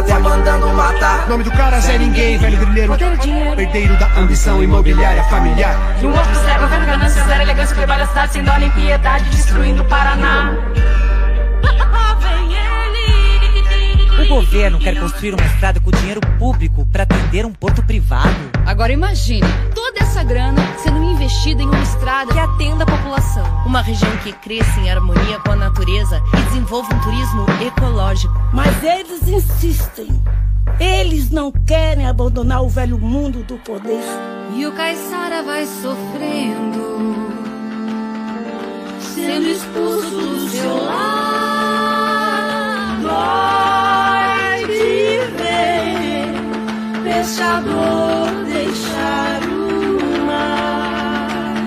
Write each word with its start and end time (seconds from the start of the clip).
até 0.00 0.18
mandando 0.18 0.68
matar 0.68 1.28
Nome 1.28 1.44
do 1.44 1.50
cara 1.50 1.78
Zé 1.80 1.98
Ninguém, 1.98 2.38
velho 2.38 2.58
grileiro. 2.58 2.96
Herdeiro 3.58 3.96
da 3.98 4.06
ambição 4.18 4.62
imobiliária 4.62 5.22
familiar. 5.24 5.76
E 6.00 6.06
um 6.06 6.10
outro 6.10 6.34
cego 6.34 6.66
vendo 6.66 6.86
ganância, 6.86 7.22
zero 7.24 7.42
elegância, 7.42 7.76
foi 7.76 7.86
várias 7.86 8.08
cidades 8.08 8.32
sem 8.32 8.42
dó 8.42 8.56
nem 8.56 8.70
piedade, 8.70 9.24
destruindo 9.30 9.82
o 9.82 9.84
Paraná. 9.84 10.54
Governo 14.30 14.78
quer 14.78 14.98
construir 14.98 15.34
uma 15.34 15.44
estrada 15.44 15.80
com 15.80 15.90
dinheiro 15.90 16.20
público 16.38 16.86
para 16.86 17.02
atender 17.02 17.44
um 17.44 17.52
porto 17.52 17.82
privado. 17.82 18.30
Agora 18.64 18.92
imagine 18.92 19.46
toda 19.74 19.98
essa 20.00 20.22
grana 20.22 20.62
sendo 20.78 21.02
investida 21.02 21.62
em 21.62 21.66
uma 21.66 21.82
estrada 21.82 22.32
que 22.32 22.38
atenda 22.38 22.84
a 22.84 22.86
população. 22.86 23.44
Uma 23.66 23.82
região 23.82 24.16
que 24.18 24.32
cresça 24.32 24.78
em 24.78 24.88
harmonia 24.88 25.40
com 25.40 25.50
a 25.50 25.56
natureza 25.56 26.22
e 26.32 26.42
desenvolva 26.42 26.94
um 26.94 27.00
turismo 27.00 27.44
ecológico. 27.66 28.32
Mas 28.52 28.82
eles 28.84 29.26
insistem. 29.26 30.08
Eles 30.78 31.30
não 31.30 31.50
querem 31.50 32.06
abandonar 32.06 32.62
o 32.62 32.68
velho 32.68 32.98
mundo 32.98 33.42
do 33.42 33.56
poder. 33.58 34.04
E 34.54 34.64
o 34.64 34.72
caiçara 34.72 35.42
vai 35.42 35.66
sofrendo, 35.66 37.26
sendo 39.00 39.48
expulso 39.48 40.10
do 40.10 40.48
seu 40.48 40.84
lar. 40.84 41.40
Pescador 47.30 48.44
deixar 48.46 49.40
o 49.44 50.26
mar. 50.26 51.60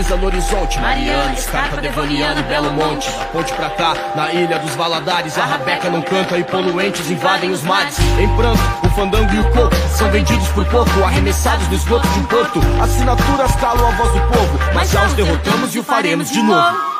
Organiza 0.00 0.16
no 0.16 0.26
horizonte 0.26 0.80
Mariana, 0.80 1.32
Escarpa, 1.34 1.76
Devoniano 1.80 2.40
e 2.40 2.42
Belo 2.44 2.72
Monte. 2.72 3.10
Da 3.10 3.24
ponte 3.26 3.52
pra 3.52 3.70
cá, 3.70 3.94
na 4.14 4.32
ilha 4.32 4.58
dos 4.58 4.74
Valadares. 4.74 5.36
A 5.38 5.44
rabeca 5.44 5.90
não 5.90 6.02
canta 6.02 6.38
e 6.38 6.44
poluentes 6.44 7.10
invadem 7.10 7.50
os 7.50 7.62
mares. 7.62 7.98
Em 8.18 8.28
pranto, 8.36 8.60
o 8.84 8.90
fandango 8.90 9.32
e 9.32 9.38
o 9.38 9.50
coco 9.52 9.76
São 9.94 10.10
vendidos 10.10 10.48
por 10.48 10.64
pouco, 10.66 11.04
arremessados 11.04 11.68
no 11.68 11.74
esgoto 11.74 12.08
de 12.08 12.18
um 12.18 12.24
porto. 12.24 12.60
Assinaturas 12.82 13.54
calam 13.56 13.88
a 13.88 13.90
voz 13.92 14.12
do 14.12 14.20
povo 14.20 14.58
Mas 14.74 14.90
já 14.90 15.04
os 15.04 15.12
derrotamos 15.14 15.74
e 15.74 15.78
o 15.78 15.82
faremos 15.82 16.30
de 16.30 16.42
novo. 16.42 16.90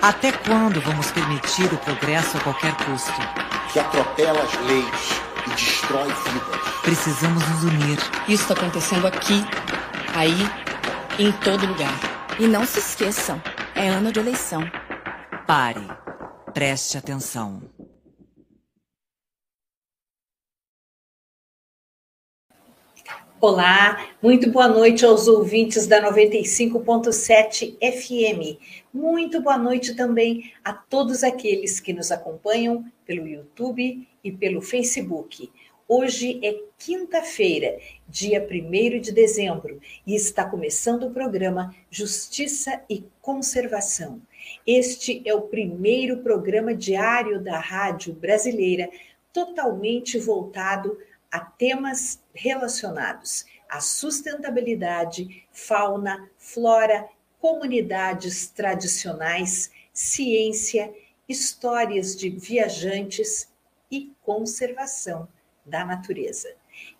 Até 0.00 0.30
quando 0.30 0.80
vamos 0.80 1.10
permitir 1.10 1.64
o 1.72 1.76
progresso 1.78 2.36
a 2.36 2.40
qualquer 2.40 2.72
custo? 2.74 3.12
que 3.72 3.78
atropela 3.78 4.40
as 4.42 4.66
leis 4.66 5.20
e 5.46 5.50
destrói 5.50 6.06
vidas. 6.06 6.60
Precisamos 6.82 7.46
nos 7.48 7.64
unir. 7.64 7.98
Isso 8.26 8.42
está 8.42 8.54
acontecendo 8.54 9.06
aqui, 9.06 9.44
aí, 10.14 10.32
em 11.18 11.32
todo 11.44 11.66
lugar. 11.66 11.98
E 12.38 12.46
não 12.46 12.64
se 12.64 12.78
esqueçam, 12.78 13.40
é 13.74 13.88
ano 13.88 14.12
de 14.12 14.20
eleição. 14.20 14.62
Pare. 15.46 15.86
Preste 16.52 16.96
atenção. 16.98 17.62
Olá, 23.40 24.08
muito 24.20 24.50
boa 24.50 24.66
noite 24.66 25.04
aos 25.04 25.28
ouvintes 25.28 25.86
da 25.86 26.02
95.7 26.02 27.76
FM. 27.78 28.58
Muito 28.92 29.40
boa 29.40 29.56
noite 29.56 29.94
também 29.94 30.52
a 30.64 30.72
todos 30.72 31.22
aqueles 31.22 31.78
que 31.78 31.92
nos 31.92 32.10
acompanham 32.10 32.84
pelo 33.06 33.28
YouTube 33.28 34.08
e 34.24 34.32
pelo 34.32 34.60
Facebook. 34.60 35.52
Hoje 35.90 36.38
é 36.44 36.54
quinta-feira, 36.76 37.80
dia 38.06 38.46
1 38.46 39.00
de 39.00 39.10
dezembro, 39.10 39.80
e 40.06 40.14
está 40.14 40.44
começando 40.44 41.04
o 41.04 41.10
programa 41.10 41.74
Justiça 41.90 42.82
e 42.90 43.06
Conservação. 43.22 44.20
Este 44.66 45.22
é 45.24 45.32
o 45.32 45.48
primeiro 45.48 46.18
programa 46.18 46.74
diário 46.74 47.42
da 47.42 47.58
Rádio 47.58 48.12
Brasileira 48.12 48.90
totalmente 49.32 50.18
voltado 50.18 50.98
a 51.32 51.40
temas 51.40 52.22
relacionados 52.34 53.46
à 53.66 53.80
sustentabilidade, 53.80 55.46
fauna, 55.50 56.30
flora, 56.36 57.08
comunidades 57.40 58.46
tradicionais, 58.50 59.70
ciência, 59.90 60.92
histórias 61.26 62.14
de 62.14 62.28
viajantes 62.28 63.50
e 63.90 64.12
conservação 64.20 65.26
da 65.68 65.84
natureza. 65.84 66.48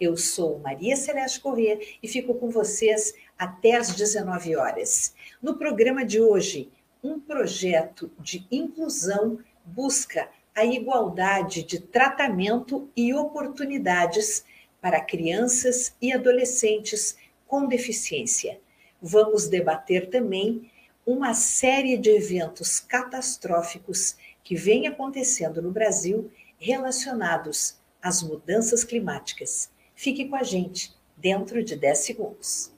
Eu 0.01 0.17
sou 0.17 0.59
Maria 0.59 0.97
Celeste 0.97 1.41
Corrêa 1.41 1.79
e 2.03 2.09
fico 2.09 2.35
com 2.35 2.51
vocês 2.51 3.15
até 3.39 3.77
às 3.77 3.95
19 3.95 4.57
horas. 4.57 5.15
No 5.43 5.57
programa 5.57 6.05
de 6.05 6.21
hoje, 6.21 6.71
um 7.03 7.19
projeto 7.19 8.11
de 8.19 8.47
inclusão 8.51 9.39
busca 9.65 10.29
a 10.55 10.65
igualdade 10.65 11.63
de 11.63 11.81
tratamento 11.81 12.91
e 12.97 13.15
oportunidades 13.15 14.45
para 14.81 15.01
crianças 15.01 15.95
e 16.01 16.13
adolescentes 16.13 17.17
com 17.47 17.67
deficiência. 17.67 18.61
Vamos 19.01 19.49
debater 19.49 20.11
também 20.11 20.71
uma 21.07 21.33
série 21.33 21.97
de 21.97 22.11
eventos 22.11 22.81
catastróficos 22.81 24.17
que 24.43 24.55
vêm 24.55 24.87
acontecendo 24.87 25.63
no 25.63 25.71
Brasil 25.71 26.31
relacionados 26.59 27.78
às 28.03 28.23
mudanças 28.23 28.85
climáticas. 28.85 29.71
Fique 29.95 30.29
com 30.29 30.37
a 30.37 30.43
gente 30.43 30.95
dentro 31.17 31.63
de 31.63 31.77
10 31.77 31.99
segundos. 31.99 32.73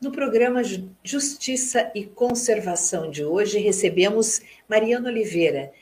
No 0.00 0.12
programa 0.12 0.62
Justiça 1.02 1.90
e 1.94 2.04
Conservação 2.04 3.10
de 3.10 3.24
hoje, 3.24 3.58
recebemos 3.58 4.40
Mariana 4.68 5.08
Oliveira. 5.08 5.72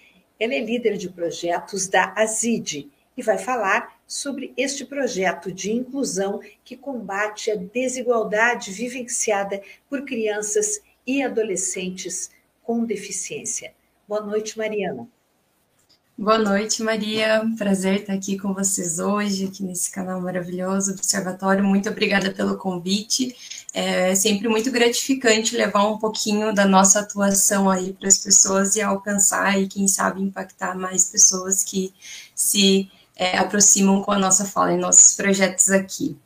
Ela 0.41 0.55
é 0.55 0.61
líder 0.61 0.97
de 0.97 1.11
projetos 1.11 1.89
da 1.89 2.13
ASID 2.17 2.89
e 3.17 3.23
vai 3.23 3.37
falar 3.37 3.94
sobre 4.07 4.53
este 4.57 4.85
projeto 4.85 5.53
de 5.53 5.73
inclusão 5.73 6.41
que 6.65 6.77
combate 6.77 7.51
a 7.51 7.57
desigualdade 7.57 8.71
vivenciada 8.71 9.63
por 9.89 10.05
crianças 10.05 10.81
e 11.07 11.23
adolescentes 11.23 12.31
com 12.63 12.85
deficiência. 12.85 13.75
Boa 14.07 14.21
noite, 14.21 14.57
Mariana. 14.59 15.09
Boa 16.17 16.39
noite, 16.39 16.81
Maria. 16.81 17.43
Prazer 17.59 18.03
estar 18.03 18.13
aqui 18.13 18.39
com 18.39 18.55
vocês 18.55 19.01
hoje, 19.01 19.47
aqui 19.47 19.65
nesse 19.65 19.91
canal 19.91 20.21
maravilhoso, 20.21 20.93
Observatório. 20.93 21.65
Muito 21.65 21.89
obrigada 21.89 22.31
pelo 22.31 22.57
convite. 22.57 23.35
É 23.75 24.15
sempre 24.15 24.47
muito 24.47 24.71
gratificante 24.71 25.57
levar 25.57 25.89
um 25.89 25.99
pouquinho 25.99 26.55
da 26.55 26.65
nossa 26.65 27.01
atuação 27.01 27.69
aí 27.69 27.93
para 27.93 28.07
as 28.07 28.19
pessoas 28.19 28.77
e 28.77 28.81
alcançar 28.81 29.61
e, 29.61 29.67
quem 29.67 29.89
sabe, 29.89 30.23
impactar 30.23 30.79
mais 30.79 31.11
pessoas 31.11 31.65
que 31.65 31.93
se 32.33 32.89
é, 33.17 33.39
aproximam 33.39 34.03
com 34.03 34.11
a 34.11 34.19
nossa 34.19 34.45
fala 34.45 34.73
em 34.73 34.79
nossos 34.79 35.15
projetos 35.15 35.71
aqui. 35.71 36.17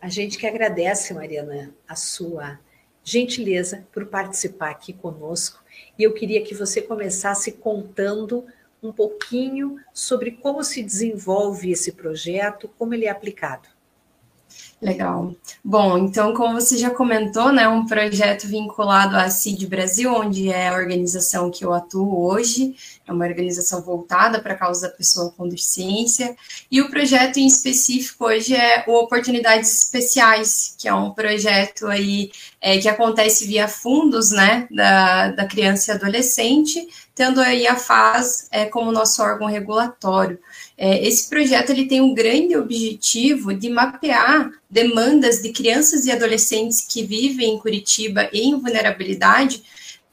A 0.00 0.08
gente 0.08 0.38
que 0.38 0.46
agradece, 0.46 1.12
Mariana, 1.12 1.74
a 1.86 1.94
sua 1.94 2.58
gentileza 3.04 3.86
por 3.92 4.06
participar 4.06 4.70
aqui 4.70 4.92
conosco. 4.92 5.62
E 5.98 6.02
eu 6.02 6.12
queria 6.12 6.42
que 6.42 6.54
você 6.54 6.80
começasse 6.80 7.52
contando 7.52 8.46
um 8.82 8.92
pouquinho 8.92 9.78
sobre 9.92 10.32
como 10.32 10.64
se 10.64 10.82
desenvolve 10.82 11.70
esse 11.70 11.92
projeto, 11.92 12.68
como 12.78 12.94
ele 12.94 13.04
é 13.04 13.10
aplicado. 13.10 13.68
Legal. 14.80 15.34
Bom, 15.62 15.98
então, 15.98 16.32
como 16.32 16.58
você 16.58 16.78
já 16.78 16.88
comentou, 16.88 17.52
né, 17.52 17.68
um 17.68 17.84
projeto 17.84 18.48
vinculado 18.48 19.14
à 19.14 19.28
CID 19.28 19.66
Brasil, 19.66 20.10
onde 20.10 20.48
é 20.50 20.68
a 20.68 20.74
organização 20.74 21.50
que 21.50 21.62
eu 21.62 21.74
atuo 21.74 22.24
hoje, 22.24 22.74
é 23.06 23.12
uma 23.12 23.26
organização 23.26 23.82
voltada 23.82 24.40
para 24.40 24.54
a 24.54 24.56
causa 24.56 24.88
da 24.88 24.96
pessoa 24.96 25.32
com 25.36 25.46
deficiência, 25.46 26.34
e 26.70 26.80
o 26.80 26.88
projeto 26.88 27.36
em 27.36 27.46
específico 27.46 28.24
hoje 28.24 28.54
é 28.54 28.82
o 28.86 28.94
Oportunidades 28.94 29.82
Especiais, 29.82 30.74
que 30.78 30.88
é 30.88 30.94
um 30.94 31.10
projeto 31.10 31.86
aí 31.86 32.32
é, 32.58 32.78
que 32.78 32.88
acontece 32.88 33.46
via 33.46 33.68
fundos, 33.68 34.30
né, 34.30 34.66
da, 34.70 35.28
da 35.32 35.44
criança 35.44 35.92
e 35.92 35.94
adolescente, 35.94 36.88
tendo 37.14 37.38
aí 37.42 37.66
a 37.66 37.76
FAS 37.76 38.48
é, 38.50 38.64
como 38.64 38.90
nosso 38.90 39.22
órgão 39.22 39.46
regulatório. 39.46 40.38
É, 40.82 41.06
esse 41.06 41.28
projeto 41.28 41.68
ele 41.68 41.84
tem 41.84 42.00
um 42.00 42.14
grande 42.14 42.56
objetivo 42.56 43.52
de 43.52 43.68
mapear 43.68 44.50
demandas 44.70 45.42
de 45.42 45.52
crianças 45.52 46.06
e 46.06 46.10
adolescentes 46.10 46.86
que 46.88 47.04
vivem 47.04 47.52
em 47.52 47.58
Curitiba 47.58 48.30
em 48.32 48.58
vulnerabilidade, 48.58 49.62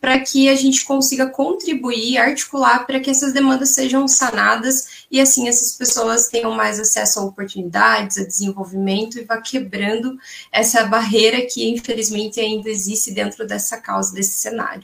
para 0.01 0.19
que 0.19 0.49
a 0.49 0.55
gente 0.55 0.83
consiga 0.83 1.29
contribuir, 1.29 2.17
articular 2.17 2.85
para 2.85 2.99
que 2.99 3.09
essas 3.09 3.31
demandas 3.31 3.69
sejam 3.69 4.09
sanadas 4.09 5.05
e 5.09 5.21
assim 5.21 5.47
essas 5.47 5.71
pessoas 5.71 6.27
tenham 6.27 6.51
mais 6.51 6.81
acesso 6.81 7.21
a 7.21 7.23
oportunidades, 7.23 8.17
a 8.17 8.25
desenvolvimento 8.25 9.17
e 9.17 9.23
vá 9.23 9.39
quebrando 9.39 10.19
essa 10.51 10.83
barreira 10.83 11.45
que 11.45 11.65
infelizmente 11.69 12.41
ainda 12.41 12.69
existe 12.69 13.11
dentro 13.11 13.47
dessa 13.47 13.77
causa, 13.77 14.13
desse 14.13 14.33
cenário. 14.33 14.83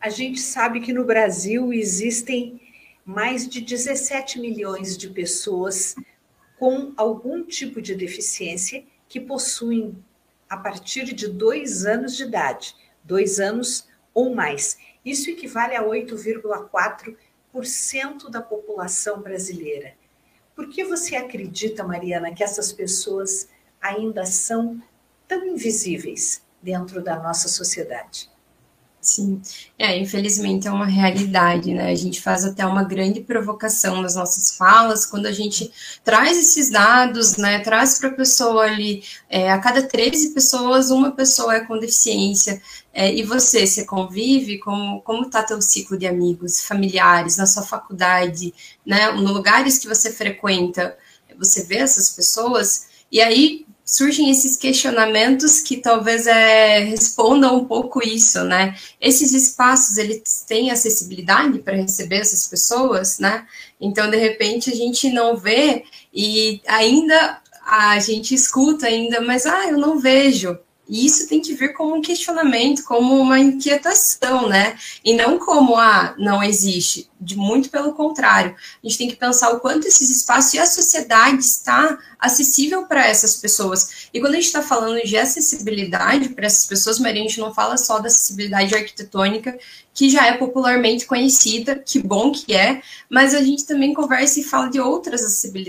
A 0.00 0.10
gente 0.10 0.40
sabe 0.40 0.80
que 0.80 0.92
no 0.92 1.04
Brasil 1.04 1.72
existem 1.72 2.60
mais 3.04 3.48
de 3.48 3.60
17 3.60 4.40
milhões 4.40 4.96
de 4.96 5.10
pessoas 5.10 5.96
com 6.58 6.92
algum 6.96 7.44
tipo 7.44 7.82
de 7.82 7.94
deficiência 7.94 8.82
que 9.08 9.20
possuem 9.20 10.02
a 10.48 10.56
partir 10.56 11.12
de 11.12 11.28
dois 11.28 11.84
anos 11.84 12.16
de 12.16 12.22
idade, 12.24 12.74
dois 13.02 13.38
anos 13.38 13.86
ou 14.14 14.34
mais. 14.34 14.78
Isso 15.04 15.28
equivale 15.28 15.76
a 15.76 15.84
8,4% 15.84 18.30
da 18.30 18.40
população 18.40 19.20
brasileira. 19.20 19.94
Por 20.54 20.66
que 20.68 20.84
você 20.84 21.16
acredita, 21.16 21.84
Mariana, 21.84 22.34
que 22.34 22.42
essas 22.42 22.72
pessoas 22.72 23.50
ainda 23.80 24.24
são 24.24 24.82
tão 25.28 25.46
invisíveis 25.46 26.42
dentro 26.62 27.02
da 27.02 27.20
nossa 27.20 27.48
sociedade? 27.48 28.32
Sim, 29.04 29.42
é, 29.78 29.98
infelizmente 29.98 30.66
é 30.66 30.70
uma 30.70 30.86
realidade, 30.86 31.74
né? 31.74 31.90
A 31.90 31.94
gente 31.94 32.22
faz 32.22 32.42
até 32.42 32.64
uma 32.64 32.82
grande 32.82 33.20
provocação 33.20 34.00
nas 34.00 34.14
nossas 34.14 34.56
falas 34.56 35.04
quando 35.04 35.26
a 35.26 35.32
gente 35.32 35.70
traz 36.02 36.38
esses 36.38 36.70
dados, 36.70 37.36
né? 37.36 37.58
Traz 37.58 37.98
para 37.98 38.08
a 38.08 38.14
pessoa 38.14 38.64
ali, 38.64 39.04
é, 39.28 39.52
a 39.52 39.58
cada 39.58 39.82
13 39.82 40.30
pessoas, 40.32 40.90
uma 40.90 41.12
pessoa 41.12 41.54
é 41.54 41.60
com 41.60 41.78
deficiência. 41.78 42.62
É, 42.94 43.14
e 43.14 43.22
você, 43.22 43.66
você 43.66 43.84
convive? 43.84 44.58
Como, 44.58 45.02
como 45.02 45.28
tá 45.28 45.42
teu 45.42 45.60
ciclo 45.60 45.98
de 45.98 46.06
amigos, 46.06 46.62
familiares, 46.62 47.36
na 47.36 47.46
sua 47.46 47.62
faculdade, 47.62 48.54
né? 48.86 49.12
No 49.12 49.34
lugares 49.34 49.78
que 49.78 49.86
você 49.86 50.10
frequenta, 50.10 50.96
você 51.38 51.62
vê 51.64 51.76
essas 51.76 52.08
pessoas? 52.10 52.86
E 53.12 53.20
aí 53.20 53.66
surgem 53.84 54.30
esses 54.30 54.56
questionamentos 54.56 55.60
que 55.60 55.76
talvez 55.76 56.26
é, 56.26 56.78
respondam 56.80 57.58
um 57.58 57.64
pouco 57.64 58.02
isso, 58.02 58.42
né? 58.44 58.74
Esses 59.00 59.32
espaços, 59.32 59.98
eles 59.98 60.44
têm 60.46 60.70
acessibilidade 60.70 61.58
para 61.58 61.76
receber 61.76 62.16
essas 62.16 62.46
pessoas, 62.46 63.18
né? 63.18 63.46
Então, 63.80 64.10
de 64.10 64.16
repente, 64.16 64.70
a 64.70 64.74
gente 64.74 65.10
não 65.10 65.36
vê 65.36 65.84
e 66.12 66.62
ainda 66.66 67.40
a 67.66 67.98
gente 67.98 68.34
escuta 68.34 68.86
ainda, 68.86 69.20
mas, 69.20 69.46
ah, 69.46 69.66
eu 69.68 69.78
não 69.78 69.98
vejo. 69.98 70.58
E 70.88 71.06
isso 71.06 71.26
tem 71.26 71.40
que 71.40 71.54
vir 71.54 71.72
como 71.72 71.96
um 71.96 72.02
questionamento, 72.02 72.84
como 72.84 73.18
uma 73.18 73.38
inquietação, 73.40 74.48
né? 74.48 74.76
E 75.02 75.14
não 75.14 75.38
como, 75.38 75.76
ah, 75.76 76.14
não 76.18 76.42
existe. 76.42 77.10
De 77.18 77.36
muito 77.36 77.70
pelo 77.70 77.94
contrário. 77.94 78.54
A 78.54 78.86
gente 78.86 78.98
tem 78.98 79.08
que 79.08 79.16
pensar 79.16 79.50
o 79.50 79.60
quanto 79.60 79.88
esses 79.88 80.10
espaços 80.10 80.52
e 80.52 80.58
a 80.58 80.66
sociedade 80.66 81.40
está 81.40 81.98
acessível 82.24 82.86
para 82.86 83.06
essas 83.06 83.36
pessoas. 83.36 84.08
E 84.12 84.20
quando 84.20 84.32
a 84.32 84.36
gente 84.36 84.46
está 84.46 84.62
falando 84.62 85.02
de 85.02 85.16
acessibilidade 85.16 86.30
para 86.30 86.46
essas 86.46 86.66
pessoas, 86.66 86.98
Maria, 86.98 87.22
a 87.22 87.26
gente 87.26 87.40
não 87.40 87.52
fala 87.52 87.76
só 87.76 87.98
da 87.98 88.08
acessibilidade 88.08 88.74
arquitetônica, 88.74 89.58
que 89.92 90.10
já 90.10 90.26
é 90.26 90.36
popularmente 90.36 91.06
conhecida, 91.06 91.76
que 91.76 92.00
bom 92.00 92.32
que 92.32 92.52
é, 92.54 92.82
mas 93.08 93.32
a 93.34 93.42
gente 93.42 93.64
também 93.64 93.94
conversa 93.94 94.40
e 94.40 94.44
fala 94.44 94.68
de 94.68 94.80
outras 94.80 95.22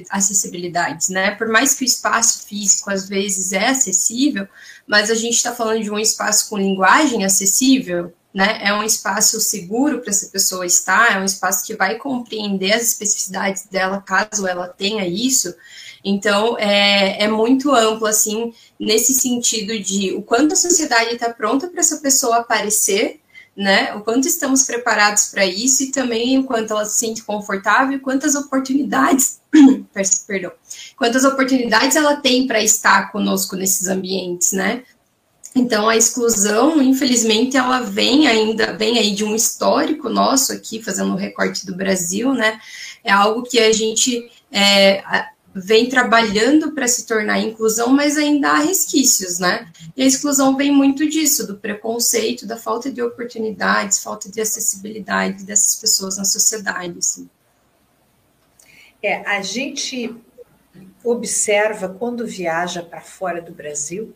acessibilidades, 0.10 1.10
né? 1.10 1.32
Por 1.32 1.48
mais 1.48 1.76
que 1.76 1.84
o 1.84 1.86
espaço 1.86 2.48
físico 2.48 2.90
às 2.90 3.08
vezes 3.08 3.52
é 3.54 3.68
acessível, 3.68 4.48
mas 4.88 5.12
a 5.12 5.16
gente 5.16 5.36
está 5.36 5.54
falando 5.54 5.84
de 5.84 5.92
um 5.92 6.00
espaço 6.00 6.50
com 6.50 6.58
linguagem 6.58 7.24
acessível, 7.24 8.12
né? 8.36 8.60
É 8.62 8.74
um 8.74 8.84
espaço 8.84 9.40
seguro 9.40 10.02
para 10.02 10.10
essa 10.10 10.28
pessoa 10.28 10.66
estar, 10.66 11.14
é 11.16 11.20
um 11.20 11.24
espaço 11.24 11.66
que 11.66 11.74
vai 11.74 11.96
compreender 11.96 12.74
as 12.74 12.82
especificidades 12.82 13.66
dela, 13.68 14.02
caso 14.02 14.46
ela 14.46 14.68
tenha 14.68 15.08
isso. 15.08 15.56
Então, 16.08 16.56
é, 16.60 17.24
é 17.24 17.28
muito 17.28 17.74
amplo, 17.74 18.06
assim, 18.06 18.54
nesse 18.80 19.12
sentido 19.12 19.80
de 19.80 20.14
o 20.14 20.22
quanto 20.22 20.54
a 20.54 20.56
sociedade 20.56 21.16
está 21.16 21.34
pronta 21.34 21.68
para 21.68 21.80
essa 21.80 21.98
pessoa 21.98 22.38
aparecer, 22.38 23.20
né? 23.58 23.92
O 23.96 24.02
quanto 24.02 24.28
estamos 24.28 24.66
preparados 24.66 25.30
para 25.30 25.44
isso 25.48 25.82
e 25.82 25.92
também 25.92 26.38
o 26.38 26.44
quanto 26.44 26.74
ela 26.74 26.86
se 26.86 27.00
sente 27.00 27.24
confortável 27.24 28.00
quantas 28.02 28.36
oportunidades, 28.36 29.40
perdão, 30.28 30.52
quantas 30.96 31.24
oportunidades 31.24 31.96
ela 31.96 32.18
tem 32.18 32.46
para 32.46 32.62
estar 32.62 33.12
conosco 33.12 33.56
nesses 33.56 33.88
ambientes, 33.88 34.52
né? 34.52 34.84
Então 35.56 35.90
a 35.90 35.96
exclusão, 35.96 36.82
infelizmente, 36.84 37.58
ela 37.58 37.80
vem 37.80 38.28
ainda, 38.28 38.74
vem 38.74 39.00
aí 39.00 39.16
de 39.16 39.24
um 39.24 39.34
histórico 39.34 40.08
nosso 40.08 40.52
aqui, 40.52 40.84
fazendo 40.84 41.14
um 41.14 41.16
recorte 41.16 41.66
do 41.66 41.74
Brasil, 41.74 42.32
né? 42.34 42.60
É 43.04 43.12
algo 43.12 43.42
que 43.42 43.58
a 43.58 43.72
gente 43.72 44.30
é, 44.52 45.02
vem 45.58 45.88
trabalhando 45.88 46.74
para 46.74 46.86
se 46.86 47.06
tornar 47.06 47.40
inclusão, 47.40 47.88
mas 47.88 48.18
ainda 48.18 48.50
há 48.50 48.58
resquícios, 48.58 49.40
né? 49.40 49.72
E 49.96 50.04
a 50.04 50.06
exclusão 50.06 50.58
vem 50.58 50.70
muito 50.70 51.08
disso, 51.08 51.48
do 51.48 51.56
preconceito, 51.56 52.46
da 52.46 52.58
falta 52.58 52.92
de 52.92 53.02
oportunidades, 53.02 54.04
falta 54.04 54.30
de 54.30 54.42
acessibilidade 54.42 55.46
dessas 55.46 55.78
pessoas 55.78 56.18
na 56.18 56.26
sociedade. 56.26 57.00
Assim. 57.00 57.30
É, 59.02 59.26
a 59.26 59.42
gente 59.42 60.14
observa 61.02 61.88
quando 61.88 62.28
viaja 62.28 62.84
para 62.84 63.00
fora 63.00 63.42
do 63.42 63.54
Brasil, 63.54 64.14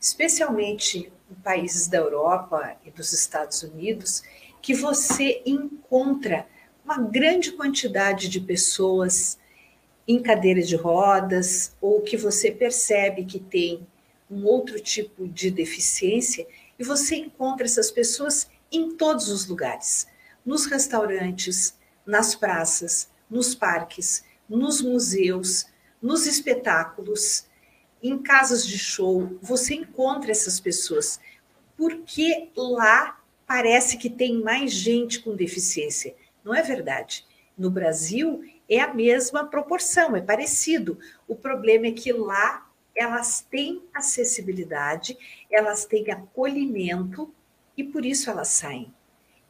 especialmente 0.00 1.10
em 1.28 1.34
países 1.42 1.88
da 1.88 1.98
Europa 1.98 2.76
e 2.84 2.92
dos 2.92 3.12
Estados 3.12 3.60
Unidos, 3.64 4.22
que 4.62 4.72
você 4.72 5.42
encontra 5.44 6.46
uma 6.84 6.98
grande 6.98 7.50
quantidade 7.50 8.28
de 8.28 8.40
pessoas 8.40 9.36
em 10.06 10.22
cadeiras 10.22 10.68
de 10.68 10.76
rodas 10.76 11.74
ou 11.80 12.00
que 12.00 12.16
você 12.16 12.50
percebe 12.50 13.24
que 13.24 13.40
tem 13.40 13.86
um 14.30 14.44
outro 14.44 14.80
tipo 14.80 15.26
de 15.28 15.50
deficiência 15.50 16.46
e 16.78 16.84
você 16.84 17.16
encontra 17.16 17.66
essas 17.66 17.90
pessoas 17.90 18.48
em 18.70 18.96
todos 18.96 19.28
os 19.28 19.46
lugares, 19.46 20.06
nos 20.44 20.66
restaurantes, 20.66 21.76
nas 22.04 22.34
praças, 22.34 23.08
nos 23.30 23.54
parques, 23.54 24.24
nos 24.48 24.80
museus, 24.80 25.66
nos 26.00 26.26
espetáculos. 26.26 27.46
em 28.02 28.18
casas 28.18 28.64
de 28.64 28.78
show, 28.78 29.36
você 29.40 29.74
encontra 29.74 30.30
essas 30.30 30.60
pessoas, 30.60 31.18
porque 31.76 32.50
lá 32.54 33.20
parece 33.46 33.96
que 33.96 34.08
tem 34.08 34.40
mais 34.40 34.70
gente 34.70 35.20
com 35.20 35.34
deficiência. 35.34 36.14
Não 36.44 36.54
é 36.54 36.62
verdade. 36.62 37.26
No 37.56 37.70
Brasil 37.70 38.44
é 38.68 38.80
a 38.80 38.92
mesma 38.92 39.44
proporção, 39.44 40.16
é 40.16 40.20
parecido. 40.20 40.98
O 41.26 41.34
problema 41.34 41.86
é 41.86 41.92
que 41.92 42.12
lá 42.12 42.68
elas 42.94 43.46
têm 43.48 43.82
acessibilidade, 43.94 45.16
elas 45.50 45.84
têm 45.84 46.10
acolhimento 46.10 47.32
e 47.76 47.84
por 47.84 48.04
isso 48.04 48.30
elas 48.30 48.48
saem. 48.48 48.92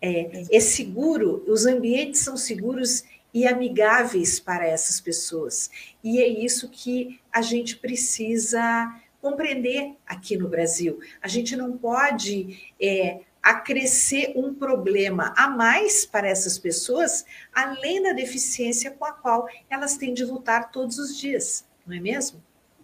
É, 0.03 0.45
é 0.51 0.61
seguro, 0.61 1.45
os 1.47 1.65
ambientes 1.65 2.21
são 2.21 2.37
seguros 2.37 3.05
e 3.33 3.47
amigáveis 3.47 4.41
para 4.41 4.67
essas 4.67 5.01
pessoas. 5.01 5.71
E 6.03 6.21
é 6.21 6.27
isso 6.27 6.69
que 6.69 7.21
a 7.33 7.43
gente 7.43 7.77
precisa 7.77 9.01
compreender 9.21 9.95
aqui 10.07 10.37
no 10.37 10.49
Brasil. 10.49 10.99
A 11.21 11.29
gente 11.29 11.57
não 11.57 11.77
pode 11.77 12.73
é, 12.81 13.21
acrescer 13.51 14.33
um 14.35 14.53
problema 14.53 15.33
a 15.37 15.49
mais 15.49 16.05
para 16.05 16.29
essas 16.29 16.59
pessoas, 16.59 17.25
além 17.55 18.03
da 18.03 18.13
deficiência 18.13 18.91
com 18.91 19.05
a 19.05 19.13
qual 19.13 19.49
elas 19.71 19.97
têm 19.97 20.13
de 20.13 20.25
lutar 20.25 20.73
todos 20.73 20.99
os 20.99 21.17
dias, 21.17 21.65
não 21.87 21.97
é 21.97 22.01
mesmo? 22.01 22.43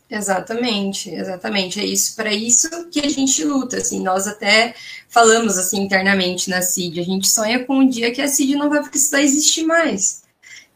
Exatamente, 0.09 1.11
exatamente. 1.11 1.81
É 1.81 1.85
isso 1.85 2.15
para 2.15 2.33
isso 2.33 2.69
que 2.91 3.01
a 3.01 3.09
gente 3.09 3.43
luta. 3.45 3.79
Assim, 3.79 4.03
nós 4.03 4.27
até 4.27 4.75
falamos 5.09 5.57
assim 5.57 5.81
internamente 5.81 6.51
na 6.51 6.61
CID. 6.61 7.01
A 7.01 7.05
gente 7.05 7.29
sonha 7.29 7.65
com 7.65 7.79
um 7.79 7.89
dia 7.89 8.13
que 8.13 8.21
a 8.21 8.29
CID 8.29 8.55
não 8.57 8.69
vai 8.69 8.83
precisar 8.87 9.23
existir 9.23 9.65
mais. 9.65 10.22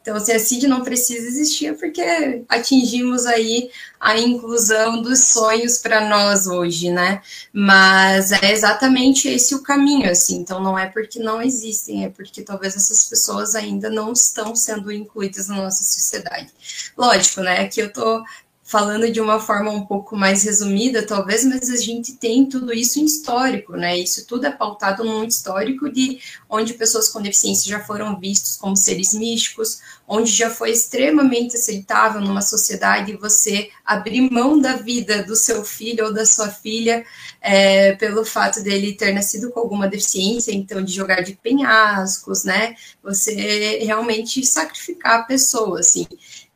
Então, 0.06 0.20
se 0.20 0.30
a 0.30 0.38
CID 0.38 0.68
não 0.68 0.84
precisa 0.84 1.26
existir, 1.26 1.66
é 1.66 1.72
porque 1.72 2.44
atingimos 2.48 3.26
aí 3.26 3.68
a 3.98 4.16
inclusão 4.16 5.02
dos 5.02 5.18
sonhos 5.24 5.78
para 5.78 6.08
nós 6.08 6.46
hoje, 6.46 6.90
né? 6.90 7.20
Mas 7.52 8.30
é 8.30 8.52
exatamente 8.52 9.26
esse 9.26 9.52
o 9.56 9.62
caminho, 9.64 10.08
assim. 10.08 10.36
Então, 10.36 10.62
não 10.62 10.78
é 10.78 10.86
porque 10.86 11.18
não 11.18 11.42
existem, 11.42 12.04
é 12.04 12.08
porque 12.08 12.42
talvez 12.42 12.76
essas 12.76 13.08
pessoas 13.08 13.56
ainda 13.56 13.90
não 13.90 14.12
estão 14.12 14.54
sendo 14.54 14.92
incluídas 14.92 15.48
na 15.48 15.56
nossa 15.56 15.82
sociedade. 15.82 16.52
Lógico, 16.96 17.40
né? 17.40 17.62
Aqui 17.62 17.80
eu 17.80 17.92
tô 17.92 18.22
falando 18.66 19.08
de 19.08 19.20
uma 19.20 19.38
forma 19.38 19.70
um 19.70 19.86
pouco 19.86 20.16
mais 20.16 20.42
resumida, 20.42 21.06
talvez, 21.06 21.44
mas 21.44 21.70
a 21.70 21.76
gente 21.76 22.14
tem 22.14 22.44
tudo 22.46 22.72
isso 22.74 22.98
em 22.98 23.04
histórico, 23.04 23.76
né? 23.76 23.96
Isso 23.96 24.26
tudo 24.26 24.44
é 24.44 24.50
pautado 24.50 25.04
num 25.04 25.22
histórico 25.22 25.88
de 25.88 26.18
onde 26.50 26.74
pessoas 26.74 27.08
com 27.08 27.22
deficiência 27.22 27.70
já 27.70 27.78
foram 27.78 28.18
vistos 28.18 28.56
como 28.56 28.76
seres 28.76 29.14
místicos, 29.14 29.80
onde 30.08 30.32
já 30.32 30.50
foi 30.50 30.72
extremamente 30.72 31.56
aceitável 31.56 32.20
numa 32.20 32.42
sociedade 32.42 33.16
você 33.16 33.70
abrir 33.84 34.28
mão 34.32 34.60
da 34.60 34.72
vida 34.74 35.22
do 35.22 35.36
seu 35.36 35.64
filho 35.64 36.06
ou 36.06 36.12
da 36.12 36.26
sua 36.26 36.48
filha 36.48 37.04
é, 37.40 37.92
pelo 37.92 38.24
fato 38.24 38.64
dele 38.64 38.94
ter 38.94 39.14
nascido 39.14 39.52
com 39.52 39.60
alguma 39.60 39.86
deficiência, 39.86 40.50
então 40.50 40.82
de 40.82 40.92
jogar 40.92 41.20
de 41.20 41.34
penhascos, 41.34 42.42
né? 42.42 42.74
Você 43.00 43.78
realmente 43.84 44.44
sacrificar 44.44 45.20
a 45.20 45.22
pessoa, 45.22 45.78
assim. 45.78 46.04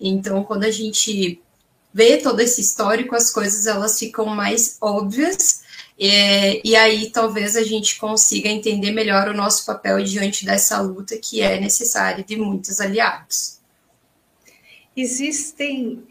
Então, 0.00 0.42
quando 0.42 0.64
a 0.64 0.70
gente 0.72 1.40
vê 1.92 2.18
todo 2.18 2.40
esse 2.40 2.60
histórico, 2.60 3.14
as 3.14 3.30
coisas 3.30 3.66
elas 3.66 3.98
ficam 3.98 4.26
mais 4.26 4.76
óbvias, 4.80 5.62
é, 5.98 6.66
e 6.66 6.74
aí 6.74 7.10
talvez 7.10 7.56
a 7.56 7.62
gente 7.62 7.98
consiga 7.98 8.48
entender 8.48 8.90
melhor 8.90 9.28
o 9.28 9.36
nosso 9.36 9.66
papel 9.66 10.02
diante 10.02 10.46
dessa 10.46 10.80
luta 10.80 11.18
que 11.18 11.42
é 11.42 11.60
necessária 11.60 12.24
de 12.24 12.36
muitos 12.36 12.80
aliados. 12.80 13.58
Existem 14.96 16.02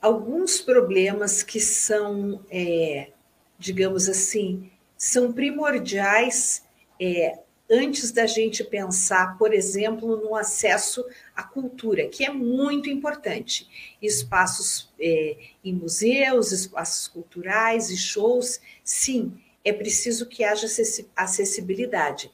alguns 0.00 0.60
problemas 0.60 1.42
que 1.42 1.60
são, 1.60 2.40
é, 2.50 3.10
digamos 3.58 4.08
assim, 4.08 4.70
são 4.96 5.32
primordiais 5.32 6.62
é, 7.00 7.38
antes 7.70 8.12
da 8.12 8.26
gente 8.26 8.62
pensar, 8.62 9.36
por 9.36 9.52
exemplo, 9.52 10.16
no 10.16 10.34
acesso 10.36 11.04
à 11.34 11.42
cultura, 11.42 12.08
que 12.08 12.24
é 12.24 12.32
muito 12.32 12.88
importante. 12.88 13.96
Espaços 14.00 14.92
é, 15.00 15.36
em 15.64 15.74
museus, 15.74 16.52
espaços 16.52 17.08
culturais 17.08 17.90
e 17.90 17.96
shows, 17.96 18.60
sim, 18.84 19.32
é 19.64 19.72
preciso 19.72 20.26
que 20.26 20.44
haja 20.44 20.66
acessibilidade. 21.16 22.30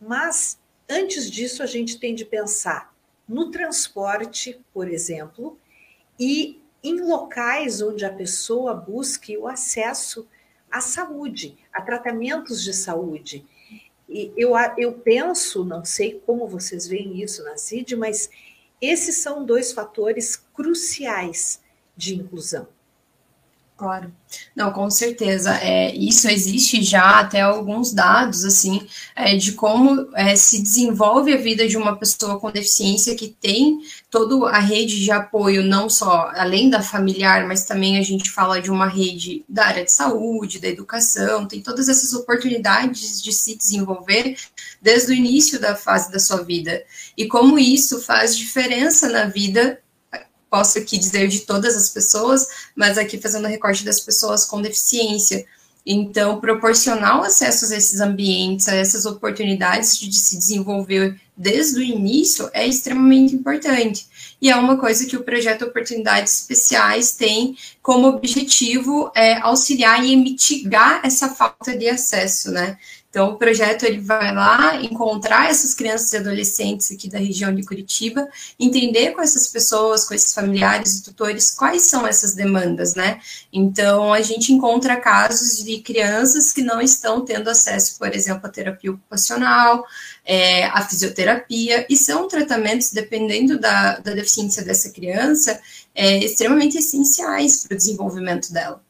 Mas, 0.00 0.58
antes 0.88 1.30
disso, 1.30 1.62
a 1.62 1.66
gente 1.66 1.98
tem 1.98 2.14
de 2.14 2.24
pensar 2.24 2.94
no 3.28 3.50
transporte, 3.50 4.60
por 4.72 4.88
exemplo, 4.88 5.58
e 6.18 6.62
em 6.82 7.00
locais 7.00 7.82
onde 7.82 8.04
a 8.04 8.12
pessoa 8.12 8.72
busque 8.72 9.36
o 9.36 9.48
acesso 9.48 10.28
à 10.70 10.80
saúde, 10.80 11.58
a 11.72 11.82
tratamentos 11.82 12.62
de 12.62 12.72
saúde 12.72 13.44
e 14.08 14.32
eu, 14.36 14.52
eu 14.78 14.92
penso, 14.92 15.64
não 15.64 15.84
sei 15.84 16.20
como 16.24 16.46
vocês 16.46 16.86
veem 16.86 17.22
isso 17.22 17.42
na 17.42 17.56
CID, 17.56 17.96
mas 17.96 18.30
esses 18.80 19.16
são 19.16 19.44
dois 19.44 19.72
fatores 19.72 20.36
cruciais 20.36 21.60
de 21.96 22.14
inclusão. 22.14 22.68
Claro. 23.76 24.10
Não, 24.54 24.72
com 24.72 24.88
certeza. 24.88 25.54
É, 25.58 25.94
isso 25.94 26.28
existe 26.28 26.82
já 26.82 27.20
até 27.20 27.42
alguns 27.42 27.92
dados, 27.92 28.42
assim, 28.42 28.86
é, 29.14 29.36
de 29.36 29.52
como 29.52 30.08
é, 30.14 30.34
se 30.34 30.62
desenvolve 30.62 31.30
a 31.34 31.36
vida 31.36 31.68
de 31.68 31.76
uma 31.76 31.94
pessoa 31.94 32.40
com 32.40 32.50
deficiência 32.50 33.14
que 33.14 33.28
tem 33.38 33.80
toda 34.10 34.48
a 34.48 34.58
rede 34.58 35.04
de 35.04 35.10
apoio, 35.10 35.62
não 35.62 35.90
só 35.90 36.30
além 36.34 36.70
da 36.70 36.82
familiar, 36.82 37.46
mas 37.46 37.64
também 37.64 37.98
a 37.98 38.02
gente 38.02 38.30
fala 38.30 38.62
de 38.62 38.70
uma 38.70 38.88
rede 38.88 39.44
da 39.46 39.66
área 39.66 39.84
de 39.84 39.92
saúde, 39.92 40.58
da 40.58 40.68
educação, 40.68 41.46
tem 41.46 41.60
todas 41.60 41.86
essas 41.90 42.14
oportunidades 42.14 43.22
de 43.22 43.30
se 43.30 43.54
desenvolver 43.56 44.36
desde 44.80 45.12
o 45.12 45.14
início 45.14 45.60
da 45.60 45.76
fase 45.76 46.10
da 46.10 46.18
sua 46.18 46.42
vida. 46.42 46.82
E 47.14 47.26
como 47.26 47.58
isso 47.58 48.00
faz 48.00 48.36
diferença 48.36 49.06
na 49.10 49.26
vida 49.26 49.78
posso 50.56 50.78
aqui 50.78 50.96
dizer 50.96 51.28
de 51.28 51.40
todas 51.40 51.76
as 51.76 51.90
pessoas, 51.90 52.48
mas 52.74 52.96
aqui 52.96 53.20
fazendo 53.20 53.46
recorte 53.46 53.84
das 53.84 54.00
pessoas 54.00 54.46
com 54.46 54.62
deficiência. 54.62 55.44
Então, 55.84 56.40
proporcionar 56.40 57.20
o 57.20 57.24
acesso 57.24 57.72
a 57.72 57.76
esses 57.76 58.00
ambientes, 58.00 58.66
a 58.66 58.74
essas 58.74 59.04
oportunidades 59.04 59.98
de 60.00 60.18
se 60.18 60.38
desenvolver 60.38 61.20
desde 61.36 61.78
o 61.78 61.82
início 61.82 62.48
é 62.54 62.66
extremamente 62.66 63.34
importante. 63.34 64.06
E 64.40 64.50
é 64.50 64.56
uma 64.56 64.78
coisa 64.78 65.04
que 65.04 65.16
o 65.16 65.22
projeto 65.22 65.66
Oportunidades 65.66 66.40
Especiais 66.40 67.12
tem 67.12 67.54
como 67.82 68.08
objetivo 68.08 69.12
é, 69.14 69.34
auxiliar 69.34 70.04
e 70.04 70.16
mitigar 70.16 71.02
essa 71.04 71.28
falta 71.28 71.76
de 71.76 71.86
acesso, 71.88 72.50
né? 72.50 72.78
Então, 73.16 73.30
o 73.30 73.38
projeto 73.38 73.84
ele 73.84 73.98
vai 73.98 74.34
lá 74.34 74.76
encontrar 74.82 75.48
essas 75.48 75.72
crianças 75.72 76.12
e 76.12 76.18
adolescentes 76.18 76.92
aqui 76.92 77.08
da 77.08 77.18
região 77.18 77.54
de 77.54 77.64
Curitiba, 77.64 78.28
entender 78.60 79.12
com 79.12 79.22
essas 79.22 79.46
pessoas, 79.46 80.04
com 80.04 80.12
esses 80.12 80.34
familiares 80.34 80.98
e 80.98 81.02
tutores, 81.02 81.50
quais 81.50 81.84
são 81.84 82.06
essas 82.06 82.34
demandas, 82.34 82.94
né? 82.94 83.18
Então, 83.50 84.12
a 84.12 84.20
gente 84.20 84.52
encontra 84.52 85.00
casos 85.00 85.64
de 85.64 85.78
crianças 85.80 86.52
que 86.52 86.60
não 86.60 86.78
estão 86.78 87.24
tendo 87.24 87.48
acesso, 87.48 87.98
por 87.98 88.14
exemplo, 88.14 88.46
à 88.46 88.50
terapia 88.50 88.90
ocupacional, 88.90 89.82
é, 90.22 90.66
à 90.66 90.86
fisioterapia, 90.86 91.86
e 91.88 91.96
são 91.96 92.28
tratamentos, 92.28 92.92
dependendo 92.92 93.58
da, 93.58 93.98
da 93.98 94.12
deficiência 94.12 94.62
dessa 94.62 94.90
criança, 94.90 95.58
é, 95.94 96.18
extremamente 96.18 96.76
essenciais 96.76 97.64
para 97.64 97.76
o 97.76 97.78
desenvolvimento 97.78 98.52
dela. 98.52 98.84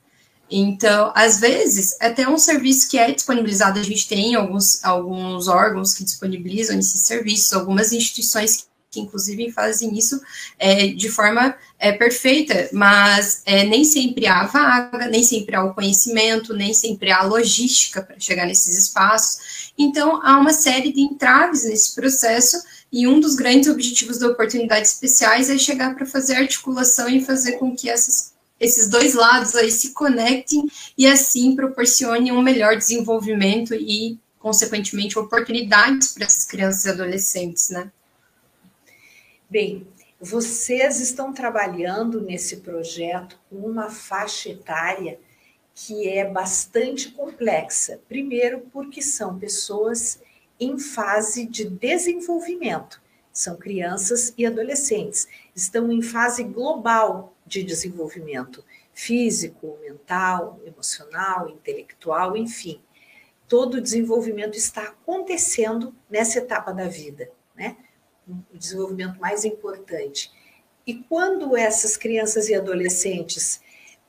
Então, 0.50 1.12
às 1.15 1.41
vezes, 1.41 1.97
até 2.00 2.29
um 2.29 2.38
serviço 2.38 2.88
que 2.88 2.99
é 2.99 3.11
disponibilizado, 3.11 3.81
a 3.81 3.83
gente 3.83 4.07
tem 4.07 4.35
alguns, 4.35 4.83
alguns 4.85 5.49
órgãos 5.49 5.93
que 5.93 6.05
disponibilizam 6.05 6.79
esses 6.79 7.03
serviços, 7.03 7.53
algumas 7.53 7.93
instituições 7.93 8.69
que, 8.91 9.00
inclusive, 9.00 9.50
fazem 9.50 9.97
isso 9.99 10.21
é, 10.59 10.87
de 10.87 11.09
forma 11.11 11.55
é, 11.79 11.93
perfeita, 11.93 12.69
mas 12.73 13.43
é, 13.45 13.65
nem 13.65 13.85
sempre 13.85 14.26
há 14.26 14.45
vaga, 14.45 15.09
nem 15.09 15.23
sempre 15.23 15.57
há 15.57 15.65
o 15.65 15.75
conhecimento, 15.75 16.55
nem 16.55 16.73
sempre 16.73 17.11
há 17.11 17.23
logística 17.23 18.00
para 18.00 18.19
chegar 18.19 18.47
nesses 18.47 18.79
espaços. 18.79 19.73
Então, 19.76 20.21
há 20.25 20.38
uma 20.38 20.53
série 20.53 20.93
de 20.93 21.00
entraves 21.00 21.65
nesse 21.65 21.95
processo, 21.95 22.62
e 22.91 23.07
um 23.07 23.19
dos 23.19 23.35
grandes 23.35 23.69
objetivos 23.69 24.19
da 24.19 24.29
oportunidade 24.29 24.87
especiais 24.87 25.50
é 25.50 25.59
chegar 25.59 25.95
para 25.95 26.07
fazer 26.07 26.37
articulação 26.37 27.09
e 27.09 27.25
fazer 27.25 27.53
com 27.53 27.75
que 27.75 27.91
essas 27.91 28.36
esses 28.59 28.89
dois 28.89 29.15
lados 29.15 29.55
aí 29.55 29.71
se 29.71 29.93
conectem 29.93 30.67
e 30.97 31.07
assim 31.07 31.55
proporcionem 31.55 32.33
um 32.33 32.43
melhor 32.43 32.77
desenvolvimento 32.77 33.75
e, 33.75 34.19
consequentemente, 34.39 35.19
oportunidades 35.19 36.13
para 36.13 36.25
essas 36.25 36.45
crianças 36.45 36.85
e 36.85 36.91
adolescentes, 36.91 37.71
né? 37.71 37.91
Bem, 39.49 39.87
vocês 40.21 41.01
estão 41.01 41.33
trabalhando 41.33 42.21
nesse 42.21 42.57
projeto 42.59 43.39
com 43.51 43.57
uma 43.57 43.91
faixa 43.91 44.49
etária 44.49 45.21
que 45.75 46.09
é 46.09 46.25
bastante 46.25 47.11
complexa. 47.11 48.01
Primeiro, 48.09 48.61
porque 48.73 49.03
são 49.03 49.39
pessoas 49.39 50.19
em 50.59 50.79
fase 50.79 51.45
de 51.45 51.69
desenvolvimento, 51.69 53.01
são 53.31 53.57
crianças 53.57 54.33
e 54.39 54.47
adolescentes, 54.47 55.29
estão 55.55 55.93
em 55.93 56.01
fase 56.01 56.43
global 56.43 57.36
de 57.47 57.62
desenvolvimento 57.62 58.65
físico, 58.93 59.79
mental, 59.83 60.61
emocional, 60.65 61.49
intelectual, 61.49 62.37
enfim. 62.37 62.81
Todo 63.47 63.75
o 63.75 63.81
desenvolvimento 63.81 64.57
está 64.57 64.83
acontecendo 64.85 65.95
nessa 66.11 66.38
etapa 66.38 66.73
da 66.73 66.88
vida, 66.88 67.31
né? 67.55 67.76
O 68.26 68.59
desenvolvimento 68.59 69.21
mais 69.21 69.45
importante. 69.45 70.33
E 70.87 70.95
quando 70.95 71.57
essas 71.57 71.97
crianças 71.97 72.49
e 72.49 72.55
adolescentes 72.55 73.61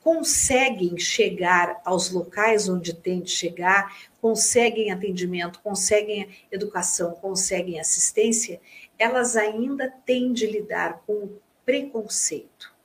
conseguem 0.01 0.97
chegar 0.97 1.81
aos 1.83 2.09
locais 2.09 2.69
onde 2.69 2.93
tem 2.93 3.19
de 3.19 3.29
chegar, 3.29 4.09
conseguem 4.21 4.89
atendimento, 4.89 5.59
conseguem 5.59 6.29
educação, 6.49 7.11
conseguem 7.11 7.79
assistência, 7.79 8.61
elas 8.97 9.35
ainda 9.35 9.93
têm 10.05 10.31
de 10.31 10.47
lidar 10.47 11.03
com 11.05 11.13
o 11.13 11.41
preconceito. 11.65 12.76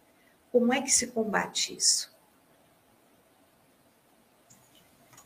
Como 0.52 0.72
é 0.72 0.82
que 0.82 0.92
se 0.92 1.06
combate 1.08 1.74
isso? 1.74 2.12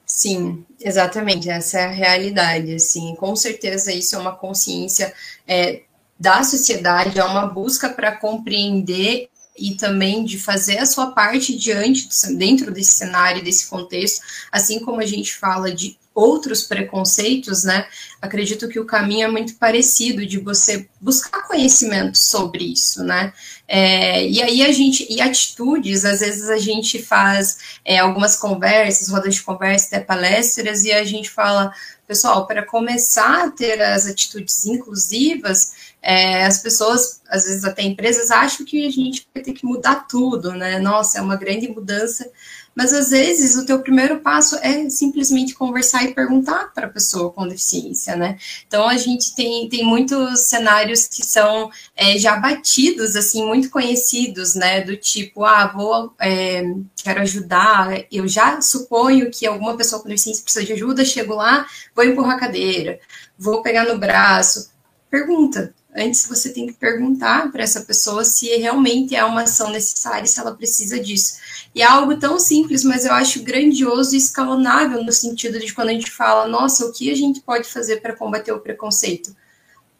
Sim, 0.06 0.64
exatamente, 0.80 1.50
essa 1.50 1.80
é 1.80 1.84
a 1.84 1.90
realidade, 1.90 2.72
assim, 2.72 3.16
com 3.16 3.34
certeza 3.34 3.92
isso 3.92 4.14
é 4.14 4.18
uma 4.18 4.36
consciência 4.36 5.12
é, 5.48 5.82
da 6.18 6.44
sociedade, 6.44 7.18
é 7.18 7.24
uma 7.24 7.46
busca 7.46 7.90
para 7.90 8.16
compreender 8.16 9.28
e 9.58 9.74
também 9.74 10.24
de 10.24 10.38
fazer 10.38 10.78
a 10.78 10.86
sua 10.86 11.10
parte 11.10 11.56
diante, 11.56 12.08
dentro 12.36 12.70
desse 12.70 12.92
cenário, 12.92 13.42
desse 13.42 13.66
contexto, 13.66 14.24
assim 14.52 14.78
como 14.78 15.00
a 15.00 15.06
gente 15.06 15.34
fala 15.34 15.74
de 15.74 15.98
outros 16.16 16.62
preconceitos, 16.62 17.62
né? 17.62 17.86
Acredito 18.22 18.68
que 18.68 18.80
o 18.80 18.86
caminho 18.86 19.26
é 19.26 19.30
muito 19.30 19.54
parecido 19.56 20.24
de 20.24 20.38
você 20.38 20.88
buscar 20.98 21.46
conhecimento 21.46 22.16
sobre 22.16 22.64
isso, 22.64 23.04
né? 23.04 23.34
É, 23.68 24.26
e 24.26 24.42
aí 24.42 24.62
a 24.62 24.72
gente, 24.72 25.06
e 25.10 25.20
atitudes, 25.20 26.06
às 26.06 26.20
vezes 26.20 26.48
a 26.48 26.56
gente 26.56 27.02
faz 27.02 27.58
é, 27.84 27.98
algumas 27.98 28.36
conversas, 28.36 29.08
rodas 29.08 29.34
de 29.34 29.42
conversa, 29.42 29.88
até 29.88 30.00
palestras, 30.00 30.84
e 30.84 30.92
a 30.92 31.04
gente 31.04 31.28
fala, 31.28 31.70
pessoal, 32.06 32.46
para 32.46 32.64
começar 32.64 33.44
a 33.44 33.50
ter 33.50 33.82
as 33.82 34.06
atitudes 34.06 34.64
inclusivas, 34.64 35.72
é, 36.00 36.46
as 36.46 36.58
pessoas, 36.60 37.20
às 37.28 37.44
vezes 37.44 37.64
até 37.64 37.82
empresas, 37.82 38.30
acham 38.30 38.64
que 38.64 38.86
a 38.86 38.90
gente 38.90 39.26
vai 39.34 39.42
ter 39.42 39.52
que 39.52 39.66
mudar 39.66 40.06
tudo, 40.06 40.52
né? 40.52 40.78
Nossa, 40.78 41.18
é 41.18 41.20
uma 41.20 41.36
grande 41.36 41.68
mudança. 41.68 42.30
Mas 42.76 42.92
às 42.92 43.08
vezes 43.08 43.56
o 43.56 43.64
teu 43.64 43.80
primeiro 43.80 44.20
passo 44.20 44.54
é 44.56 44.90
simplesmente 44.90 45.54
conversar 45.54 46.04
e 46.04 46.12
perguntar 46.12 46.74
para 46.74 46.86
a 46.86 46.90
pessoa 46.90 47.32
com 47.32 47.48
deficiência, 47.48 48.14
né? 48.14 48.38
Então 48.66 48.86
a 48.86 48.98
gente 48.98 49.34
tem, 49.34 49.66
tem 49.66 49.82
muitos 49.82 50.40
cenários 50.40 51.08
que 51.08 51.24
são 51.24 51.70
é, 51.96 52.18
já 52.18 52.36
batidos, 52.36 53.16
assim, 53.16 53.46
muito 53.46 53.70
conhecidos, 53.70 54.54
né? 54.54 54.82
Do 54.82 54.94
tipo, 54.94 55.42
ah, 55.42 55.68
vou, 55.68 56.12
é, 56.20 56.64
quero 57.02 57.22
ajudar, 57.22 58.04
eu 58.12 58.28
já 58.28 58.60
suponho 58.60 59.30
que 59.30 59.46
alguma 59.46 59.74
pessoa 59.74 60.02
com 60.02 60.08
deficiência 60.10 60.44
precisa 60.44 60.66
de 60.66 60.74
ajuda, 60.74 61.02
chego 61.02 61.34
lá, 61.34 61.66
vou 61.94 62.04
empurrar 62.04 62.36
a 62.36 62.40
cadeira, 62.40 63.00
vou 63.38 63.62
pegar 63.62 63.86
no 63.86 63.98
braço. 63.98 64.70
Pergunta, 65.10 65.74
antes 65.96 66.26
você 66.26 66.52
tem 66.52 66.66
que 66.66 66.74
perguntar 66.74 67.50
para 67.50 67.62
essa 67.62 67.80
pessoa 67.80 68.24
se 68.24 68.46
realmente 68.56 69.16
é 69.16 69.24
uma 69.24 69.42
ação 69.42 69.70
necessária, 69.70 70.26
se 70.26 70.38
ela 70.38 70.54
precisa 70.54 71.00
disso. 71.00 71.38
E 71.74 71.82
é 71.82 71.84
algo 71.84 72.16
tão 72.18 72.38
simples, 72.38 72.84
mas 72.84 73.04
eu 73.04 73.12
acho 73.12 73.42
grandioso 73.42 74.14
e 74.14 74.18
escalonável 74.18 75.02
no 75.02 75.12
sentido 75.12 75.58
de 75.58 75.72
quando 75.74 75.88
a 75.88 75.92
gente 75.92 76.10
fala, 76.10 76.46
nossa, 76.46 76.84
o 76.84 76.92
que 76.92 77.10
a 77.10 77.14
gente 77.14 77.40
pode 77.40 77.68
fazer 77.68 78.00
para 78.00 78.14
combater 78.14 78.52
o 78.52 78.60
preconceito? 78.60 79.34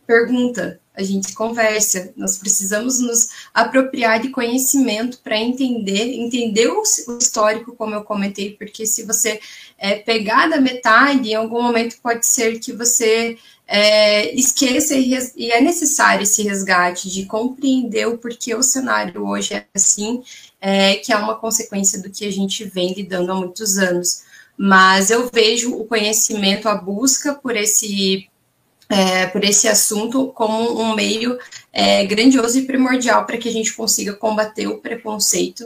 Pergunta, 0.07 0.81
a 0.97 1.03
gente 1.03 1.35
conversa, 1.35 2.13
nós 2.17 2.39
precisamos 2.39 2.99
nos 2.99 3.29
apropriar 3.53 4.21
de 4.21 4.31
conhecimento 4.31 5.19
para 5.19 5.39
entender, 5.39 6.15
entender 6.15 6.69
o, 6.69 6.83
histórico, 7.19 7.77
como 7.77 7.95
eu 7.95 8.03
comentei, 8.03 8.53
porque 8.53 8.87
se 8.87 9.03
você 9.03 9.39
é, 9.77 9.97
pegar 9.97 10.49
da 10.49 10.59
metade, 10.59 11.31
em 11.31 11.35
algum 11.35 11.63
momento 11.63 11.97
pode 12.03 12.25
ser 12.25 12.59
que 12.59 12.73
você 12.73 13.37
é, 13.67 14.35
esqueça 14.35 14.95
e, 14.95 15.13
e, 15.37 15.51
é 15.51 15.61
necessário 15.61 16.23
esse 16.23 16.43
resgate 16.43 17.11
de 17.11 17.27
compreender 17.27 18.07
o 18.07 18.17
porquê 18.17 18.55
o 18.55 18.63
cenário 18.63 19.27
hoje 19.27 19.55
é 19.55 19.67
assim, 19.75 20.23
é, 20.61 20.95
que 20.97 21.13
é 21.13 21.17
uma 21.17 21.35
consequência 21.35 22.01
do 22.01 22.11
que 22.11 22.25
a 22.25 22.33
gente 22.33 22.65
vem 22.65 22.95
lidando 22.95 23.33
há 23.33 23.35
muitos 23.35 23.77
anos. 23.77 24.25
Mas 24.57 25.11
eu 25.11 25.29
vejo 25.31 25.75
o 25.75 25.85
conhecimento, 25.85 26.69
a 26.69 26.75
busca 26.75 27.35
por 27.35 27.55
esse, 27.55 28.31
é, 28.89 29.27
por 29.27 29.43
esse 29.45 29.69
assunto 29.69 30.29
como 30.29 30.81
um 30.81 30.95
meio 30.95 31.39
é, 31.73 32.05
grandioso 32.05 32.59
e 32.59 32.67
primordial 32.67 33.25
para 33.27 33.39
que 33.39 33.49
a 33.49 33.53
gente 33.53 33.73
consiga 33.75 34.13
combater 34.13 34.67
o 34.67 34.79
preconceito 34.79 35.65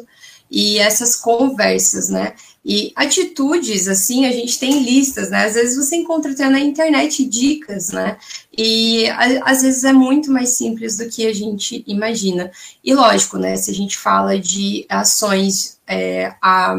e 0.50 0.78
essas 0.78 1.14
conversas, 1.14 2.09
né? 2.09 2.35
E 2.64 2.92
atitudes, 2.94 3.88
assim, 3.88 4.26
a 4.26 4.33
gente 4.33 4.59
tem 4.59 4.83
listas, 4.83 5.30
né? 5.30 5.46
Às 5.46 5.54
vezes 5.54 5.76
você 5.76 5.96
encontra 5.96 6.33
até 6.33 6.48
na 6.48 6.61
internet 6.61 7.24
dicas, 7.24 7.90
né? 7.90 8.18
E 8.56 9.09
a, 9.09 9.50
às 9.50 9.62
vezes 9.62 9.85
é 9.85 9.92
muito 9.92 10.30
mais 10.30 10.50
simples 10.50 10.98
do 10.98 11.09
que 11.09 11.26
a 11.26 11.33
gente 11.33 11.85
imagina. 11.87 12.50
E 12.85 12.92
lógico, 12.92 13.38
né? 13.38 13.56
Se 13.56 13.70
a 13.70 13.74
gente 13.74 13.96
fala 13.96 14.38
de 14.38 14.85
ações 14.88 15.78
é, 15.87 16.35
a 16.42 16.74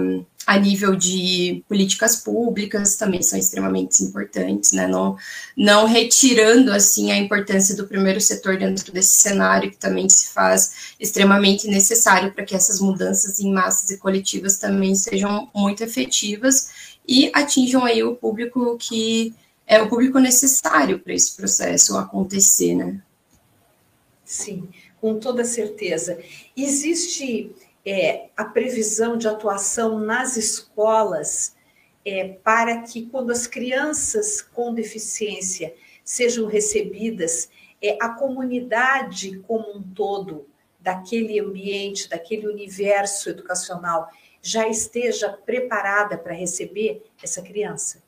a 0.46 0.58
nível 0.58 0.96
de 0.96 1.64
políticas 1.68 2.16
públicas 2.16 2.96
também 2.96 3.22
são 3.22 3.38
extremamente 3.38 4.04
importantes, 4.04 4.72
né? 4.72 4.88
Não, 4.88 5.16
não 5.56 5.86
retirando 5.86 6.72
assim 6.72 7.12
a 7.12 7.18
importância 7.18 7.76
do 7.76 7.88
primeiro 7.88 8.20
setor 8.20 8.58
dentro 8.58 8.92
desse 8.92 9.22
cenário 9.22 9.70
que 9.70 9.78
também 9.78 10.10
se 10.10 10.28
faz 10.28 10.96
extremamente 11.00 11.68
necessário 11.68 12.34
para 12.34 12.44
que 12.44 12.56
essas 12.56 12.80
mudanças 12.80 13.40
em 13.40 13.52
massas 13.52 13.92
e 13.92 13.98
coletivas 13.98 14.58
também 14.58 14.96
sejam 14.96 15.50
muito 15.54 15.84
efetivas 15.84 16.98
e 17.08 17.32
atinjam 17.34 17.86
aí 17.86 18.04
o 18.04 18.16
público 18.16 18.78
que 18.78 19.34
é 19.68 19.82
o 19.82 19.88
público 19.88 20.20
necessário 20.20 21.00
para 21.00 21.14
esse 21.14 21.36
processo 21.36 21.98
acontecer, 21.98 22.76
né? 22.76 23.02
Sim, 24.26 24.68
com 25.00 25.20
toda 25.20 25.46
certeza. 25.46 26.20
Existe 26.58 27.52
é, 27.86 28.30
a 28.36 28.46
previsão 28.46 29.18
de 29.18 29.28
atuação 29.28 30.00
nas 30.00 30.38
escolas 30.38 31.56
é, 32.06 32.30
para 32.44 32.82
que, 32.82 33.06
quando 33.08 33.32
as 33.32 33.48
crianças 33.48 34.42
com 34.42 34.74
deficiência 34.74 35.74
sejam 36.04 36.48
recebidas, 36.48 37.50
é, 37.82 37.98
a 38.02 38.10
comunidade 38.10 39.40
como 39.48 39.78
um 39.78 39.82
todo 39.82 40.48
daquele 40.80 41.40
ambiente, 41.40 42.10
daquele 42.10 42.48
universo 42.48 43.30
educacional, 43.30 44.10
já 44.42 44.68
esteja 44.68 45.30
preparada 45.30 46.18
para 46.18 46.34
receber 46.34 47.04
essa 47.22 47.42
criança? 47.42 48.01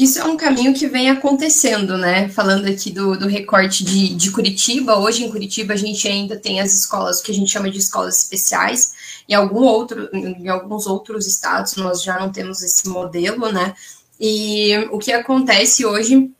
Isso 0.00 0.18
é 0.18 0.24
um 0.24 0.34
caminho 0.34 0.72
que 0.72 0.86
vem 0.86 1.10
acontecendo, 1.10 1.98
né? 1.98 2.26
Falando 2.30 2.66
aqui 2.66 2.90
do, 2.90 3.18
do 3.18 3.28
recorte 3.28 3.84
de, 3.84 4.14
de 4.14 4.30
Curitiba, 4.30 4.98
hoje 4.98 5.22
em 5.22 5.30
Curitiba 5.30 5.74
a 5.74 5.76
gente 5.76 6.08
ainda 6.08 6.38
tem 6.38 6.58
as 6.58 6.72
escolas 6.72 7.20
que 7.20 7.30
a 7.30 7.34
gente 7.34 7.50
chama 7.50 7.70
de 7.70 7.76
escolas 7.76 8.16
especiais, 8.16 8.94
em, 9.28 9.34
algum 9.34 9.62
outro, 9.62 10.08
em 10.14 10.48
alguns 10.48 10.86
outros 10.86 11.26
estados 11.26 11.76
nós 11.76 12.02
já 12.02 12.18
não 12.18 12.32
temos 12.32 12.62
esse 12.62 12.88
modelo, 12.88 13.52
né? 13.52 13.74
E 14.18 14.88
o 14.90 14.98
que 14.98 15.12
acontece 15.12 15.84
hoje, 15.84 16.30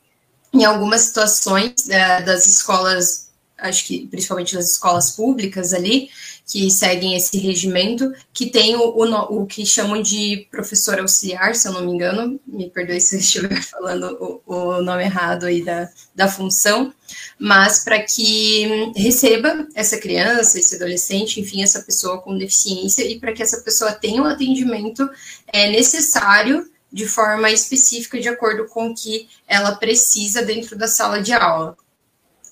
em 0.51 0.65
algumas 0.65 1.01
situações 1.01 1.87
é, 1.87 2.19
das 2.23 2.47
escolas, 2.47 3.29
acho 3.61 3.85
que 3.85 4.07
principalmente 4.07 4.55
das 4.55 4.71
escolas 4.71 5.11
públicas 5.11 5.73
ali, 5.73 6.09
que 6.45 6.69
seguem 6.69 7.15
esse 7.15 7.37
regimento, 7.37 8.11
que 8.33 8.49
tem 8.49 8.75
o, 8.75 8.81
o, 8.81 9.41
o, 9.41 9.45
que 9.45 9.65
chamam 9.65 10.01
de 10.01 10.47
professor 10.51 10.99
auxiliar, 10.99 11.55
se 11.55 11.67
eu 11.67 11.71
não 11.71 11.85
me 11.85 11.91
engano, 11.93 12.39
me 12.45 12.69
perdoe 12.69 12.99
se 12.99 13.15
eu 13.15 13.19
estiver 13.19 13.61
falando 13.63 14.41
o, 14.45 14.53
o 14.53 14.81
nome 14.81 15.03
errado 15.03 15.45
aí 15.45 15.63
da, 15.63 15.89
da 16.13 16.27
função, 16.27 16.93
mas 17.39 17.83
para 17.83 18.01
que 18.01 18.91
receba 18.95 19.67
essa 19.75 19.97
criança, 19.97 20.59
esse 20.59 20.75
adolescente, 20.75 21.39
enfim, 21.39 21.63
essa 21.63 21.81
pessoa 21.83 22.21
com 22.21 22.37
deficiência, 22.37 23.03
e 23.03 23.19
para 23.19 23.31
que 23.31 23.43
essa 23.43 23.61
pessoa 23.61 23.93
tenha 23.93 24.21
o 24.21 24.25
atendimento 24.25 25.09
é, 25.47 25.69
necessário 25.69 26.69
de 26.91 27.07
forma 27.07 27.49
específica, 27.49 28.19
de 28.19 28.27
acordo 28.27 28.65
com 28.65 28.89
o 28.89 28.95
que 28.95 29.29
ela 29.47 29.75
precisa 29.75 30.43
dentro 30.43 30.77
da 30.77 30.87
sala 30.87 31.21
de 31.21 31.31
aula. 31.31 31.77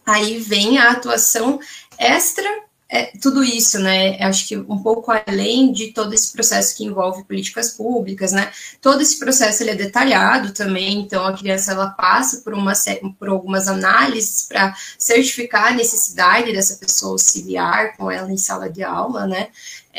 Aí 0.06 0.40
vem 0.40 0.78
a 0.78 0.92
atuação 0.92 1.60
extra 1.98 2.50
é, 2.92 3.12
tudo 3.22 3.44
isso, 3.44 3.78
né? 3.78 4.18
Acho 4.20 4.48
que 4.48 4.58
um 4.58 4.82
pouco 4.82 5.12
além 5.12 5.72
de 5.72 5.94
todo 5.94 6.12
esse 6.12 6.34
processo 6.34 6.76
que 6.76 6.84
envolve 6.84 7.24
políticas 7.24 7.70
públicas, 7.70 8.32
né? 8.32 8.52
Todo 8.82 9.02
esse 9.02 9.20
processo 9.20 9.62
ele 9.62 9.72
é 9.72 9.76
detalhado 9.76 10.52
também, 10.54 11.02
então 11.02 11.24
a 11.24 11.38
criança 11.38 11.72
ela 11.72 11.90
passa 11.92 12.42
por, 12.42 12.52
uma, 12.52 12.74
por 13.20 13.30
algumas 13.30 13.68
análises 13.68 14.48
para 14.48 14.76
certificar 14.98 15.68
a 15.68 15.76
necessidade 15.76 16.52
dessa 16.52 16.78
pessoa 16.78 17.12
auxiliar 17.12 17.96
com 17.96 18.10
ela 18.10 18.32
em 18.32 18.38
sala 18.38 18.68
de 18.68 18.82
aula, 18.82 19.28
né? 19.28 19.50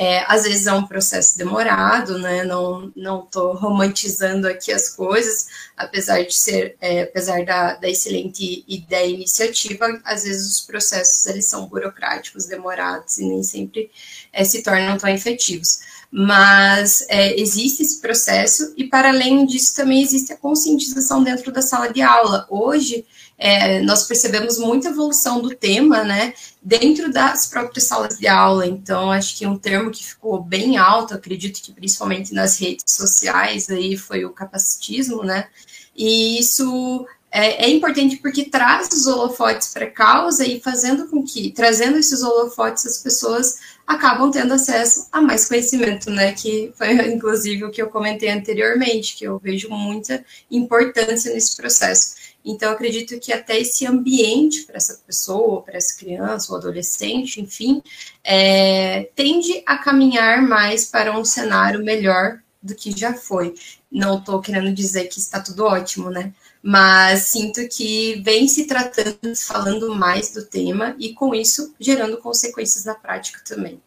É, 0.02 0.24
às 0.32 0.44
vezes 0.44 0.66
é 0.66 0.72
um 0.72 0.86
processo 0.86 1.36
demorado, 1.36 2.18
né? 2.18 2.42
Não 2.42 2.90
não 2.96 3.22
estou 3.22 3.52
romantizando 3.54 4.48
aqui 4.48 4.72
as 4.72 4.88
coisas, 4.88 5.46
apesar 5.76 6.22
de 6.22 6.34
ser, 6.34 6.74
é, 6.80 7.02
apesar 7.02 7.44
da, 7.44 7.74
da 7.74 7.86
excelente 7.86 8.64
ideia 8.66 9.06
e 9.06 9.14
iniciativa, 9.14 10.00
às 10.02 10.24
vezes 10.24 10.50
os 10.50 10.62
processos 10.62 11.26
eles 11.26 11.44
são 11.44 11.66
burocráticos, 11.66 12.46
demorados 12.46 13.18
e 13.18 13.26
nem 13.26 13.42
sempre 13.42 13.90
é, 14.32 14.42
se 14.42 14.62
tornam 14.62 14.96
tão 14.96 15.10
efetivos. 15.10 15.80
Mas 16.12 17.06
é, 17.08 17.40
existe 17.40 17.82
esse 17.82 18.00
processo 18.00 18.74
e 18.76 18.84
para 18.84 19.10
além 19.10 19.46
disso 19.46 19.76
também 19.76 20.02
existe 20.02 20.32
a 20.32 20.36
conscientização 20.36 21.22
dentro 21.22 21.52
da 21.52 21.62
sala 21.62 21.92
de 21.92 22.02
aula. 22.02 22.46
Hoje 22.50 23.06
é, 23.38 23.80
nós 23.82 24.06
percebemos 24.06 24.58
muita 24.58 24.88
evolução 24.88 25.40
do 25.40 25.54
tema, 25.54 26.04
né, 26.04 26.34
dentro 26.60 27.10
das 27.10 27.46
próprias 27.46 27.84
salas 27.84 28.18
de 28.18 28.28
aula. 28.28 28.66
Então, 28.66 29.10
acho 29.10 29.38
que 29.38 29.46
um 29.46 29.56
termo 29.56 29.90
que 29.90 30.04
ficou 30.04 30.42
bem 30.42 30.76
alto, 30.76 31.14
acredito 31.14 31.62
que 31.62 31.72
principalmente 31.72 32.34
nas 32.34 32.60
redes 32.60 32.92
sociais, 32.92 33.70
aí 33.70 33.96
foi 33.96 34.26
o 34.26 34.30
capacitismo, 34.30 35.24
né, 35.24 35.48
e 35.96 36.38
isso 36.38 37.06
é, 37.30 37.66
é 37.66 37.70
importante 37.70 38.16
porque 38.16 38.44
traz 38.44 38.88
os 38.88 39.06
holofotes 39.06 39.68
para 39.68 39.86
a 39.86 39.90
causa 39.90 40.44
e 40.44 40.60
fazendo 40.60 41.06
com 41.08 41.24
que, 41.24 41.50
trazendo 41.50 41.96
esses 41.96 42.22
holofotes, 42.22 42.84
as 42.84 42.98
pessoas 42.98 43.58
acabam 43.90 44.30
tendo 44.30 44.54
acesso 44.54 45.08
a 45.10 45.20
mais 45.20 45.48
conhecimento, 45.48 46.10
né? 46.10 46.32
Que 46.32 46.72
foi 46.76 46.92
inclusive 47.12 47.64
o 47.64 47.70
que 47.72 47.82
eu 47.82 47.88
comentei 47.88 48.30
anteriormente, 48.30 49.16
que 49.16 49.24
eu 49.24 49.36
vejo 49.38 49.68
muita 49.68 50.24
importância 50.48 51.34
nesse 51.34 51.56
processo. 51.56 52.14
Então, 52.44 52.72
acredito 52.72 53.18
que 53.18 53.32
até 53.32 53.58
esse 53.58 53.84
ambiente 53.84 54.62
para 54.62 54.76
essa 54.76 54.94
pessoa, 55.04 55.62
para 55.62 55.76
essa 55.76 55.98
criança 55.98 56.52
ou 56.52 56.58
adolescente, 56.58 57.40
enfim, 57.40 57.82
é, 58.22 59.10
tende 59.16 59.60
a 59.66 59.76
caminhar 59.76 60.40
mais 60.40 60.84
para 60.86 61.18
um 61.18 61.24
cenário 61.24 61.84
melhor 61.84 62.38
do 62.62 62.74
que 62.76 62.96
já 62.96 63.12
foi. 63.12 63.54
Não 63.90 64.18
estou 64.18 64.40
querendo 64.40 64.72
dizer 64.72 65.08
que 65.08 65.18
está 65.18 65.40
tudo 65.40 65.64
ótimo, 65.64 66.10
né? 66.10 66.32
Mas 66.62 67.22
sinto 67.22 67.66
que 67.68 68.20
vem 68.22 68.46
se 68.46 68.66
tratando, 68.66 69.34
falando 69.36 69.94
mais 69.94 70.32
do 70.32 70.44
tema 70.44 70.94
e, 70.98 71.14
com 71.14 71.34
isso, 71.34 71.74
gerando 71.80 72.18
consequências 72.18 72.84
na 72.84 72.94
prática 72.94 73.40
também. 73.44 73.80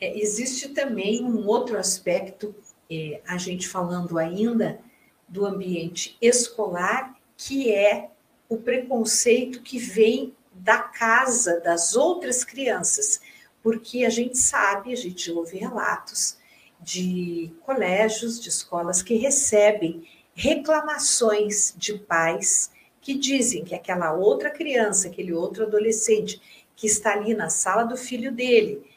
É, 0.00 0.18
existe 0.18 0.70
também 0.70 1.22
um 1.22 1.46
outro 1.46 1.78
aspecto, 1.78 2.54
é, 2.90 3.20
a 3.26 3.36
gente 3.36 3.68
falando 3.68 4.18
ainda 4.18 4.80
do 5.28 5.46
ambiente 5.46 6.16
escolar 6.20 7.14
que 7.36 7.72
é 7.72 8.10
o 8.48 8.56
preconceito 8.56 9.62
que 9.62 9.78
vem 9.78 10.34
da 10.52 10.78
casa 10.78 11.60
das 11.60 11.96
outras 11.96 12.44
crianças, 12.44 13.20
porque 13.62 14.04
a 14.04 14.10
gente 14.10 14.38
sabe, 14.38 14.92
a 14.92 14.96
gente 14.96 15.30
ouve 15.30 15.58
relatos 15.58 16.36
de 16.80 17.52
colégios, 17.64 18.40
de 18.40 18.48
escolas 18.48 19.02
que 19.02 19.14
recebem 19.14 20.06
reclamações 20.34 21.74
de 21.76 21.98
pais 21.98 22.70
que 23.00 23.14
dizem 23.14 23.64
que 23.64 23.74
aquela 23.74 24.12
outra 24.12 24.50
criança, 24.50 25.08
aquele 25.08 25.32
outro 25.32 25.64
adolescente 25.64 26.40
que 26.76 26.86
está 26.86 27.12
ali 27.12 27.34
na 27.34 27.50
sala 27.50 27.84
do 27.84 27.96
filho 27.96 28.32
dele, 28.32 28.88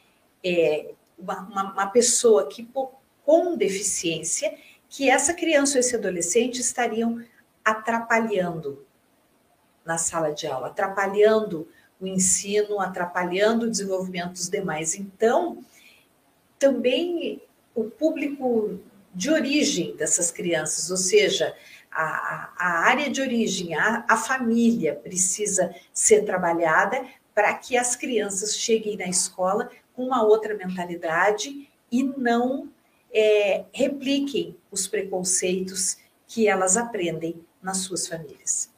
é 0.42 0.92
uma, 1.18 1.40
uma, 1.40 1.72
uma 1.72 1.86
pessoa 1.86 2.46
que 2.46 2.68
com 3.24 3.56
deficiência, 3.56 4.56
que 4.88 5.10
essa 5.10 5.34
criança 5.34 5.74
ou 5.74 5.80
esse 5.80 5.96
adolescente 5.96 6.60
estariam 6.60 7.22
atrapalhando 7.64 8.86
na 9.84 9.98
sala 9.98 10.30
de 10.30 10.46
aula, 10.46 10.68
atrapalhando 10.68 11.68
o 12.00 12.06
ensino, 12.06 12.80
atrapalhando 12.80 13.66
o 13.66 13.70
desenvolvimento 13.70 14.32
dos 14.32 14.48
demais. 14.48 14.94
Então, 14.94 15.64
também 16.58 17.42
o 17.74 17.84
público 17.84 18.78
de 19.16 19.30
origem 19.30 19.96
dessas 19.96 20.30
crianças, 20.30 20.90
ou 20.90 20.96
seja, 20.98 21.56
a, 21.90 22.52
a 22.58 22.68
área 22.86 23.08
de 23.08 23.22
origem, 23.22 23.74
a, 23.74 24.04
a 24.06 24.16
família 24.18 24.94
precisa 24.94 25.74
ser 25.90 26.26
trabalhada 26.26 27.02
para 27.34 27.54
que 27.54 27.78
as 27.78 27.96
crianças 27.96 28.58
cheguem 28.58 28.98
na 28.98 29.06
escola 29.06 29.70
com 29.94 30.04
uma 30.04 30.22
outra 30.22 30.54
mentalidade 30.54 31.66
e 31.90 32.02
não 32.02 32.68
é, 33.10 33.64
repliquem 33.72 34.54
os 34.70 34.86
preconceitos 34.86 35.96
que 36.28 36.46
elas 36.46 36.76
aprendem 36.76 37.42
nas 37.62 37.78
suas 37.78 38.06
famílias. 38.06 38.70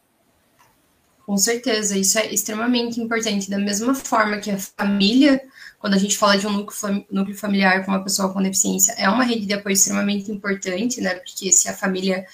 Com 1.25 1.37
certeza, 1.37 1.97
isso 1.97 2.17
é 2.17 2.33
extremamente 2.33 3.01
importante. 3.01 3.49
Da 3.49 3.59
mesma 3.59 3.93
forma 3.93 4.39
que 4.39 4.49
a 4.49 4.57
família, 4.57 5.43
quando 5.79 5.93
a 5.93 5.97
gente 5.97 6.17
fala 6.17 6.37
de 6.37 6.45
um 6.45 6.51
núcleo, 6.51 7.35
familiar 7.35 7.85
com 7.85 7.91
uma 7.91 8.03
pessoa 8.03 8.33
com 8.33 8.41
deficiência, 8.41 8.93
é 8.97 9.09
uma 9.09 9.23
rede 9.23 9.45
de 9.45 9.53
apoio 9.53 9.73
extremamente 9.73 10.29
importante, 10.29 10.99
né? 10.99 11.15
Porque 11.15 11.51
se 11.53 11.69
a 11.69 11.73
família 11.73 12.25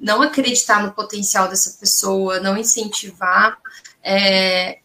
não 0.00 0.22
acreditar 0.22 0.82
no 0.82 0.92
potencial 0.92 1.48
dessa 1.48 1.78
pessoa, 1.78 2.40
não 2.40 2.56
incentivar, 2.56 3.58
é, 4.02 4.78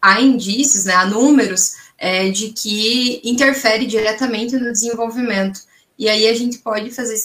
há 0.00 0.20
indícios, 0.20 0.84
né, 0.84 0.94
há 0.94 1.06
números 1.06 1.74
é, 1.98 2.30
de 2.30 2.50
que 2.50 3.20
interfere 3.24 3.86
diretamente 3.86 4.56
no 4.56 4.72
desenvolvimento. 4.72 5.60
E 5.98 6.08
aí 6.08 6.28
a 6.28 6.34
gente 6.34 6.58
pode 6.58 6.90
fazer 6.90 7.16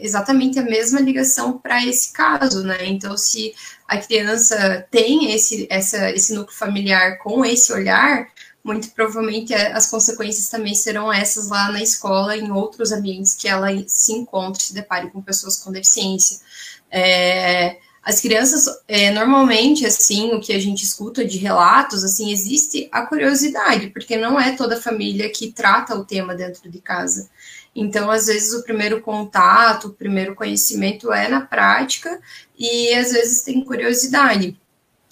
exatamente 0.00 0.58
a 0.58 0.62
mesma 0.62 1.00
ligação 1.00 1.58
para 1.58 1.84
esse 1.84 2.12
caso, 2.12 2.64
né? 2.64 2.86
Então, 2.86 3.18
se 3.18 3.54
a 3.86 3.98
criança 3.98 4.86
tem 4.90 5.32
esse, 5.32 5.66
essa, 5.70 6.10
esse 6.10 6.32
núcleo 6.34 6.56
familiar 6.56 7.18
com 7.18 7.44
esse 7.44 7.70
olhar, 7.70 8.26
muito 8.64 8.90
provavelmente 8.92 9.52
as 9.54 9.86
consequências 9.86 10.48
também 10.48 10.74
serão 10.74 11.12
essas 11.12 11.48
lá 11.48 11.70
na 11.70 11.82
escola, 11.82 12.36
em 12.36 12.50
outros 12.50 12.92
ambientes 12.92 13.34
que 13.34 13.46
ela 13.46 13.68
se 13.86 14.12
encontre, 14.12 14.62
se 14.62 14.74
depare 14.74 15.10
com 15.10 15.20
pessoas 15.20 15.58
com 15.58 15.70
deficiência. 15.70 16.40
É, 16.90 17.76
as 18.02 18.20
crianças, 18.20 18.66
é, 18.86 19.10
normalmente, 19.10 19.84
assim, 19.86 20.32
o 20.32 20.40
que 20.40 20.52
a 20.52 20.58
gente 20.58 20.82
escuta 20.82 21.24
de 21.24 21.38
relatos, 21.38 22.04
assim, 22.04 22.30
existe 22.30 22.88
a 22.92 23.06
curiosidade, 23.06 23.88
porque 23.88 24.16
não 24.16 24.38
é 24.40 24.56
toda 24.56 24.80
família 24.80 25.30
que 25.30 25.52
trata 25.52 25.94
o 25.94 26.04
tema 26.04 26.34
dentro 26.34 26.70
de 26.70 26.80
casa. 26.80 27.30
Então, 27.74 28.10
às 28.10 28.26
vezes, 28.26 28.52
o 28.54 28.62
primeiro 28.62 29.00
contato, 29.00 29.88
o 29.88 29.92
primeiro 29.94 30.34
conhecimento 30.34 31.12
é 31.12 31.28
na 31.28 31.40
prática 31.40 32.20
e 32.58 32.94
às 32.94 33.12
vezes 33.12 33.42
tem 33.42 33.64
curiosidade. 33.64 34.56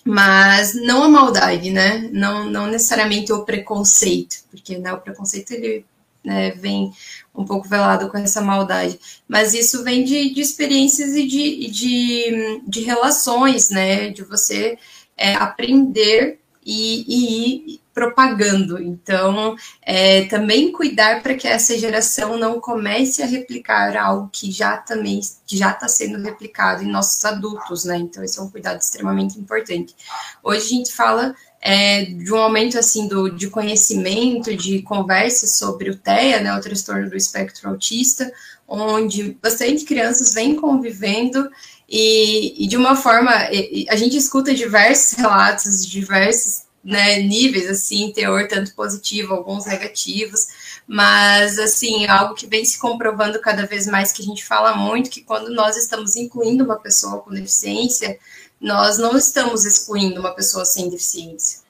Mas 0.05 0.75
não 0.75 1.05
a 1.05 1.09
maldade, 1.09 1.71
né? 1.71 2.09
Não, 2.13 2.51
não 2.51 2.67
necessariamente 2.67 3.33
o 3.33 3.45
preconceito, 3.45 4.37
porque 4.51 4.77
né, 4.79 4.93
o 4.93 5.01
preconceito 5.01 5.53
ele 5.53 5.85
né, 6.25 6.51
vem 6.53 6.93
um 7.35 7.45
pouco 7.45 7.69
velado 7.69 8.09
com 8.11 8.19
essa 8.19 8.41
maldade. 8.41 8.99
Mas 9.29 9.55
isso 9.55 9.85
vem 9.85 10.05
de, 10.05 10.35
de 10.35 10.41
experiências 10.41 11.15
e 11.15 11.27
de, 11.27 11.71
de, 11.71 12.63
de 12.67 12.81
relações, 12.81 13.71
né? 13.71 14.11
De 14.11 14.23
você 14.23 14.79
é, 15.17 15.35
aprender 15.35 16.42
e, 16.65 17.05
e 17.09 17.75
ir 17.75 17.83
propagando. 17.93 18.83
Então, 18.83 19.55
é, 19.83 20.25
também 20.27 20.73
cuidar 20.73 21.23
para 21.23 21.35
que 21.35 21.47
essa 21.47 21.79
geração 21.79 22.39
não 22.39 22.61
comece 22.61 23.23
a 23.23 23.27
replicar 23.27 23.97
algo 23.97 24.31
que 24.33 24.51
já 24.51 24.77
também 24.77 25.21
já 25.47 25.71
está 25.71 25.89
sendo 25.89 26.23
replicado 26.23 26.83
em 26.83 26.91
nossos 26.91 27.23
adultos, 27.25 27.85
né? 27.85 27.99
Então, 27.99 28.25
esse 28.25 28.39
é 28.39 28.43
um 28.43 28.51
cuidado 28.51 28.81
extremamente 28.81 29.39
importante. 29.39 29.95
Hoje 30.43 30.67
a 30.67 30.69
gente 30.69 30.93
fala 30.93 31.35
é, 31.61 32.05
de 32.05 32.33
um 32.33 32.39
aumento 32.39 32.77
assim 32.79 33.07
do, 33.07 33.29
de 33.31 33.49
conhecimento, 33.49 34.57
de 34.57 34.83
conversas 34.83 35.59
sobre 35.59 35.91
o 35.91 35.97
TEA, 35.97 36.41
né, 36.41 36.53
o 36.57 36.61
transtorno 36.61 37.09
do 37.09 37.17
espectro 37.17 37.71
autista, 37.71 38.33
onde 38.67 39.39
bastante 39.41 39.85
crianças 39.85 40.35
vêm 40.35 40.57
convivendo 40.57 41.49
e, 41.95 42.65
e 42.65 42.67
de 42.67 42.77
uma 42.79 42.97
forma 42.97 43.31
a 43.31 43.97
gente 43.97 44.17
escuta 44.17 44.55
diversos 44.55 45.13
relatos, 45.19 45.87
diversos 45.87 46.63
né, 46.83 47.19
níveis, 47.21 47.69
assim, 47.69 48.11
teor 48.13 48.49
tanto 48.49 48.75
positivo, 48.75 49.35
alguns 49.35 49.67
negativos, 49.67 50.49
mas, 50.87 51.59
assim, 51.59 52.07
algo 52.07 52.35
que 52.35 52.47
vem 52.47 52.65
se 52.65 52.79
comprovando 52.79 53.39
cada 53.41 53.67
vez 53.67 53.87
mais, 53.87 54.11
que 54.11 54.23
a 54.23 54.25
gente 54.25 54.43
fala 54.45 54.75
muito, 54.75 55.11
que 55.11 55.21
quando 55.21 55.51
nós 55.51 55.77
estamos 55.77 56.17
incluindo 56.17 56.65
uma 56.65 56.79
pessoa 56.79 57.21
com 57.21 57.31
deficiência, 57.31 58.19
nós 58.59 58.97
não 58.99 59.17
estamos 59.17 59.67
excluindo 59.67 60.19
uma 60.19 60.35
pessoa 60.35 60.65
sem 60.65 60.89
deficiência. 60.89 61.61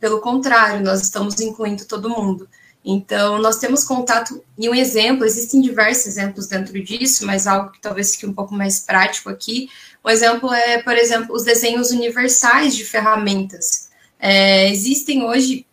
Pelo 0.00 0.20
contrário, 0.20 0.82
nós 0.82 1.02
estamos 1.02 1.40
incluindo 1.40 1.84
todo 1.84 2.08
mundo. 2.08 2.48
Então, 2.88 3.40
nós 3.40 3.56
temos 3.56 3.82
contato, 3.82 4.40
e 4.56 4.68
um 4.68 4.74
exemplo, 4.74 5.24
existem 5.24 5.60
diversos 5.60 6.06
exemplos 6.06 6.46
dentro 6.46 6.80
disso, 6.80 7.26
mas 7.26 7.48
algo 7.48 7.72
que 7.72 7.80
talvez 7.80 8.14
fique 8.14 8.26
um 8.26 8.32
pouco 8.32 8.54
mais 8.54 8.78
prático 8.78 9.28
aqui. 9.28 9.68
Um 10.04 10.08
exemplo 10.08 10.54
é, 10.54 10.80
por 10.80 10.94
exemplo, 10.96 11.34
os 11.34 11.42
desenhos 11.42 11.90
universais 11.90 12.76
de 12.76 12.84
ferramentas 12.84 13.88
é, 14.20 14.70
existem 14.70 15.24
hoje 15.24 15.66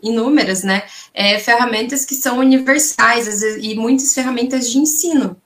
inúmeras, 0.00 0.62
né, 0.62 0.84
é, 1.12 1.40
ferramentas 1.40 2.04
que 2.04 2.14
são 2.14 2.38
universais 2.38 3.26
vezes, 3.26 3.58
e 3.60 3.74
muitas 3.74 4.14
ferramentas 4.14 4.70
de 4.70 4.78
ensino. 4.78 5.36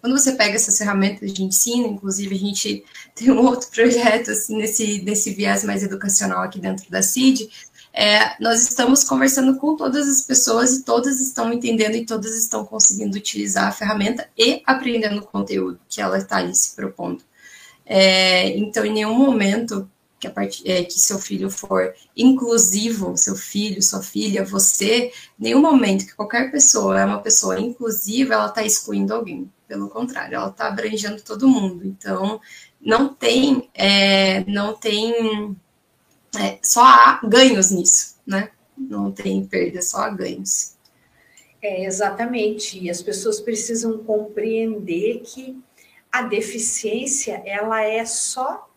Quando 0.00 0.18
você 0.18 0.32
pega 0.32 0.54
essas 0.54 0.78
ferramentas 0.78 1.32
de 1.32 1.42
ensino, 1.42 1.88
inclusive 1.88 2.34
a 2.34 2.38
gente 2.38 2.84
tem 3.14 3.30
um 3.30 3.44
outro 3.44 3.68
projeto 3.68 4.30
assim, 4.30 4.56
nesse, 4.56 5.02
nesse 5.02 5.30
viés 5.34 5.62
mais 5.64 5.82
educacional 5.82 6.42
aqui 6.42 6.58
dentro 6.58 6.90
da 6.90 7.02
CID, 7.02 7.50
é, 7.96 8.34
nós 8.42 8.62
estamos 8.62 9.04
conversando 9.04 9.56
com 9.56 9.76
todas 9.76 10.08
as 10.08 10.22
pessoas 10.22 10.72
e 10.72 10.82
todas 10.82 11.20
estão 11.20 11.52
entendendo 11.52 11.94
e 11.94 12.04
todas 12.04 12.36
estão 12.36 12.64
conseguindo 12.66 13.16
utilizar 13.16 13.68
a 13.68 13.72
ferramenta 13.72 14.28
e 14.36 14.60
aprendendo 14.66 15.20
o 15.20 15.26
conteúdo 15.26 15.78
que 15.88 16.00
ela 16.00 16.18
está 16.18 16.38
ali 16.38 16.52
se 16.56 16.74
propondo. 16.74 17.22
É, 17.86 18.48
então, 18.58 18.84
em 18.84 18.92
nenhum 18.92 19.14
momento 19.14 19.88
que, 20.18 20.28
part... 20.28 20.60
é, 20.66 20.82
que 20.82 20.98
seu 20.98 21.20
filho 21.20 21.48
for 21.48 21.94
inclusivo, 22.16 23.16
seu 23.16 23.36
filho, 23.36 23.80
sua 23.80 24.02
filha, 24.02 24.44
você, 24.44 25.12
nenhum 25.38 25.60
momento 25.60 26.06
que 26.06 26.16
qualquer 26.16 26.50
pessoa 26.50 27.00
é 27.00 27.04
uma 27.04 27.20
pessoa 27.20 27.60
inclusiva, 27.60 28.34
ela 28.34 28.46
está 28.46 28.64
excluindo 28.64 29.14
alguém. 29.14 29.48
Pelo 29.68 29.88
contrário, 29.88 30.34
ela 30.34 30.48
está 30.48 30.66
abrangendo 30.66 31.22
todo 31.22 31.48
mundo. 31.48 31.86
Então, 31.86 32.40
não 32.80 33.08
tem, 33.08 33.68
é, 33.72 34.44
não 34.50 34.74
tem, 34.74 35.56
é, 36.38 36.58
só 36.62 36.82
há 36.82 37.20
ganhos 37.24 37.70
nisso, 37.70 38.16
né? 38.26 38.50
Não 38.76 39.10
tem 39.10 39.44
perda, 39.46 39.80
só 39.82 39.98
há 39.98 40.10
ganhos. 40.10 40.74
É, 41.62 41.84
exatamente. 41.84 42.78
E 42.78 42.90
as 42.90 43.00
pessoas 43.00 43.40
precisam 43.40 43.98
compreender 43.98 45.22
que 45.24 45.58
a 46.12 46.22
deficiência, 46.22 47.42
ela 47.44 47.82
é 47.82 48.04
só 48.04 48.68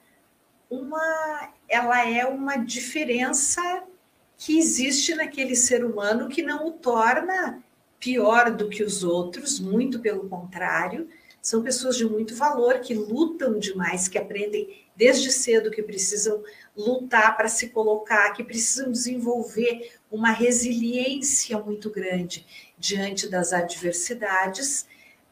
uma, 0.70 1.52
ela 1.67 2.08
é 2.08 2.26
uma 2.26 2.58
diferença 2.58 3.84
que 4.38 4.58
existe 4.58 5.15
naquele 5.15 5.56
ser 5.56 5.84
humano 5.84 6.30
que 6.30 6.41
não 6.41 6.67
o 6.67 6.72
torna 6.72 7.63
pior 8.00 8.52
do 8.52 8.70
que 8.70 8.84
os 8.84 9.04
outros, 9.04 9.60
muito 9.60 10.00
pelo 10.00 10.30
contrário, 10.30 11.10
são 11.47 11.63
pessoas 11.63 11.95
de 11.95 12.03
muito 12.03 12.36
valor 12.36 12.79
que 12.79 12.93
lutam 12.93 13.57
demais, 13.57 14.10
que 14.10 14.17
aprendem 14.17 14.86
desde 14.97 15.31
cedo 15.31 15.71
que 15.71 15.81
precisam 15.81 16.43
lutar 16.75 17.38
para 17.38 17.47
se 17.47 17.69
colocar, 17.69 18.33
que 18.33 18.43
precisam 18.43 18.91
desenvolver 18.91 19.93
uma 20.12 20.29
resiliência 20.31 21.57
muito 21.57 21.89
grande 21.89 22.45
diante 22.77 23.29
das 23.29 23.53
adversidades, 23.53 24.86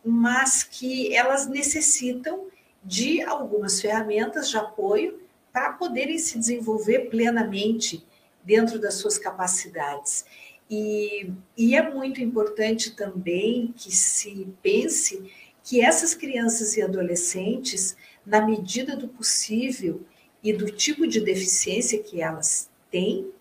mas 0.05 0.63
que 0.63 1.13
elas 1.13 1.47
necessitam 1.47 2.47
de 2.81 3.21
algumas 3.21 3.81
ferramentas 3.81 4.49
de 4.49 4.55
apoio 4.55 5.19
para 5.51 5.73
poderem 5.73 6.17
se 6.17 6.39
desenvolver 6.39 7.09
plenamente 7.09 8.07
dentro 8.41 8.79
das 8.79 8.93
suas 8.93 9.17
capacidades. 9.17 10.23
E, 10.69 11.29
e, 11.57 11.75
é 11.75 11.93
muito 11.93 12.21
importante 12.21 12.95
também 12.95 13.73
que 13.77 13.93
se 13.93 14.47
pense 14.63 15.31
que 15.65 15.81
essas 15.81 16.13
crianças 16.13 16.77
e 16.77 16.81
adolescentes, 16.83 17.97
na 18.23 18.39
medida 18.39 18.95
do 18.95 19.07
possível 19.07 20.05
e 20.43 20.53
do 20.53 20.69
tipo 20.69 21.07
de 21.07 21.19
deficiência 21.19 22.01
que 22.01 22.21
elas 22.21 22.69
têm, 22.91 23.31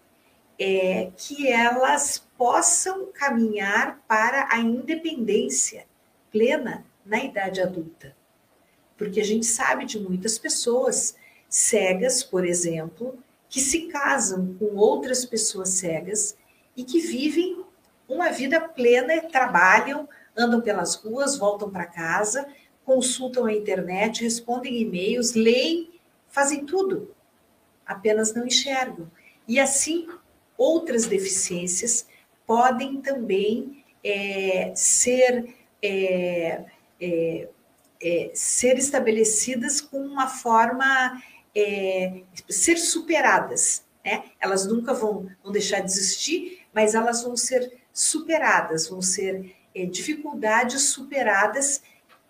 é, 0.58 1.10
que 1.18 1.46
elas 1.46 2.26
possam 2.38 3.06
caminhar 3.12 4.02
para 4.08 4.48
a 4.50 4.58
independência 4.58 5.84
plena 6.32 6.84
na 7.04 7.22
idade 7.22 7.60
adulta. 7.60 8.16
Porque 8.96 9.20
a 9.20 9.24
gente 9.24 9.44
sabe 9.44 9.84
de 9.84 10.00
muitas 10.00 10.38
pessoas 10.38 11.16
cegas, 11.46 12.22
por 12.22 12.46
exemplo, 12.46 13.18
que 13.50 13.60
se 13.60 13.82
casam 13.88 14.56
com 14.58 14.76
outras 14.76 15.26
pessoas 15.26 15.68
cegas 15.70 16.34
e 16.74 16.84
que 16.84 17.00
vivem 17.00 17.62
uma 18.08 18.30
vida 18.30 18.60
plena, 18.60 19.20
trabalham, 19.20 20.08
andam 20.36 20.60
pelas 20.60 20.94
ruas, 20.94 21.36
voltam 21.36 21.70
para 21.70 21.86
casa, 21.86 22.46
consultam 22.84 23.46
a 23.46 23.52
internet, 23.52 24.22
respondem 24.22 24.80
e-mails, 24.80 25.34
leem, 25.34 25.90
fazem 26.28 26.64
tudo, 26.66 27.14
apenas 27.86 28.34
não 28.34 28.46
enxergam. 28.46 29.10
E 29.46 29.60
assim, 29.60 30.08
outras 30.56 31.06
deficiências 31.06 32.06
podem 32.46 33.00
também 33.00 33.84
é, 34.02 34.72
ser, 34.74 35.54
é, 35.82 36.64
é, 37.00 37.48
é 38.02 38.30
ser 38.34 38.78
estabelecidas 38.78 39.80
com 39.80 39.98
uma 39.98 40.28
forma 40.28 41.22
é, 41.54 42.22
ser 42.48 42.76
superadas. 42.76 43.84
Né? 44.04 44.24
Elas 44.40 44.66
nunca 44.66 44.92
vão, 44.92 45.30
vão 45.42 45.52
deixar 45.52 45.80
de 45.80 45.90
existir, 45.90 46.60
mas 46.72 46.94
elas 46.94 47.22
vão 47.22 47.36
ser 47.36 47.72
superadas, 47.92 48.88
vão 48.88 49.00
ser 49.00 49.54
dificuldades 49.90 50.82
superadas, 50.82 51.82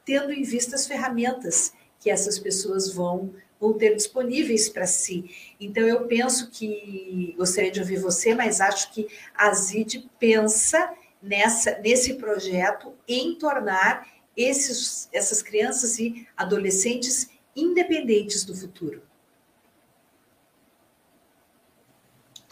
tendo 0.05 0.33
em 0.33 0.43
vista 0.43 0.77
as 0.77 0.87
ferramentas 0.87 1.73
que 2.01 2.11
essas 2.11 2.39
pessoas 2.39 2.93
vão, 2.93 3.35
vão 3.61 3.73
ter 3.73 3.95
disponíveis 3.95 4.69
para 4.69 4.87
si. 4.87 5.55
Então, 5.61 5.87
eu 5.87 6.07
penso 6.07 6.51
que, 6.51 7.35
gostaria 7.37 7.71
de 7.71 7.81
ouvir 7.81 7.99
você, 7.99 8.35
mas 8.35 8.61
acho 8.61 8.93
que 8.93 9.07
a 9.35 9.53
ZID 9.53 10.11
pensa 10.19 10.93
nessa, 11.23 11.79
nesse 11.79 12.15
projeto 12.15 12.93
em 13.09 13.35
tornar 13.37 14.07
esses, 14.37 15.09
essas 15.13 15.43
crianças 15.43 15.99
e 15.99 16.27
adolescentes 16.37 17.31
independentes 17.57 18.45
do 18.45 18.55
futuro. 18.55 19.03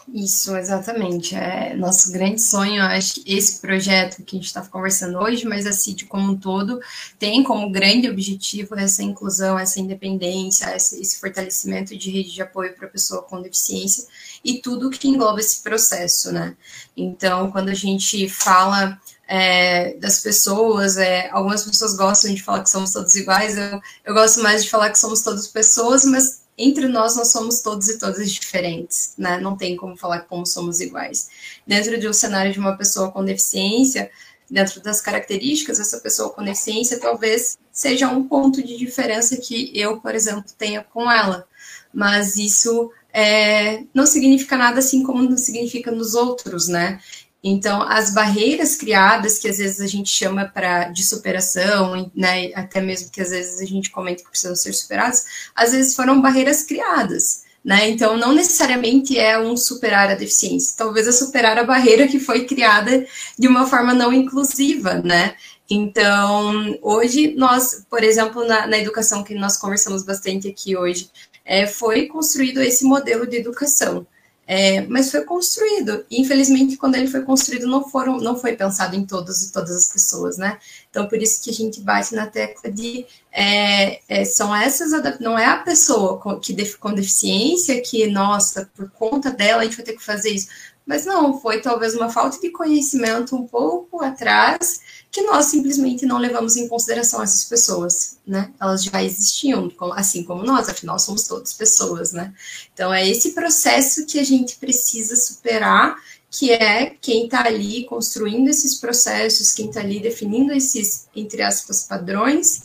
Isso, 0.07 0.55
exatamente. 0.57 1.33
É 1.33 1.73
nosso 1.75 2.11
grande 2.11 2.41
sonho, 2.41 2.81
acho 2.83 3.15
que 3.15 3.37
esse 3.37 3.61
projeto 3.61 4.21
que 4.21 4.35
a 4.35 4.39
gente 4.39 4.47
está 4.47 4.61
conversando 4.61 5.17
hoje, 5.17 5.45
mas 5.45 5.65
a 5.65 5.71
CIT 5.71 6.05
como 6.05 6.33
um 6.33 6.37
todo, 6.37 6.79
tem 7.17 7.41
como 7.41 7.71
grande 7.71 8.09
objetivo 8.09 8.75
essa 8.75 9.01
inclusão, 9.01 9.57
essa 9.57 9.79
independência, 9.79 10.75
esse 10.75 11.19
fortalecimento 11.19 11.97
de 11.97 12.11
rede 12.11 12.33
de 12.33 12.41
apoio 12.41 12.75
para 12.75 12.87
a 12.87 12.91
pessoa 12.91 13.23
com 13.23 13.41
deficiência 13.41 14.05
e 14.43 14.59
tudo 14.59 14.89
que 14.89 15.07
engloba 15.07 15.39
esse 15.39 15.63
processo, 15.63 16.31
né? 16.33 16.55
Então, 16.97 17.49
quando 17.49 17.69
a 17.69 17.73
gente 17.73 18.27
fala 18.27 18.99
é, 19.25 19.93
das 19.95 20.19
pessoas, 20.19 20.97
é, 20.97 21.29
algumas 21.31 21.63
pessoas 21.63 21.95
gostam 21.95 22.33
de 22.33 22.43
falar 22.43 22.61
que 22.61 22.69
somos 22.69 22.91
todos 22.91 23.15
iguais, 23.15 23.57
eu, 23.57 23.81
eu 24.03 24.13
gosto 24.13 24.43
mais 24.43 24.65
de 24.65 24.69
falar 24.69 24.89
que 24.89 24.99
somos 24.99 25.21
todas 25.21 25.47
pessoas, 25.47 26.03
mas 26.03 26.42
entre 26.57 26.87
nós 26.87 27.15
nós 27.15 27.31
somos 27.31 27.61
todos 27.61 27.87
e 27.89 27.97
todas 27.97 28.31
diferentes, 28.31 29.13
né? 29.17 29.39
Não 29.39 29.57
tem 29.57 29.75
como 29.75 29.97
falar 29.97 30.21
como 30.21 30.45
somos 30.45 30.79
iguais. 30.79 31.29
Dentro 31.65 31.99
de 31.99 32.07
um 32.07 32.13
cenário 32.13 32.53
de 32.53 32.59
uma 32.59 32.77
pessoa 32.77 33.11
com 33.11 33.23
deficiência, 33.23 34.11
dentro 34.49 34.81
das 34.81 35.01
características 35.01 35.79
dessa 35.79 35.99
pessoa 35.99 36.29
com 36.29 36.43
deficiência, 36.43 36.99
talvez 36.99 37.57
seja 37.71 38.07
um 38.07 38.27
ponto 38.27 38.61
de 38.61 38.77
diferença 38.77 39.37
que 39.37 39.71
eu, 39.73 39.99
por 39.99 40.13
exemplo, 40.13 40.45
tenha 40.57 40.83
com 40.83 41.11
ela. 41.11 41.47
Mas 41.91 42.37
isso 42.37 42.91
é, 43.11 43.83
não 43.93 44.05
significa 44.05 44.57
nada 44.57 44.79
assim 44.79 45.03
como 45.03 45.23
não 45.23 45.37
significa 45.37 45.91
nos 45.91 46.13
outros, 46.15 46.67
né? 46.67 46.99
Então, 47.43 47.81
as 47.81 48.13
barreiras 48.13 48.75
criadas, 48.77 49.37
que 49.37 49.49
às 49.49 49.57
vezes 49.57 49.81
a 49.81 49.87
gente 49.87 50.09
chama 50.09 50.45
para 50.45 50.85
de 50.85 51.03
superação, 51.03 52.09
né, 52.15 52.53
até 52.55 52.79
mesmo 52.79 53.11
que 53.11 53.19
às 53.19 53.31
vezes 53.31 53.59
a 53.59 53.65
gente 53.65 53.91
comenta 53.91 54.23
que 54.23 54.29
precisam 54.29 54.55
ser 54.55 54.71
superadas, 54.71 55.25
às 55.53 55.73
vezes 55.73 55.93
foram 55.93 56.21
barreiras 56.21 56.63
criadas. 56.63 57.43
Né? 57.63 57.89
Então, 57.89 58.17
não 58.17 58.33
necessariamente 58.33 59.17
é 59.17 59.39
um 59.39 59.55
superar 59.55 60.09
a 60.09 60.15
deficiência, 60.15 60.75
talvez 60.77 61.07
é 61.07 61.13
superar 61.13 61.57
a 61.57 61.63
barreira 61.63 62.07
que 62.07 62.19
foi 62.19 62.45
criada 62.45 63.05
de 63.39 63.47
uma 63.47 63.65
forma 63.67 63.93
não 63.93 64.11
inclusiva, 64.11 64.95
né? 64.95 65.35
Então, 65.69 66.77
hoje 66.81 67.33
nós, 67.35 67.85
por 67.89 68.03
exemplo, 68.03 68.45
na, 68.45 68.67
na 68.67 68.77
educação 68.77 69.23
que 69.23 69.33
nós 69.33 69.57
conversamos 69.57 70.03
bastante 70.03 70.49
aqui 70.49 70.75
hoje, 70.75 71.09
é, 71.45 71.65
foi 71.65 72.07
construído 72.07 72.61
esse 72.61 72.83
modelo 72.83 73.25
de 73.25 73.37
educação, 73.37 74.05
é, 74.45 74.81
mas 74.87 75.09
foi 75.09 75.23
construído. 75.23 76.05
E, 76.09 76.21
infelizmente, 76.21 76.75
quando 76.75 76.95
ele 76.95 77.07
foi 77.07 77.21
construído, 77.21 77.65
não, 77.65 77.87
foram, 77.89 78.17
não 78.17 78.37
foi 78.37 78.55
pensado 78.55 78.95
em 78.95 79.05
todas 79.05 79.41
e 79.41 79.51
todas 79.53 79.71
as 79.71 79.91
pessoas, 79.91 80.37
né? 80.37 80.59
Então, 80.89 81.07
por 81.07 81.21
isso 81.21 81.41
que 81.41 81.49
a 81.49 81.53
gente 81.53 81.79
bate 81.79 82.13
na 82.13 82.27
tecla 82.27 82.69
de 82.69 83.05
é, 83.31 83.99
é, 84.07 84.25
são 84.25 84.55
essas 84.55 84.91
não 85.19 85.39
é 85.39 85.45
a 85.45 85.57
pessoa 85.57 86.19
com, 86.19 86.39
que 86.39 86.53
com 86.75 86.93
deficiência 86.93 87.81
que, 87.81 88.05
nossa, 88.07 88.69
por 88.75 88.89
conta 88.91 89.31
dela 89.31 89.61
a 89.61 89.65
gente 89.65 89.77
vai 89.77 89.85
ter 89.85 89.93
que 89.93 90.03
fazer 90.03 90.31
isso. 90.31 90.47
Mas 90.85 91.05
não, 91.05 91.39
foi 91.39 91.61
talvez 91.61 91.95
uma 91.95 92.09
falta 92.09 92.39
de 92.39 92.49
conhecimento 92.49 93.35
um 93.35 93.47
pouco 93.47 94.03
atrás 94.03 94.81
que 95.09 95.21
nós 95.21 95.45
simplesmente 95.45 96.05
não 96.05 96.17
levamos 96.17 96.55
em 96.55 96.67
consideração 96.67 97.21
essas 97.21 97.45
pessoas, 97.45 98.17
né? 98.25 98.51
Elas 98.59 98.83
já 98.83 99.03
existiam, 99.03 99.71
assim 99.91 100.23
como 100.23 100.43
nós, 100.43 100.67
afinal 100.67 100.97
somos 100.97 101.27
todas 101.27 101.53
pessoas, 101.53 102.11
né? 102.11 102.33
Então 102.73 102.91
é 102.91 103.07
esse 103.07 103.31
processo 103.31 104.05
que 104.07 104.19
a 104.19 104.23
gente 104.23 104.55
precisa 104.55 105.15
superar, 105.15 105.95
que 106.31 106.51
é 106.51 106.95
quem 106.99 107.25
está 107.25 107.45
ali 107.45 107.85
construindo 107.85 108.49
esses 108.49 108.75
processos, 108.75 109.53
quem 109.53 109.67
está 109.67 109.81
ali 109.81 109.99
definindo 109.99 110.51
esses, 110.51 111.07
entre 111.15 111.43
aspas, 111.43 111.83
padrões, 111.83 112.63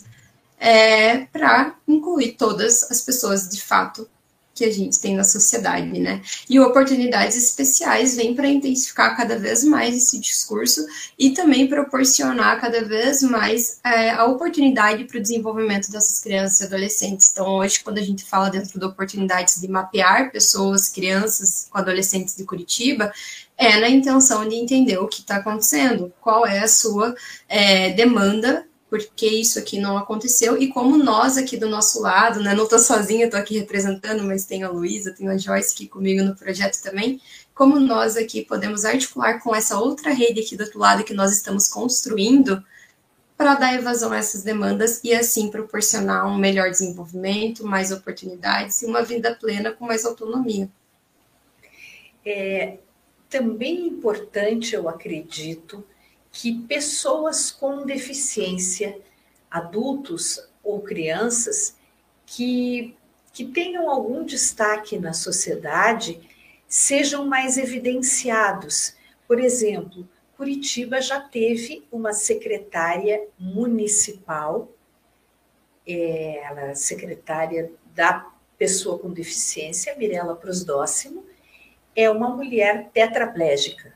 é, 0.59 1.19
para 1.25 1.75
incluir 1.87 2.33
todas 2.33 2.89
as 2.91 3.01
pessoas 3.01 3.47
de 3.47 3.61
fato 3.61 4.09
que 4.53 4.65
a 4.65 4.71
gente 4.71 4.99
tem 4.99 5.15
na 5.15 5.23
sociedade, 5.23 5.99
né? 5.99 6.21
E 6.49 6.59
oportunidades 6.59 7.37
especiais 7.37 8.15
vêm 8.15 8.35
para 8.35 8.47
intensificar 8.47 9.15
cada 9.15 9.37
vez 9.37 9.63
mais 9.63 9.95
esse 9.95 10.19
discurso 10.19 10.85
e 11.17 11.31
também 11.31 11.67
proporcionar 11.67 12.59
cada 12.59 12.83
vez 12.83 13.21
mais 13.21 13.79
é, 13.83 14.11
a 14.11 14.25
oportunidade 14.25 15.05
para 15.05 15.17
o 15.17 15.21
desenvolvimento 15.21 15.89
dessas 15.91 16.19
crianças 16.19 16.59
e 16.59 16.63
adolescentes. 16.65 17.31
Então, 17.31 17.47
hoje, 17.55 17.79
quando 17.81 17.99
a 17.99 18.03
gente 18.03 18.25
fala 18.25 18.49
dentro 18.49 18.77
de 18.77 18.85
oportunidades 18.85 19.61
de 19.61 19.67
mapear 19.67 20.31
pessoas, 20.31 20.89
crianças 20.89 21.67
com 21.69 21.77
adolescentes 21.77 22.35
de 22.35 22.43
Curitiba, 22.43 23.11
é 23.57 23.77
na 23.79 23.89
intenção 23.89 24.47
de 24.47 24.55
entender 24.55 24.97
o 24.97 25.07
que 25.07 25.19
está 25.19 25.37
acontecendo, 25.37 26.13
qual 26.21 26.45
é 26.45 26.59
a 26.59 26.67
sua 26.67 27.13
é, 27.47 27.91
demanda 27.91 28.65
por 28.89 28.99
que 28.99 29.27
isso 29.27 29.59
aqui 29.59 29.79
não 29.79 29.97
aconteceu 29.97 30.57
e 30.57 30.67
como 30.67 30.97
nós 30.97 31.37
aqui 31.37 31.55
do 31.55 31.69
nosso 31.69 32.01
lado, 32.01 32.41
né, 32.41 32.55
não 32.55 32.63
estou 32.63 32.79
sozinha, 32.79 33.25
estou 33.25 33.39
aqui 33.39 33.59
representando, 33.59 34.23
mas 34.23 34.45
tenho 34.45 34.67
a 34.67 34.71
Luísa, 34.71 35.13
tenho 35.13 35.31
a 35.31 35.37
Joyce 35.37 35.73
aqui 35.75 35.87
comigo 35.87 36.23
no 36.23 36.35
projeto 36.35 36.81
também, 36.81 37.21
como 37.53 37.79
nós 37.79 38.17
aqui 38.17 38.43
podemos 38.43 38.85
articular 38.85 39.39
com 39.39 39.55
essa 39.55 39.79
outra 39.79 40.11
rede 40.11 40.41
aqui 40.41 40.57
do 40.57 40.63
outro 40.63 40.79
lado 40.79 41.03
que 41.03 41.13
nós 41.13 41.31
estamos 41.31 41.67
construindo 41.67 42.63
para 43.37 43.55
dar 43.55 43.73
evasão 43.73 44.11
a 44.11 44.17
essas 44.17 44.43
demandas 44.43 44.99
e 45.03 45.13
assim 45.13 45.49
proporcionar 45.49 46.27
um 46.27 46.37
melhor 46.37 46.69
desenvolvimento, 46.69 47.65
mais 47.65 47.91
oportunidades 47.91 48.81
e 48.81 48.85
uma 48.85 49.01
vida 49.01 49.33
plena 49.33 49.71
com 49.71 49.85
mais 49.85 50.03
autonomia. 50.03 50.69
É 52.25 52.77
também 53.29 53.87
importante, 53.87 54.73
eu 54.73 54.89
acredito, 54.89 55.85
que 56.31 56.61
pessoas 56.67 57.51
com 57.51 57.85
deficiência, 57.85 58.99
adultos 59.49 60.47
ou 60.63 60.81
crianças, 60.81 61.75
que, 62.25 62.95
que 63.33 63.45
tenham 63.45 63.89
algum 63.89 64.23
destaque 64.23 64.99
na 64.99 65.13
sociedade, 65.13 66.21
sejam 66.67 67.25
mais 67.25 67.57
evidenciados. 67.57 68.95
Por 69.27 69.39
exemplo, 69.39 70.07
Curitiba 70.37 71.01
já 71.01 71.19
teve 71.19 71.85
uma 71.91 72.13
secretária 72.13 73.27
municipal, 73.37 74.69
é, 75.85 76.43
ela 76.43 76.61
é 76.69 76.75
secretária 76.75 77.71
da 77.95 78.31
pessoa 78.57 78.99
com 78.99 79.09
deficiência, 79.11 79.95
Mirela 79.95 80.35
Prosdóximo, 80.35 81.25
é 81.95 82.09
uma 82.09 82.29
mulher 82.29 82.89
tetraplégica. 82.93 83.93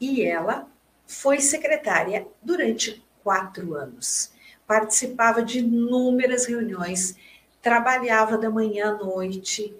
E 0.00 0.22
ela 0.22 0.68
foi 1.08 1.40
secretária 1.40 2.28
durante 2.42 3.02
quatro 3.24 3.74
anos. 3.74 4.30
Participava 4.66 5.42
de 5.42 5.60
inúmeras 5.60 6.44
reuniões, 6.44 7.16
trabalhava 7.62 8.36
da 8.36 8.50
manhã 8.50 8.90
à 8.90 8.94
noite. 8.94 9.74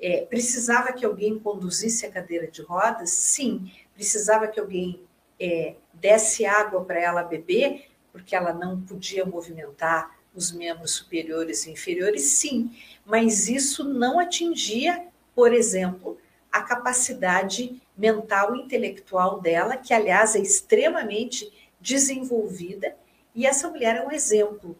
É, 0.00 0.26
precisava 0.26 0.92
que 0.92 1.06
alguém 1.06 1.38
conduzisse 1.38 2.04
a 2.04 2.10
cadeira 2.10 2.48
de 2.48 2.60
rodas? 2.62 3.10
Sim. 3.10 3.70
Precisava 3.94 4.48
que 4.48 4.58
alguém 4.58 5.00
é, 5.38 5.76
desse 5.94 6.44
água 6.44 6.84
para 6.84 7.00
ela 7.00 7.22
beber, 7.22 7.86
porque 8.10 8.34
ela 8.34 8.52
não 8.52 8.80
podia 8.80 9.24
movimentar 9.24 10.18
os 10.34 10.50
membros 10.50 10.90
superiores 10.92 11.64
e 11.64 11.70
inferiores? 11.70 12.24
Sim. 12.24 12.76
Mas 13.06 13.48
isso 13.48 13.84
não 13.84 14.18
atingia, 14.18 15.06
por 15.32 15.52
exemplo, 15.52 16.18
a 16.52 16.62
capacidade 16.62 17.80
mental 17.96 18.54
e 18.54 18.60
intelectual 18.60 19.40
dela, 19.40 19.76
que 19.76 19.94
aliás 19.94 20.36
é 20.36 20.38
extremamente 20.38 21.50
desenvolvida, 21.80 22.94
e 23.34 23.46
essa 23.46 23.68
mulher 23.68 23.96
é 23.96 24.06
um 24.06 24.12
exemplo 24.12 24.78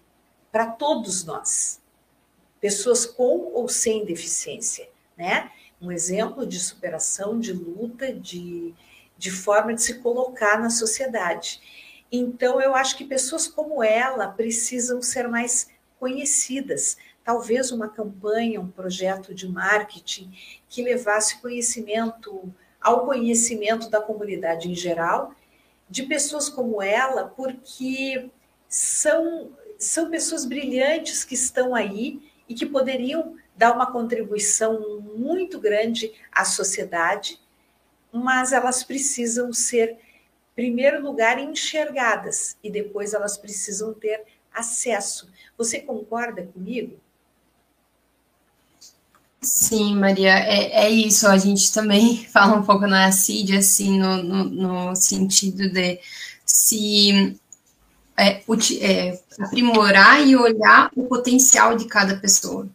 para 0.52 0.66
todos 0.66 1.24
nós, 1.24 1.80
pessoas 2.60 3.06
com 3.06 3.50
ou 3.54 3.68
sem 3.68 4.04
deficiência, 4.04 4.88
né? 5.16 5.50
Um 5.80 5.90
exemplo 5.90 6.46
de 6.46 6.60
superação, 6.60 7.40
de 7.40 7.52
luta, 7.52 8.12
de, 8.12 8.74
de 9.16 9.30
forma 9.30 9.74
de 9.74 9.82
se 9.82 9.98
colocar 10.00 10.60
na 10.60 10.70
sociedade. 10.70 11.60
Então, 12.12 12.60
eu 12.60 12.74
acho 12.74 12.96
que 12.96 13.04
pessoas 13.04 13.48
como 13.48 13.82
ela 13.82 14.28
precisam 14.28 15.00
ser 15.00 15.26
mais 15.26 15.70
conhecidas, 15.98 16.98
talvez 17.24 17.70
uma 17.70 17.88
campanha, 17.88 18.60
um 18.60 18.70
projeto 18.70 19.34
de 19.34 19.48
marketing 19.48 20.32
que 20.68 20.82
levasse 20.82 21.40
conhecimento 21.40 22.52
ao 22.80 23.06
conhecimento 23.06 23.88
da 23.88 24.00
comunidade 24.00 24.70
em 24.70 24.74
geral, 24.74 25.34
de 25.88 26.02
pessoas 26.02 26.48
como 26.48 26.82
ela, 26.82 27.28
porque 27.28 28.30
são, 28.68 29.52
são 29.78 30.10
pessoas 30.10 30.44
brilhantes 30.44 31.24
que 31.24 31.34
estão 31.34 31.74
aí 31.74 32.32
e 32.48 32.54
que 32.54 32.66
poderiam 32.66 33.36
dar 33.56 33.74
uma 33.74 33.92
contribuição 33.92 35.00
muito 35.14 35.60
grande 35.60 36.12
à 36.32 36.44
sociedade, 36.44 37.40
mas 38.10 38.52
elas 38.52 38.82
precisam 38.82 39.52
ser, 39.52 39.90
em 39.90 40.54
primeiro 40.54 41.02
lugar, 41.02 41.38
enxergadas 41.38 42.56
e 42.62 42.70
depois 42.70 43.14
elas 43.14 43.36
precisam 43.36 43.94
ter 43.94 44.24
acesso. 44.52 45.30
Você 45.56 45.80
concorda 45.80 46.42
comigo? 46.44 47.00
Sim, 49.42 49.96
Maria, 49.96 50.38
é, 50.38 50.84
é 50.86 50.90
isso. 50.90 51.26
A 51.26 51.36
gente 51.36 51.72
também 51.72 52.24
fala 52.32 52.56
um 52.56 52.62
pouco 52.62 52.86
na 52.86 53.10
CID, 53.10 53.56
assim, 53.56 53.98
no, 53.98 54.22
no, 54.22 54.44
no 54.44 54.96
sentido 54.96 55.68
de 55.68 55.98
se 56.46 57.36
é, 58.16 58.42
é, 58.80 59.20
aprimorar 59.40 60.26
e 60.26 60.36
olhar 60.36 60.90
o 60.96 61.04
potencial 61.06 61.76
de 61.76 61.86
cada 61.86 62.16
pessoa. 62.16 62.68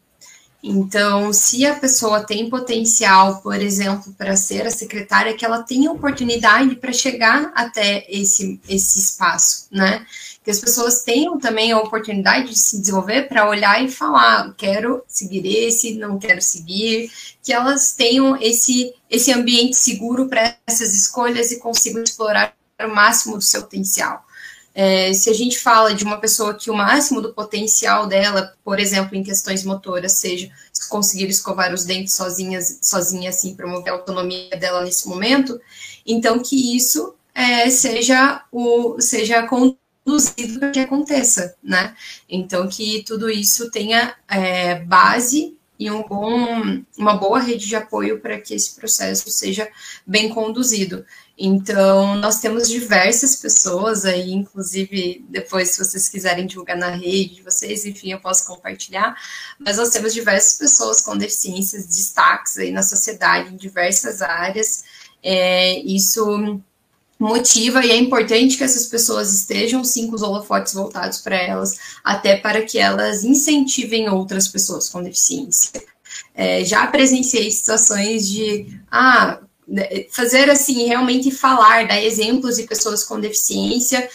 Então, 0.62 1.32
se 1.32 1.66
a 1.66 1.76
pessoa 1.76 2.26
tem 2.26 2.50
potencial, 2.50 3.42
por 3.42 3.56
exemplo, 3.56 4.12
para 4.18 4.36
ser 4.36 4.66
a 4.68 4.72
secretária, 4.72 5.36
que 5.36 5.46
ela 5.46 5.64
tenha 5.64 5.92
oportunidade 5.92 6.76
para 6.76 6.92
chegar 6.92 7.52
até 7.56 8.06
esse, 8.10 8.60
esse 8.68 9.00
espaço, 9.00 9.68
né? 9.72 10.06
Que 10.48 10.52
as 10.52 10.62
pessoas 10.62 11.04
tenham 11.04 11.38
também 11.38 11.74
a 11.74 11.78
oportunidade 11.78 12.52
de 12.52 12.58
se 12.58 12.80
desenvolver 12.80 13.24
para 13.28 13.50
olhar 13.50 13.84
e 13.84 13.92
falar, 13.92 14.54
quero 14.56 15.04
seguir 15.06 15.46
esse, 15.46 15.96
não 15.96 16.18
quero 16.18 16.42
seguir, 16.42 17.12
que 17.44 17.52
elas 17.52 17.92
tenham 17.92 18.38
esse, 18.42 18.94
esse 19.10 19.30
ambiente 19.30 19.76
seguro 19.76 20.30
para 20.30 20.56
essas 20.66 20.96
escolhas 20.96 21.52
e 21.52 21.60
consigam 21.60 22.02
explorar 22.02 22.56
o 22.82 22.88
máximo 22.88 23.36
do 23.36 23.44
seu 23.44 23.64
potencial. 23.64 24.26
É, 24.74 25.12
se 25.12 25.30
a 25.30 25.34
gente 25.34 25.60
fala 25.60 25.94
de 25.94 26.06
uma 26.06 26.18
pessoa 26.18 26.54
que 26.54 26.72
o 26.72 26.74
máximo 26.74 27.20
do 27.20 27.34
potencial 27.34 28.08
dela, 28.08 28.54
por 28.64 28.80
exemplo, 28.80 29.18
em 29.18 29.24
questões 29.24 29.66
motoras, 29.66 30.14
seja 30.14 30.50
conseguir 30.88 31.28
escovar 31.28 31.74
os 31.74 31.84
dentes 31.84 32.14
sozinhas, 32.14 32.80
sozinha, 32.82 33.32
assim, 33.32 33.54
promover 33.54 33.92
a 33.92 33.96
autonomia 33.98 34.56
dela 34.56 34.82
nesse 34.82 35.10
momento, 35.10 35.60
então 36.06 36.40
que 36.40 36.74
isso 36.74 37.14
é, 37.36 37.70
seja 37.70 38.46
o 38.50 39.02
seja 39.02 39.46
para 40.60 40.72
que 40.72 40.80
aconteça, 40.80 41.56
né? 41.62 41.96
Então, 42.30 42.68
que 42.68 43.04
tudo 43.04 43.30
isso 43.30 43.70
tenha 43.72 44.16
é, 44.28 44.76
base 44.76 45.58
e 45.80 45.92
um 45.92 46.02
bom, 46.02 46.82
uma 46.98 47.16
boa 47.18 47.40
rede 47.40 47.68
de 47.68 47.76
apoio 47.76 48.20
para 48.20 48.40
que 48.40 48.54
esse 48.54 48.76
processo 48.76 49.30
seja 49.30 49.70
bem 50.06 50.30
conduzido. 50.30 51.06
Então, 51.38 52.16
nós 52.16 52.40
temos 52.40 52.68
diversas 52.68 53.36
pessoas 53.36 54.04
aí, 54.04 54.32
inclusive, 54.32 55.24
depois, 55.30 55.70
se 55.70 55.78
vocês 55.78 56.10
quiserem 56.10 56.48
divulgar 56.48 56.76
na 56.76 56.90
rede 56.90 57.36
de 57.36 57.44
vocês, 57.44 57.86
enfim, 57.86 58.12
eu 58.12 58.20
posso 58.20 58.48
compartilhar, 58.48 59.16
mas 59.60 59.78
nós 59.78 59.90
temos 59.90 60.14
diversas 60.14 60.58
pessoas 60.58 61.02
com 61.02 61.16
deficiências, 61.16 61.86
destaques 61.86 62.58
aí 62.58 62.72
na 62.72 62.82
sociedade, 62.82 63.54
em 63.54 63.58
diversas 63.58 64.24
áreas. 64.24 64.84
É, 65.22 65.78
isso 65.80 66.60
motiva 67.20 67.84
e 67.86 67.92
é 67.92 67.98
importante 67.98 68.58
que 68.58 68.64
essas 68.64 68.86
pessoas 68.86 69.34
estejam 69.34 69.84
sim 69.84 70.08
com 70.08 70.16
os 70.16 70.22
holofotes 70.22 70.74
voltados 70.74 71.20
para 71.20 71.36
elas, 71.36 71.78
até 72.04 72.38
para 72.38 72.62
que 72.62 72.78
elas 72.78 73.24
incentivem 73.24 74.10
outras 74.10 74.48
pessoas 74.48 74.90
com 74.90 75.02
deficiência. 75.02 75.82
É, 76.34 76.64
já 76.64 76.86
presenciei 76.88 77.50
situações 77.50 78.28
de 78.28 78.80
ah, 78.92 79.40
né, 79.68 80.06
fazer 80.12 80.50
assim, 80.50 80.86
realmente 80.86 81.32
falar, 81.32 81.88
dar 81.88 82.02
exemplos 82.02 82.58
de 82.58 82.64
pessoas 82.64 83.04
com 83.04 83.20
deficiência 83.20 84.08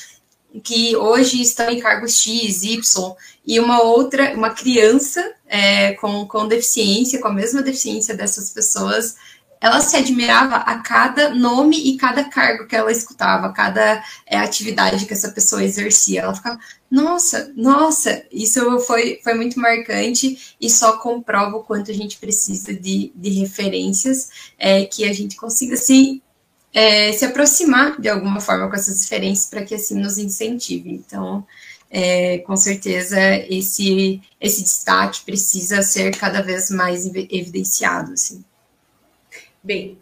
que 0.63 0.95
hoje 0.97 1.41
estão 1.41 1.71
em 1.71 1.81
cargos 1.81 2.21
X, 2.21 2.63
Y, 2.63 3.15
e 3.47 3.59
uma 3.59 3.83
outra, 3.83 4.35
uma 4.35 4.51
criança 4.51 5.33
é, 5.47 5.93
com, 5.95 6.27
com 6.27 6.47
deficiência, 6.47 7.21
com 7.21 7.29
a 7.29 7.33
mesma 7.33 7.63
deficiência 7.63 8.15
dessas 8.15 8.51
pessoas, 8.51 9.17
ela 9.63 9.81
se 9.81 9.97
admirava 9.97 10.57
a 10.57 10.79
cada 10.81 11.33
nome 11.33 11.77
e 11.77 11.97
cada 11.97 12.25
cargo 12.25 12.67
que 12.67 12.75
ela 12.75 12.91
escutava, 12.91 13.53
cada 13.53 14.03
é, 14.27 14.37
atividade 14.37 15.07
que 15.07 15.13
essa 15.13 15.31
pessoa 15.31 15.63
exercia. 15.63 16.23
Ela 16.23 16.35
ficava, 16.35 16.59
nossa, 16.91 17.53
nossa, 17.55 18.25
isso 18.33 18.81
foi, 18.81 19.21
foi 19.23 19.35
muito 19.35 19.61
marcante 19.61 20.57
e 20.61 20.69
só 20.69 20.99
comprova 20.99 21.57
o 21.57 21.63
quanto 21.63 21.93
a 21.93 21.95
gente 21.95 22.19
precisa 22.19 22.75
de, 22.75 23.13
de 23.15 23.31
referências 23.31 24.31
é, 24.59 24.85
que 24.85 25.05
a 25.05 25.13
gente 25.13 25.37
consiga 25.37 25.77
se, 25.77 26.21
é, 26.75 27.13
se 27.13 27.25
aproximar 27.25 28.01
de 28.01 28.09
alguma 28.09 28.41
forma 28.41 28.69
com 28.69 28.75
essas 28.75 29.03
referências 29.03 29.49
para 29.49 29.63
que 29.63 29.77
assim 29.77 29.95
nos 29.95 30.19
incentive. 30.19 30.91
Então, 30.91 31.47
é, 31.89 32.39
com 32.39 32.57
certeza 32.57 33.17
esse, 33.49 34.21
esse 34.41 34.63
destaque 34.63 35.21
precisa 35.25 35.83
ser 35.83 36.17
cada 36.17 36.43
vez 36.43 36.69
mais 36.69 37.07
evidenciado. 37.07 38.15
Assim. 38.15 38.43
Bem, 39.65 39.97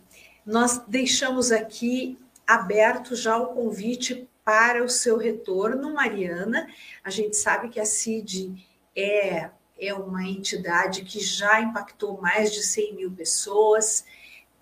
nós 0.46 0.80
deixamos 0.88 1.52
aqui 1.52 2.16
aberto 2.46 3.14
já 3.14 3.36
o 3.36 3.48
convite 3.48 4.26
para 4.42 4.82
o 4.82 4.88
seu 4.88 5.18
retorno, 5.18 5.92
Mariana. 5.92 6.66
A 7.04 7.10
gente 7.10 7.36
sabe 7.36 7.68
que 7.68 7.78
a 7.78 7.84
CID 7.84 8.66
é, 8.96 9.50
é 9.78 9.92
uma 9.92 10.26
entidade 10.26 11.04
que 11.04 11.20
já 11.20 11.60
impactou 11.60 12.18
mais 12.22 12.50
de 12.54 12.62
100 12.62 12.94
mil 12.94 13.10
pessoas, 13.10 14.02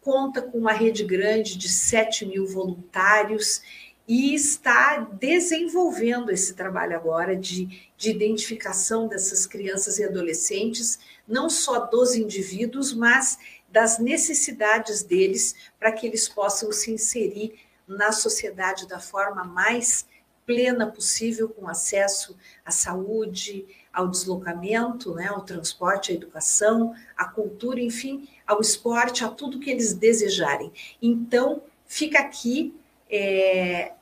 conta 0.03 0.42
com 0.42 0.59
uma 0.59 0.72
rede 0.72 1.05
grande 1.05 1.57
de 1.57 1.68
7 1.68 2.26
mil 2.26 2.44
voluntários 2.44 3.62
e 4.09 4.34
está 4.34 5.07
desenvolvendo 5.12 6.30
esse 6.30 6.55
trabalho 6.55 6.96
agora 6.96 7.36
de, 7.36 7.88
de 7.96 8.11
identificação 8.11 9.07
dessas 9.07 9.46
crianças 9.46 9.99
e 10.01 10.05
adolescentes, 10.05 10.99
não 11.26 11.49
só 11.49 11.86
dos 11.86 12.14
indivíduos, 12.16 12.92
mas 12.92 13.38
das 13.69 13.99
necessidades 13.99 15.03
deles 15.03 15.55
para 15.79 15.93
que 15.93 16.07
eles 16.07 16.29
possam 16.29 16.73
se 16.73 16.91
inserir 16.91 17.59
na 17.87 18.12
sociedade 18.12 18.87
da 18.87 18.99
forma 18.99 19.45
mais 19.45 20.07
plena 20.47 20.87
possível, 20.87 21.49
com 21.49 21.69
acesso 21.69 22.35
à 22.64 22.71
saúde, 22.71 23.66
ao 23.93 24.09
deslocamento, 24.09 25.14
né, 25.14 25.27
ao 25.27 25.43
transporte, 25.43 26.11
à 26.11 26.14
educação, 26.14 26.95
à 27.16 27.27
cultura, 27.27 27.81
enfim, 27.81 28.27
ao 28.47 28.61
esporte, 28.61 29.25
a 29.25 29.29
tudo 29.29 29.61
que 29.61 29.71
eles 29.71 29.93
desejarem. 29.93 30.73
Então, 31.03 31.62
fica 31.87 32.19
aqui 32.19 32.75
é, 33.11 33.93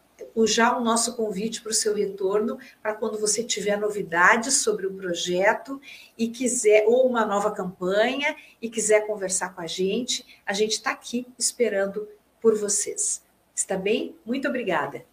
já 0.46 0.76
o 0.76 0.82
nosso 0.82 1.16
convite 1.16 1.62
para 1.62 1.70
o 1.70 1.74
seu 1.74 1.94
retorno, 1.94 2.58
para 2.82 2.94
quando 2.94 3.18
você 3.18 3.42
tiver 3.42 3.76
novidades 3.78 4.54
sobre 4.54 4.86
o 4.86 4.94
projeto 4.94 5.80
e 6.16 6.28
quiser, 6.28 6.84
ou 6.86 7.06
uma 7.06 7.24
nova 7.24 7.50
campanha, 7.50 8.36
e 8.60 8.68
quiser 8.68 9.06
conversar 9.06 9.54
com 9.54 9.60
a 9.60 9.66
gente, 9.66 10.24
a 10.44 10.52
gente 10.52 10.72
está 10.72 10.90
aqui 10.90 11.26
esperando 11.38 12.08
por 12.40 12.56
vocês. 12.56 13.22
Está 13.54 13.76
bem? 13.76 14.14
Muito 14.24 14.48
obrigada. 14.48 15.04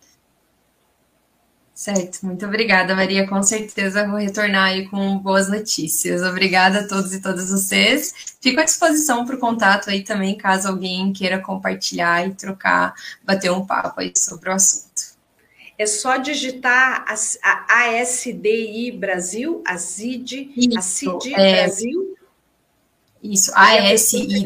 Certo, 1.74 2.24
muito 2.24 2.46
obrigada, 2.46 2.96
Maria. 2.96 3.28
Com 3.28 3.42
certeza 3.42 4.08
vou 4.08 4.20
retornar 4.20 4.66
aí 4.66 4.88
com 4.88 5.18
boas 5.18 5.50
notícias. 5.50 6.22
Obrigada 6.22 6.82
a 6.82 6.88
todos 6.88 7.12
e 7.14 7.20
todas 7.20 7.50
vocês. 7.50 8.14
Fico 8.40 8.60
à 8.60 8.64
disposição 8.64 9.26
para 9.26 9.36
o 9.36 9.40
contato 9.40 9.90
aí 9.90 10.04
também, 10.04 10.38
caso 10.38 10.68
alguém 10.68 11.12
queira 11.12 11.40
compartilhar 11.40 12.28
e 12.28 12.36
trocar, 12.36 12.94
bater 13.24 13.52
um 13.52 13.66
papo 13.66 14.02
aí 14.02 14.14
sobre 14.16 14.50
o 14.50 14.54
assunto. 14.54 15.14
É 15.76 15.88
só 15.88 16.18
digitar 16.18 17.06
a, 17.08 17.98
ASDI 18.00 18.92
Brasil, 18.92 19.64
a 19.66 19.80
CID, 19.80 20.52
a 20.78 20.82
CID 20.82 21.34
é, 21.34 21.64
Brasil, 21.64 22.16
isso, 23.24 23.52
ASID 23.56 24.44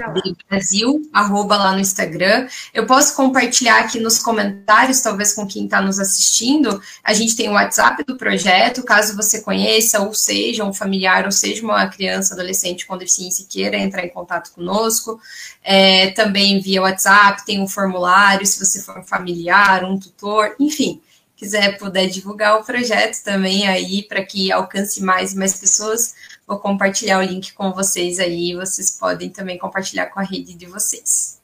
Brasil, 0.47 1.01
arroba 1.11 1.57
lá 1.57 1.73
no 1.73 1.79
Instagram. 1.79 2.47
Eu 2.71 2.85
posso 2.85 3.15
compartilhar 3.15 3.79
aqui 3.79 3.99
nos 3.99 4.19
comentários, 4.19 5.01
talvez 5.01 5.33
com 5.33 5.47
quem 5.47 5.65
está 5.65 5.81
nos 5.81 5.99
assistindo. 5.99 6.79
A 7.03 7.11
gente 7.13 7.35
tem 7.35 7.49
o 7.49 7.53
WhatsApp 7.53 8.03
do 8.03 8.15
projeto, 8.15 8.83
caso 8.83 9.15
você 9.15 9.41
conheça, 9.41 10.01
ou 10.01 10.13
seja 10.13 10.63
um 10.63 10.73
familiar, 10.73 11.25
ou 11.25 11.31
seja 11.31 11.63
uma 11.63 11.87
criança, 11.87 12.35
adolescente 12.35 12.85
com 12.85 12.97
deficiência 12.97 13.43
e 13.43 13.45
queira 13.45 13.77
entrar 13.77 14.05
em 14.05 14.09
contato 14.09 14.51
conosco. 14.51 15.19
É, 15.63 16.11
também 16.11 16.61
via 16.61 16.83
WhatsApp, 16.83 17.45
tem 17.45 17.59
um 17.59 17.67
formulário, 17.67 18.45
se 18.45 18.63
você 18.63 18.81
for 18.81 18.99
um 18.99 19.03
familiar, 19.03 19.83
um 19.83 19.97
tutor, 19.97 20.55
enfim 20.59 21.01
quiser 21.37 21.77
puder 21.77 22.07
divulgar 22.07 22.59
o 22.59 22.63
projeto 22.63 23.23
também 23.23 23.67
aí 23.67 24.01
para 24.01 24.25
que 24.25 24.51
alcance 24.51 25.01
mais 25.01 25.33
e 25.33 25.37
mais 25.37 25.53
pessoas, 25.53 26.15
Vou 26.47 26.57
compartilhar 26.59 27.19
o 27.19 27.23
link 27.23 27.53
com 27.53 27.73
vocês 27.73 28.19
aí. 28.19 28.55
Vocês 28.55 28.97
podem 28.97 29.29
também 29.29 29.57
compartilhar 29.57 30.05
com 30.07 30.21
a 30.21 30.23
rede 30.23 30.53
de 30.55 30.65
vocês. 30.65 31.41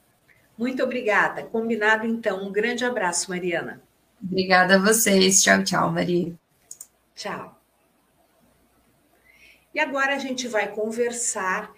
Muito 0.56 0.82
obrigada. 0.82 1.42
Combinado, 1.42 2.06
então. 2.06 2.42
Um 2.42 2.50
grande 2.50 2.86
abraço, 2.86 3.30
Mariana. 3.30 3.82
Obrigada 4.22 4.76
a 4.76 4.78
vocês. 4.78 5.42
Tchau, 5.42 5.62
tchau, 5.62 5.92
Maria. 5.92 6.32
Tchau. 7.14 7.60
E 9.74 9.78
agora 9.78 10.14
a 10.14 10.18
gente 10.18 10.48
vai 10.48 10.68
conversar 10.68 11.70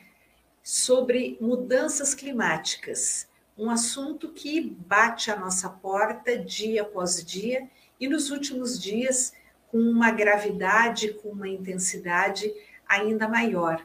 sobre 0.62 1.36
mudanças 1.40 2.14
climáticas, 2.14 3.28
um 3.56 3.70
assunto 3.70 4.28
que 4.32 4.60
bate 4.60 5.30
a 5.30 5.36
nossa 5.36 5.68
porta 5.68 6.38
dia 6.38 6.82
após 6.82 7.24
dia 7.24 7.68
e 7.98 8.06
nos 8.06 8.30
últimos 8.30 8.78
dias 8.78 9.32
com 9.68 9.78
uma 9.78 10.10
gravidade, 10.10 11.14
com 11.14 11.30
uma 11.30 11.48
intensidade 11.48 12.52
ainda 12.89 13.28
maior. 13.28 13.84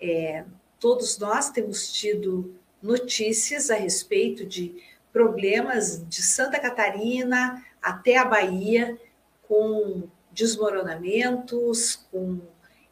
É, 0.00 0.44
todos 0.78 1.18
nós 1.18 1.50
temos 1.50 1.92
tido 1.92 2.54
notícias 2.82 3.70
a 3.70 3.74
respeito 3.74 4.44
de 4.44 4.82
problemas 5.12 6.06
de 6.08 6.22
Santa 6.22 6.60
Catarina 6.60 7.64
até 7.80 8.16
a 8.16 8.24
Bahia, 8.24 9.00
com 9.48 10.08
desmoronamentos, 10.30 12.06
com 12.10 12.40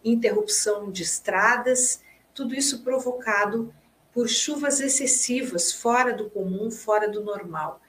interrupção 0.03 0.91
de 0.91 1.03
estradas, 1.03 2.03
tudo 2.35 2.55
isso 2.55 2.83
provocado 2.83 3.73
por 4.13 4.29
chuvas 4.29 4.81
excessivas, 4.81 5.73
fora 5.73 6.13
do 6.13 6.31
comum, 6.31 6.71
fora 6.71 7.09
do 7.09 7.23
normal. 7.23 7.81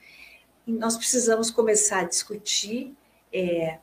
E 0.66 0.72
nós 0.72 0.96
precisamos 0.96 1.50
começar 1.50 2.00
a 2.00 2.04
discutir 2.04 2.94
é, 3.32 3.78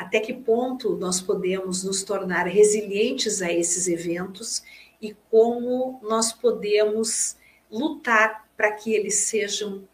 até 0.00 0.18
que 0.18 0.32
ponto 0.32 0.96
nós 0.96 1.20
podemos 1.20 1.84
nos 1.84 2.02
tornar 2.02 2.46
resilientes 2.46 3.42
a 3.42 3.52
esses 3.52 3.86
eventos 3.86 4.62
e 4.98 5.14
como 5.30 6.00
nós 6.02 6.32
podemos 6.32 7.36
lutar 7.70 8.48
para 8.56 8.72
que 8.72 8.94
eles 8.94 9.16
sejam 9.16 9.86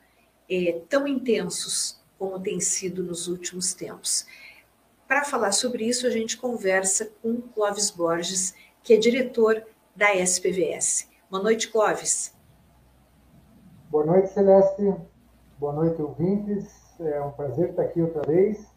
é, 0.48 0.80
tão 0.88 1.08
intensos 1.08 2.00
como 2.16 2.38
tem 2.38 2.60
sido 2.60 3.02
nos 3.02 3.26
últimos 3.26 3.74
tempos. 3.74 4.24
Para 5.08 5.24
falar 5.24 5.50
sobre 5.50 5.84
isso, 5.84 6.06
a 6.06 6.10
gente 6.10 6.36
conversa 6.36 7.10
com 7.20 7.40
Clóvis 7.40 7.90
Borges, 7.90 8.54
que 8.84 8.94
é 8.94 8.96
diretor 8.96 9.60
da 9.94 10.14
SPVS. 10.14 11.08
Boa 11.28 11.42
noite, 11.42 11.66
Clóvis. 11.66 12.32
Boa 13.90 14.06
noite, 14.06 14.32
Celeste. 14.32 14.94
Boa 15.58 15.72
noite, 15.72 16.00
ouvintes. 16.00 16.70
É 17.00 17.20
um 17.20 17.32
prazer 17.32 17.70
estar 17.70 17.82
aqui 17.82 18.00
outra 18.00 18.22
vez. 18.22 18.75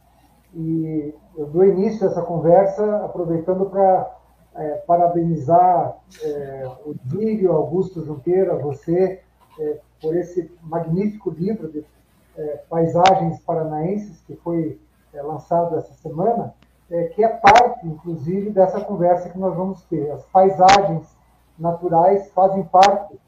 E 0.54 1.14
eu 1.38 1.46
dou 1.48 1.64
início 1.64 2.08
a 2.08 2.12
essa 2.12 2.22
conversa 2.22 3.06
aproveitando 3.06 3.66
para 3.70 4.20
é, 4.56 4.76
parabenizar 4.88 5.98
é, 6.24 6.72
o 6.86 6.96
Dírio 7.06 7.52
Augusto 7.52 8.04
Junqueira, 8.04 8.56
você, 8.56 9.22
é, 9.60 9.80
por 10.02 10.16
esse 10.16 10.52
magnífico 10.64 11.30
livro 11.30 11.72
de 11.72 11.86
é, 12.38 12.64
paisagens 12.70 13.40
paranaenses 13.42 14.22
que 14.22 14.36
foi 14.38 14.80
é, 15.14 15.22
lançado 15.22 15.78
essa 15.78 15.94
semana, 15.94 16.54
é, 16.90 17.04
que 17.10 17.24
é 17.24 17.28
parte, 17.28 17.88
inclusive, 17.88 18.50
dessa 18.50 18.82
conversa 18.82 19.30
que 19.30 19.38
nós 19.38 19.56
vamos 19.56 19.84
ter. 19.84 20.10
As 20.12 20.26
paisagens 20.26 21.16
naturais 21.58 22.32
fazem 22.32 22.64
parte 22.64 23.20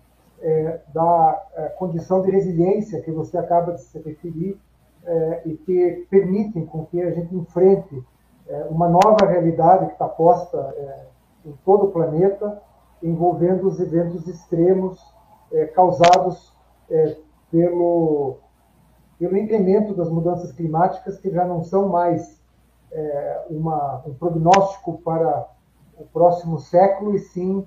da 0.91 1.72
condição 1.78 2.24
de 2.24 2.32
resiliência 2.32 2.99
que 3.01 3.11
você 3.11 3.38
acaba 3.38 3.74
de 3.74 3.82
se 3.82 3.99
referir 3.99 4.59
é, 5.06 5.41
e 5.45 5.58
que 5.58 6.08
permitem 6.10 6.66
com 6.66 6.86
que 6.86 7.02
a 7.02 7.12
gente 7.12 7.36
enfrente 7.36 8.04
é, 8.47 8.68
uma 8.70 8.89
nova 8.89 9.26
realidade 9.26 9.88
que 9.88 9.93
está 9.93 10.08
posta 10.08 10.58
é, 10.58 11.06
em 11.45 11.54
todo 11.66 11.86
o 11.86 11.91
planeta, 11.91 12.62
envolvendo 13.02 13.68
os 13.68 13.80
eventos 13.80 14.28
extremos 14.28 14.99
é, 15.52 15.66
causados 15.66 16.54
é, 16.89 17.18
pelo, 17.49 18.38
pelo 19.18 19.38
incremento 19.38 19.93
das 19.93 20.10
mudanças 20.10 20.52
climáticas, 20.52 21.18
que 21.18 21.32
já 21.32 21.45
não 21.45 21.64
são 21.64 21.89
mais 21.89 22.39
é, 22.91 23.45
uma, 23.49 24.04
um 24.06 24.14
prognóstico 24.14 24.99
para 25.04 25.47
o 25.97 26.06
próximo 26.06 26.60
século, 26.60 27.16
e 27.16 27.20
sim 27.20 27.66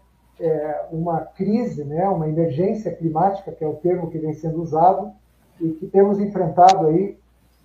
uma 0.90 1.20
crise, 1.20 1.84
né, 1.84 2.08
uma 2.08 2.28
emergência 2.28 2.92
climática, 2.92 3.52
que 3.52 3.62
é 3.62 3.68
o 3.68 3.74
termo 3.74 4.10
que 4.10 4.18
vem 4.18 4.32
sendo 4.32 4.60
usado, 4.60 5.12
e 5.60 5.70
que 5.70 5.86
temos 5.86 6.18
enfrentado 6.18 6.88
aí 6.88 7.16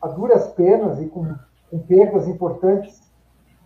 a 0.02 0.08
duras 0.08 0.48
penas 0.50 1.02
e 1.02 1.08
com, 1.08 1.36
com 1.70 1.80
perdas 1.80 2.28
importantes, 2.28 3.02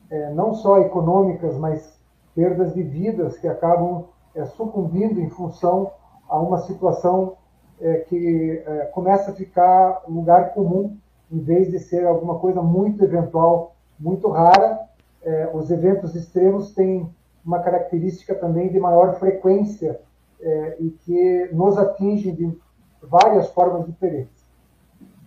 é, 0.09 0.31
não 0.33 0.53
só 0.53 0.79
econômicas, 0.79 1.57
mas 1.57 1.99
perdas 2.35 2.73
de 2.73 2.83
vidas 2.83 3.37
que 3.37 3.47
acabam 3.47 4.05
é, 4.35 4.45
sucumbindo 4.45 5.19
em 5.19 5.29
função 5.29 5.91
a 6.27 6.39
uma 6.39 6.59
situação 6.59 7.37
é, 7.79 7.97
que 7.99 8.63
é, 8.65 8.85
começa 8.85 9.31
a 9.31 9.35
ficar 9.35 10.03
lugar 10.07 10.53
comum, 10.53 10.97
em 11.31 11.39
vez 11.39 11.69
de 11.69 11.79
ser 11.79 12.05
alguma 12.05 12.39
coisa 12.39 12.61
muito 12.61 13.03
eventual, 13.03 13.75
muito 13.99 14.29
rara. 14.29 14.79
É, 15.21 15.49
os 15.53 15.69
eventos 15.71 16.15
extremos 16.15 16.73
têm 16.73 17.09
uma 17.45 17.59
característica 17.59 18.35
também 18.35 18.69
de 18.69 18.79
maior 18.79 19.15
frequência 19.15 19.99
é, 20.39 20.77
e 20.79 20.89
que 20.91 21.49
nos 21.51 21.77
atingem 21.77 22.35
de 22.35 22.57
várias 23.01 23.49
formas 23.49 23.85
diferentes. 23.85 24.43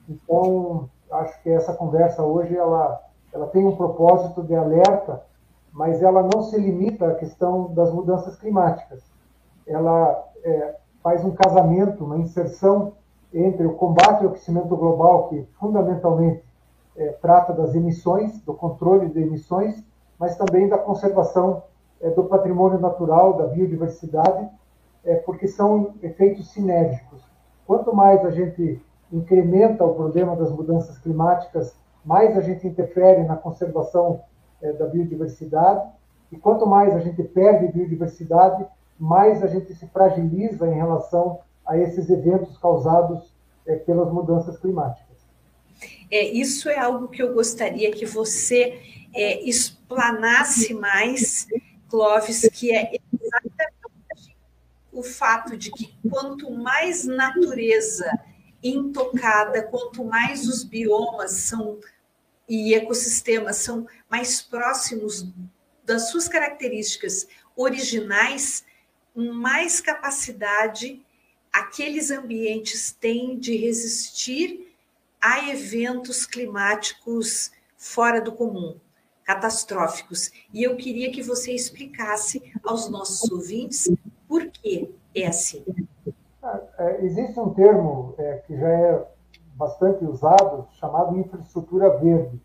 Então, 0.09 0.88
acho 1.11 1.42
que 1.42 1.50
essa 1.50 1.74
conversa 1.74 2.22
hoje 2.22 2.57
ela, 2.57 3.00
ela 3.32 3.46
tem 3.48 3.64
um 3.64 3.76
propósito 3.76 4.42
de 4.42 4.54
alerta, 4.54 5.22
mas 5.72 6.02
ela 6.02 6.22
não 6.22 6.42
se 6.42 6.59
limita 6.59 7.09
à 7.09 7.14
questão 7.14 7.72
das 7.74 7.92
mudanças 7.92 8.36
climáticas. 8.36 9.02
Ela 9.66 10.24
é, 10.42 10.76
faz 11.02 11.24
um 11.24 11.32
casamento, 11.32 12.04
uma 12.04 12.18
inserção 12.18 12.94
entre 13.32 13.66
o 13.66 13.74
combate 13.74 14.24
ao 14.24 14.30
aquecimento 14.30 14.74
global, 14.76 15.28
que 15.28 15.42
fundamentalmente 15.59 16.42
é, 16.96 17.09
trata 17.20 17.52
das 17.52 17.74
emissões, 17.74 18.40
do 18.40 18.54
controle 18.54 19.09
de 19.11 19.20
emissões, 19.20 19.84
mas 20.18 20.36
também 20.36 20.68
da 20.68 20.78
conservação 20.78 21.62
é, 22.00 22.11
do 22.11 22.24
patrimônio 22.24 22.78
natural, 22.78 23.34
da 23.34 23.46
biodiversidade, 23.46 24.48
é, 25.04 25.16
porque 25.16 25.46
são 25.46 25.94
efeitos 26.02 26.50
sinérgicos. 26.52 27.22
Quanto 27.66 27.94
mais 27.94 28.24
a 28.24 28.30
gente 28.30 28.82
incrementa 29.12 29.84
o 29.84 29.94
problema 29.94 30.36
das 30.36 30.50
mudanças 30.50 30.98
climáticas, 30.98 31.74
mais 32.04 32.36
a 32.36 32.40
gente 32.40 32.66
interfere 32.66 33.22
na 33.24 33.36
conservação 33.36 34.22
é, 34.62 34.72
da 34.72 34.86
biodiversidade, 34.86 35.88
e 36.30 36.36
quanto 36.36 36.66
mais 36.66 36.94
a 36.94 37.00
gente 37.00 37.22
perde 37.22 37.72
biodiversidade, 37.72 38.66
mais 38.98 39.42
a 39.42 39.46
gente 39.46 39.74
se 39.74 39.86
fragiliza 39.88 40.66
em 40.66 40.74
relação 40.74 41.40
a 41.64 41.76
esses 41.76 42.09
eventos 42.11 42.57
causados 42.59 43.32
é, 43.66 43.76
pelas 43.76 44.12
mudanças 44.12 44.59
climáticas. 44.59 45.16
É, 46.11 46.24
isso 46.24 46.68
é 46.68 46.78
algo 46.78 47.09
que 47.09 47.22
eu 47.22 47.34
gostaria 47.34 47.90
que 47.92 48.07
você 48.07 48.80
é, 49.14 49.42
explanasse 49.48 50.72
mais, 50.74 51.46
Clóvis, 51.88 52.48
que 52.52 52.74
é 52.74 52.92
exatamente 53.12 54.36
o 54.92 55.02
fato 55.02 55.57
de 55.57 55.70
que 55.70 55.94
quanto 56.09 56.50
mais 56.50 57.04
natureza 57.04 58.11
intocada, 58.62 59.62
quanto 59.62 60.04
mais 60.04 60.48
os 60.48 60.64
biomas 60.64 61.32
são 61.32 61.78
e 62.48 62.74
ecossistemas 62.74 63.57
são 63.57 63.86
mais 64.09 64.40
próximos 64.40 65.26
das 65.84 66.11
suas 66.11 66.28
características 66.28 67.26
originais, 67.57 68.64
mais 69.14 69.80
capacidade 69.80 71.02
aqueles 71.57 72.11
ambientes 72.11 72.92
têm 72.92 73.38
de 73.38 73.57
resistir 73.57 74.74
a 75.18 75.48
eventos 75.48 76.26
climáticos 76.26 77.50
fora 77.78 78.20
do 78.20 78.32
comum, 78.32 78.78
catastróficos. 79.24 80.30
E 80.52 80.62
eu 80.62 80.76
queria 80.76 81.11
que 81.11 81.22
você 81.22 81.52
explicasse 81.52 82.52
aos 82.62 82.90
nossos 82.90 83.30
ouvintes 83.30 83.88
por 84.28 84.50
que 84.50 84.90
é 85.14 85.26
assim. 85.26 85.64
É, 86.78 87.05
existe 87.05 87.38
um 87.40 87.51
termo 87.51 88.14
é, 88.18 88.36
que 88.47 88.57
já 88.57 88.68
é 88.68 89.05
bastante 89.55 90.05
usado, 90.05 90.66
chamado 90.72 91.18
infraestrutura 91.18 91.90
verde. 91.99 92.40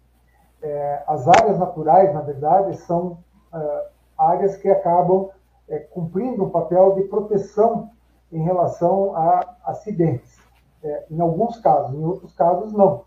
É, 0.61 1.03
as 1.05 1.27
áreas 1.27 1.59
naturais, 1.59 2.13
na 2.13 2.21
verdade, 2.21 2.77
são 2.77 3.19
é, 3.53 3.87
áreas 4.17 4.55
que 4.57 4.69
acabam 4.69 5.29
é, 5.67 5.79
cumprindo 5.79 6.43
um 6.43 6.49
papel 6.49 6.95
de 6.95 7.03
proteção 7.03 7.89
em 8.31 8.41
relação 8.43 9.15
a 9.15 9.55
acidentes. 9.65 10.39
É, 10.83 11.05
em 11.11 11.19
alguns 11.19 11.57
casos, 11.59 11.93
em 11.93 12.03
outros 12.03 12.33
casos, 12.33 12.73
não. 12.73 13.03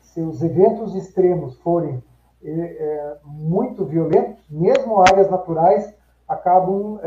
Se 0.00 0.20
os 0.20 0.42
eventos 0.42 0.94
extremos 0.94 1.58
forem 1.58 2.02
muito 3.24 3.84
violentos, 3.84 4.48
mesmo 4.48 5.00
áreas 5.00 5.28
naturais 5.28 5.92
acabam 6.28 7.00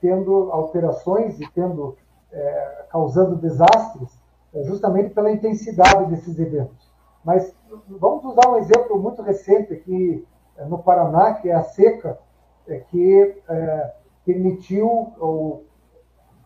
tendo 0.00 0.50
alterações 0.50 1.40
e 1.40 1.48
tendo 1.52 1.96
é, 2.32 2.84
causando 2.90 3.36
desastres, 3.36 4.20
é, 4.54 4.62
justamente 4.64 5.10
pela 5.10 5.30
intensidade 5.30 6.06
desses 6.06 6.38
eventos. 6.38 6.90
Mas 7.24 7.54
vamos 7.88 8.24
usar 8.24 8.50
um 8.50 8.56
exemplo 8.56 8.98
muito 8.98 9.22
recente 9.22 9.72
aqui 9.72 10.26
no 10.68 10.78
Paraná, 10.78 11.34
que 11.34 11.48
é 11.48 11.54
a 11.54 11.62
seca, 11.62 12.18
que 12.88 13.42
permitiu 14.24 15.12
ou 15.18 15.64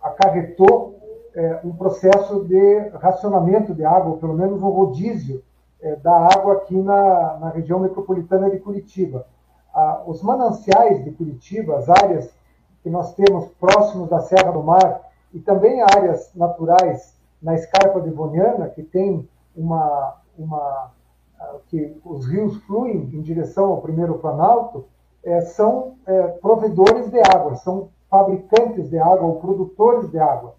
acarretou 0.03 0.97
é, 1.37 1.61
um 1.63 1.73
processo 1.73 2.45
de 2.45 2.79
racionamento 2.95 3.75
de 3.75 3.85
água, 3.85 4.17
pelo 4.17 4.35
menos 4.35 4.63
um 4.63 4.71
rodízio 4.71 5.43
é, 5.83 5.95
da 5.97 6.29
água 6.35 6.55
aqui 6.55 6.75
na, 6.75 7.39
na 7.39 7.51
região 7.51 7.79
metropolitana 7.79 8.51
de 8.51 8.59
Curitiba. 8.59 9.27
Ah, 9.75 10.03
os 10.07 10.23
mananciais 10.23 11.05
de 11.05 11.11
Curitiba, 11.11 11.77
as 11.77 11.89
áreas 11.91 12.35
que 12.83 12.89
nós 12.89 13.15
temos 13.15 13.49
próximos 13.61 14.09
da 14.09 14.21
Serra 14.21 14.51
do 14.51 14.63
Mar, 14.63 15.03
e 15.33 15.41
também 15.41 15.83
áreas 15.83 16.33
naturais 16.35 17.17
na 17.43 17.55
Escarpa 17.55 18.01
Devoniana, 18.01 18.69
que 18.69 18.83
tem 18.83 19.29
uma, 19.55 20.17
uma 20.39 20.91
ah, 21.39 21.57
que 21.69 22.01
os 22.05 22.27
rios 22.27 22.57
fluem 22.65 23.11
em 23.13 23.21
direção 23.21 23.67
ao 23.67 23.83
primeiro 23.83 24.19
planalto, 24.19 24.87
é, 25.23 25.41
são 25.41 25.95
é, 26.07 26.23
provedores 26.29 27.11
de 27.11 27.19
água, 27.19 27.57
são 27.57 27.91
fabricantes 28.09 28.89
de 28.89 28.99
água 28.99 29.27
ou 29.27 29.41
produtores 29.41 30.11
de 30.11 30.19
água. 30.19 30.55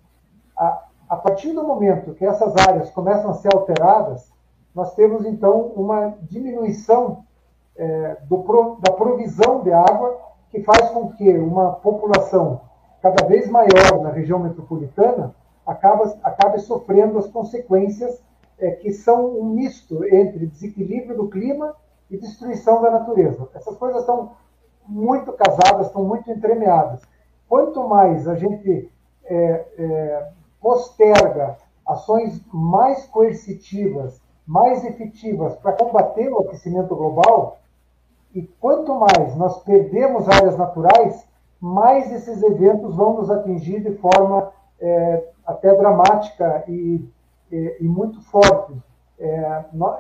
A, 0.58 0.84
a 1.10 1.16
partir 1.16 1.54
do 1.54 1.64
momento 1.64 2.14
que 2.14 2.26
essas 2.26 2.54
áreas 2.68 2.90
começam 2.90 3.32
a 3.32 3.36
ser 3.36 3.54
alteradas, 3.56 4.30
nós 4.76 4.94
temos 4.94 5.26
então 5.26 5.72
uma 5.76 6.14
diminuição 6.22 7.24
é, 7.76 8.18
do, 8.28 8.78
da 8.82 8.92
provisão 8.92 9.64
de 9.64 9.72
água, 9.72 10.20
que 10.50 10.62
faz 10.64 10.90
com 10.92 11.10
que 11.14 11.30
uma 11.38 11.74
população 11.74 12.62
cada 13.12 13.26
vez 13.28 13.50
maior 13.50 14.02
na 14.02 14.10
região 14.10 14.40
metropolitana 14.40 15.34
acaba, 15.66 16.14
acabe 16.24 16.60
sofrendo 16.60 17.18
as 17.18 17.28
consequências 17.28 18.22
é, 18.60 18.72
que 18.72 18.92
são 18.92 19.40
um 19.40 19.46
misto 19.46 20.04
entre 20.06 20.46
desequilíbrio 20.46 21.16
do 21.16 21.30
clima 21.30 21.76
e 22.10 22.18
destruição 22.18 22.82
da 22.82 22.92
natureza. 22.92 23.48
Essas 23.54 23.78
coisas 23.78 24.02
estão 24.02 24.32
muito 24.86 25.32
casadas, 25.34 25.88
estão 25.88 26.04
muito 26.04 26.30
entremeadas. 26.32 27.02
Quanto 27.48 27.88
mais 27.88 28.28
a 28.28 28.36
gente 28.36 28.92
é, 29.26 29.66
é, 29.78 30.30
posterga 30.62 31.58
ações 31.86 32.42
mais 32.52 33.06
coercitivas, 33.06 34.22
mais 34.46 34.84
efetivas 34.84 35.56
para 35.58 35.74
combater 35.74 36.30
o 36.30 36.40
aquecimento 36.40 36.96
global, 36.96 37.60
e 38.34 38.42
quanto 38.60 38.94
mais 38.96 39.36
nós 39.36 39.64
perdemos 39.64 40.28
áreas 40.28 40.58
naturais, 40.58 41.27
mais 41.60 42.12
esses 42.12 42.42
eventos 42.44 42.96
vão 42.96 43.18
nos 43.18 43.30
atingir 43.30 43.82
de 43.82 43.96
forma 43.98 44.52
é, 44.80 45.24
até 45.46 45.74
dramática 45.76 46.64
e, 46.68 47.04
e, 47.52 47.78
e 47.80 47.84
muito 47.84 48.22
forte. 48.22 48.74
É, 49.20 49.64
nós, 49.74 50.00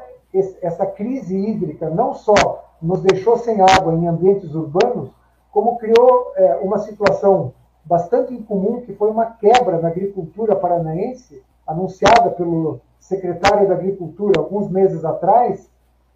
essa 0.62 0.86
crise 0.86 1.36
hídrica 1.36 1.90
não 1.90 2.14
só 2.14 2.66
nos 2.82 3.02
deixou 3.02 3.38
sem 3.38 3.60
água 3.62 3.94
em 3.94 4.08
ambientes 4.08 4.54
urbanos, 4.54 5.10
como 5.52 5.78
criou 5.78 6.34
é, 6.36 6.56
uma 6.58 6.78
situação 6.78 7.54
bastante 7.84 8.34
incomum, 8.34 8.82
que 8.82 8.94
foi 8.94 9.10
uma 9.10 9.26
quebra 9.26 9.80
na 9.80 9.88
agricultura 9.88 10.56
paranaense, 10.56 11.42
anunciada 11.66 12.30
pelo 12.32 12.82
secretário 13.00 13.68
da 13.68 13.76
Agricultura 13.76 14.40
alguns 14.40 14.70
meses 14.70 15.04
atrás, 15.04 15.70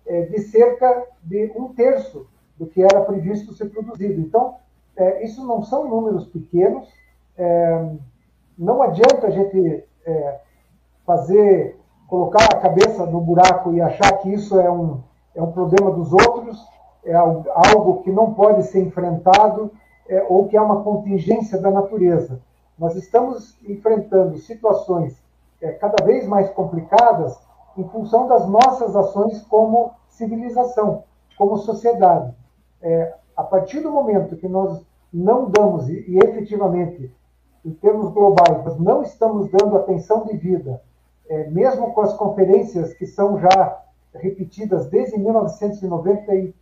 é, 0.05 0.23
de 0.23 0.39
cerca 0.41 1.07
de 1.23 1.51
um 1.55 1.73
terço 1.73 2.27
do 2.57 2.67
que 2.67 2.83
era 2.83 3.01
previsto 3.01 3.53
ser 3.53 3.69
produzido. 3.69 4.19
Então, 4.19 4.55
é, 4.95 5.23
isso 5.23 5.45
não 5.45 5.63
são 5.63 5.87
números 5.87 6.25
pequenos, 6.27 6.87
é, 7.37 7.91
não 8.57 8.81
adianta 8.81 9.27
a 9.27 9.31
gente 9.31 9.83
é, 10.05 10.39
fazer, 11.05 11.79
colocar 12.07 12.43
a 12.45 12.59
cabeça 12.59 13.05
no 13.05 13.21
buraco 13.21 13.73
e 13.73 13.81
achar 13.81 14.11
que 14.19 14.29
isso 14.33 14.59
é 14.59 14.69
um, 14.69 15.01
é 15.33 15.41
um 15.41 15.51
problema 15.51 15.91
dos 15.91 16.11
outros, 16.11 16.63
é 17.03 17.13
algo 17.13 18.03
que 18.03 18.11
não 18.11 18.33
pode 18.33 18.63
ser 18.63 18.83
enfrentado 18.83 19.71
é, 20.07 20.23
ou 20.29 20.47
que 20.47 20.55
é 20.55 20.61
uma 20.61 20.83
contingência 20.83 21.59
da 21.59 21.71
natureza. 21.71 22.39
Nós 22.77 22.95
estamos 22.95 23.57
enfrentando 23.67 24.37
situações 24.37 25.21
é, 25.61 25.71
cada 25.73 26.03
vez 26.03 26.27
mais 26.27 26.49
complicadas 26.49 27.39
em 27.77 27.87
função 27.87 28.27
das 28.27 28.47
nossas 28.47 28.95
ações 28.95 29.41
como 29.43 29.91
civilização, 30.09 31.03
como 31.37 31.57
sociedade. 31.57 32.33
É, 32.81 33.13
a 33.41 33.43
partir 33.43 33.81
do 33.81 33.91
momento 33.91 34.37
que 34.37 34.47
nós 34.47 34.81
não 35.11 35.49
damos, 35.49 35.89
e, 35.89 36.17
efetivamente, 36.23 37.13
em 37.65 37.71
termos 37.71 38.11
globais, 38.13 38.63
nós 38.63 38.79
não 38.79 39.01
estamos 39.01 39.49
dando 39.51 39.75
atenção 39.75 40.25
devida, 40.25 40.81
é, 41.27 41.49
mesmo 41.49 41.93
com 41.93 42.01
as 42.01 42.13
conferências 42.13 42.93
que 42.93 43.05
são 43.05 43.39
já 43.39 43.81
repetidas 44.13 44.87
desde 44.89 45.17
1990 45.17 46.53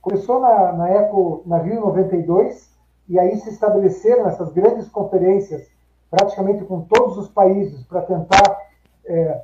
Começou 0.00 0.40
na, 0.40 0.72
na 0.72 0.88
Eco, 0.88 1.42
na 1.44 1.58
Rio 1.58 1.80
92, 1.80 2.70
e 3.08 3.18
aí 3.18 3.36
se 3.36 3.50
estabeleceram 3.50 4.28
essas 4.28 4.52
grandes 4.52 4.88
conferências, 4.88 5.68
praticamente 6.08 6.64
com 6.64 6.82
todos 6.82 7.18
os 7.18 7.28
países, 7.28 7.82
para 7.84 8.02
tentar 8.02 8.58
é, 9.04 9.42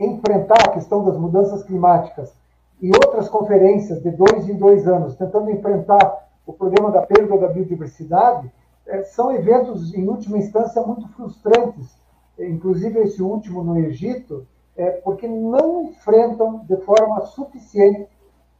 enfrentar 0.00 0.58
a 0.66 0.72
questão 0.72 1.04
das 1.04 1.16
mudanças 1.16 1.62
climáticas, 1.62 2.34
e 2.80 2.90
outras 2.90 3.28
conferências 3.28 4.02
de 4.02 4.10
dois 4.10 4.48
em 4.48 4.54
dois 4.54 4.86
anos, 4.86 5.16
tentando 5.16 5.50
enfrentar 5.50 6.26
o 6.46 6.52
problema 6.52 6.90
da 6.90 7.02
perda 7.02 7.38
da 7.38 7.48
biodiversidade, 7.48 8.50
é, 8.86 9.02
são 9.02 9.32
eventos, 9.32 9.94
em 9.94 10.06
última 10.08 10.38
instância, 10.38 10.82
muito 10.82 11.08
frustrantes. 11.08 11.96
Inclusive, 12.38 13.00
esse 13.00 13.22
último 13.22 13.64
no 13.64 13.78
Egito, 13.78 14.46
é, 14.76 14.90
porque 14.90 15.26
não 15.26 15.84
enfrentam 15.84 16.64
de 16.68 16.76
forma 16.78 17.22
suficiente 17.22 18.08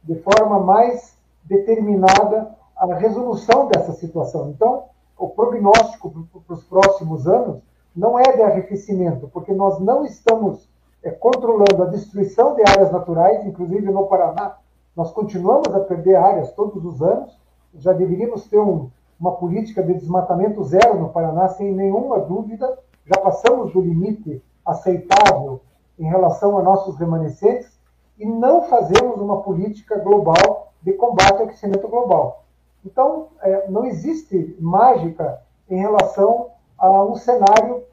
de 0.03 0.15
forma 0.15 0.59
mais 0.59 1.17
determinada 1.43 2.55
a 2.75 2.93
resolução 2.95 3.67
dessa 3.67 3.93
situação. 3.93 4.49
Então, 4.49 4.85
o 5.17 5.29
prognóstico 5.29 6.27
para 6.45 6.53
os 6.55 6.63
próximos 6.63 7.27
anos 7.27 7.61
não 7.95 8.19
é 8.19 8.35
de 8.35 8.41
arrefecimento, 8.41 9.27
porque 9.29 9.51
nós 9.53 9.79
não 9.79 10.05
estamos 10.05 10.69
é, 11.07 11.11
controlando 11.11 11.83
a 11.83 11.85
destruição 11.85 12.53
de 12.53 12.61
áreas 12.69 12.91
naturais, 12.91 13.45
inclusive 13.45 13.89
no 13.89 14.07
Paraná, 14.07 14.57
nós 14.93 15.09
continuamos 15.11 15.73
a 15.73 15.79
perder 15.79 16.15
áreas 16.15 16.51
todos 16.51 16.83
os 16.83 17.01
anos, 17.01 17.39
já 17.75 17.93
deveríamos 17.93 18.45
ter 18.47 18.59
um, 18.59 18.89
uma 19.17 19.31
política 19.31 19.81
de 19.81 19.93
desmatamento 19.93 20.61
zero 20.65 20.99
no 20.99 21.07
Paraná, 21.09 21.47
sem 21.47 21.71
nenhuma 21.71 22.19
dúvida, 22.19 22.77
já 23.05 23.21
passamos 23.21 23.71
do 23.71 23.79
limite 23.79 24.43
aceitável 24.65 25.61
em 25.97 26.03
relação 26.03 26.57
a 26.57 26.61
nossos 26.61 26.97
remanescentes, 26.97 27.79
e 28.19 28.25
não 28.25 28.63
fazemos 28.63 29.21
uma 29.21 29.41
política 29.43 29.97
global 29.99 30.73
de 30.81 30.91
combate 30.91 31.37
ao 31.37 31.43
aquecimento 31.43 31.87
global. 31.87 32.43
Então, 32.85 33.27
é, 33.41 33.69
não 33.69 33.85
existe 33.85 34.57
mágica 34.59 35.41
em 35.69 35.79
relação 35.79 36.49
a 36.77 37.01
um 37.05 37.15
cenário 37.15 37.83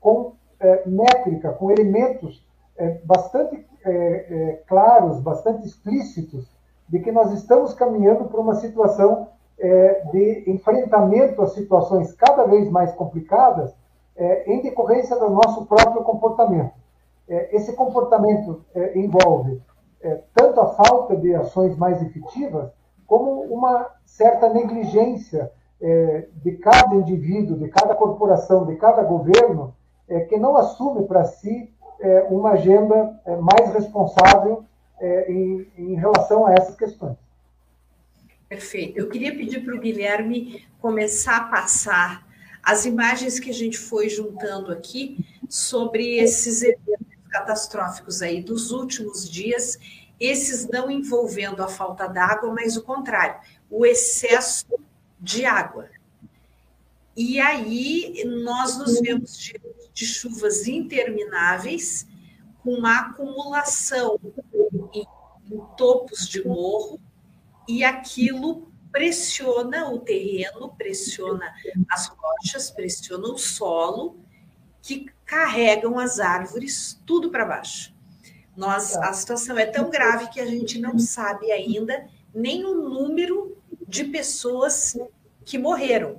com 0.00 0.32
é, 0.58 0.82
métrica, 0.88 1.52
com 1.52 1.70
elementos 1.70 2.43
é, 2.76 2.98
bastante 3.04 3.66
é, 3.84 3.90
é, 3.90 4.62
claros, 4.66 5.20
bastante 5.20 5.66
explícitos, 5.66 6.48
de 6.88 6.98
que 7.00 7.12
nós 7.12 7.32
estamos 7.32 7.72
caminhando 7.74 8.26
para 8.26 8.40
uma 8.40 8.54
situação 8.56 9.28
é, 9.58 10.04
de 10.10 10.50
enfrentamento 10.50 11.40
a 11.42 11.46
situações 11.46 12.12
cada 12.12 12.44
vez 12.44 12.70
mais 12.70 12.92
complicadas 12.92 13.74
em 14.46 14.62
decorrência 14.62 15.16
do 15.16 15.28
nosso 15.28 15.66
próprio 15.66 16.04
comportamento. 16.04 16.72
esse 17.50 17.72
comportamento 17.72 18.64
envolve 18.94 19.60
tanto 20.32 20.60
a 20.60 20.68
falta 20.68 21.16
de 21.16 21.34
ações 21.34 21.76
mais 21.76 22.00
efetivas, 22.00 22.70
como 23.08 23.42
uma 23.42 23.90
certa 24.04 24.48
negligência 24.48 25.50
é, 25.80 26.28
de 26.42 26.52
cada 26.52 26.94
indivíduo, 26.94 27.58
de 27.58 27.68
cada 27.68 27.94
corporação, 27.94 28.64
de 28.64 28.76
cada 28.76 29.02
governo, 29.02 29.74
é, 30.08 30.20
que 30.20 30.36
não 30.38 30.56
assume 30.56 31.06
para 31.06 31.24
si 31.24 31.73
é, 32.00 32.22
uma 32.24 32.52
agenda 32.52 33.20
é, 33.24 33.36
mais 33.36 33.72
responsável 33.72 34.64
é, 35.00 35.32
em, 35.32 35.66
em 35.76 35.94
relação 35.94 36.46
a 36.46 36.52
essas 36.54 36.76
questões. 36.76 37.16
Perfeito. 38.48 38.98
Eu 38.98 39.08
queria 39.08 39.34
pedir 39.34 39.64
para 39.64 39.74
o 39.74 39.80
Guilherme 39.80 40.66
começar 40.80 41.36
a 41.36 41.44
passar 41.44 42.26
as 42.62 42.86
imagens 42.86 43.38
que 43.38 43.50
a 43.50 43.54
gente 43.54 43.76
foi 43.76 44.08
juntando 44.08 44.72
aqui 44.72 45.24
sobre 45.48 46.18
esses 46.18 46.62
eventos 46.62 47.06
catastróficos 47.30 48.22
aí 48.22 48.40
dos 48.40 48.70
últimos 48.70 49.28
dias 49.28 49.78
esses 50.18 50.68
não 50.68 50.90
envolvendo 50.90 51.62
a 51.62 51.68
falta 51.68 52.06
d'água, 52.06 52.52
mas 52.52 52.76
o 52.76 52.82
contrário, 52.82 53.40
o 53.70 53.84
excesso 53.84 54.66
de 55.20 55.44
água. 55.44 55.88
E 57.16 57.40
aí 57.40 58.24
nós 58.42 58.76
nos 58.78 59.00
vemos 59.00 59.38
de, 59.38 59.60
de 59.94 60.04
chuvas 60.04 60.66
intermináveis, 60.66 62.06
com 62.62 62.72
uma 62.74 62.98
acumulação 62.98 64.18
em, 64.92 65.06
em 65.50 65.60
topos 65.76 66.28
de 66.28 66.46
morro, 66.46 67.00
e 67.66 67.82
aquilo 67.82 68.70
pressiona 68.92 69.90
o 69.90 69.98
terreno, 70.00 70.74
pressiona 70.76 71.52
as 71.88 72.08
rochas, 72.08 72.70
pressiona 72.70 73.28
o 73.28 73.38
solo, 73.38 74.18
que 74.82 75.06
carregam 75.24 75.98
as 75.98 76.20
árvores 76.20 77.00
tudo 77.06 77.30
para 77.30 77.46
baixo. 77.46 77.94
Nós, 78.56 78.92
tá. 78.92 79.08
a 79.08 79.12
situação 79.12 79.58
é 79.58 79.66
tão 79.66 79.90
grave 79.90 80.28
que 80.28 80.40
a 80.40 80.46
gente 80.46 80.78
não 80.78 80.98
sabe 80.98 81.50
ainda 81.50 82.06
nem 82.34 82.64
o 82.64 82.74
número 82.74 83.56
de 83.88 84.04
pessoas 84.04 84.96
que 85.44 85.58
morreram. 85.58 86.18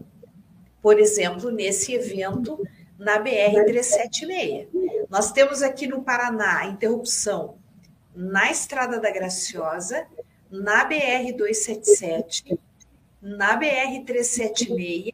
Por 0.82 1.00
exemplo, 1.00 1.52
nesse 1.52 1.94
evento 1.94 2.62
na 2.98 3.20
BR-376. 3.22 4.68
Nós 5.10 5.32
temos 5.32 5.62
aqui 5.62 5.88
no 5.88 6.04
Paraná 6.04 6.66
interrupção 6.66 7.58
na 8.16 8.50
Estrada 8.50 9.00
da 9.00 9.12
Graciosa, 9.12 10.08
na 10.50 10.88
BR-277, 10.88 12.58
na 13.22 13.60
BR-376 13.60 15.14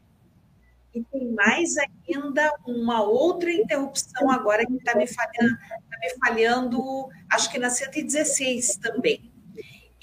e 0.94 1.04
tem 1.04 1.32
mais 1.32 1.76
ainda 1.78 2.54
uma 2.68 3.02
outra 3.02 3.52
interrupção 3.52 4.30
agora 4.30 4.66
que 4.66 4.74
está 4.74 4.94
me 4.96 5.08
falhando, 5.08 5.58
tá 5.90 5.98
me 6.02 6.10
falhando, 6.20 7.10
acho 7.32 7.50
que 7.50 7.58
na 7.58 7.70
116 7.70 8.76
também. 8.76 9.32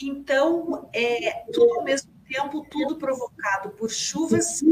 Então, 0.01 0.89
é, 0.93 1.45
tudo 1.53 1.75
ao 1.75 1.85
mesmo 1.85 2.11
tempo, 2.27 2.67
tudo 2.71 2.97
provocado 2.97 3.71
por 3.71 3.91
chuvas 3.91 4.63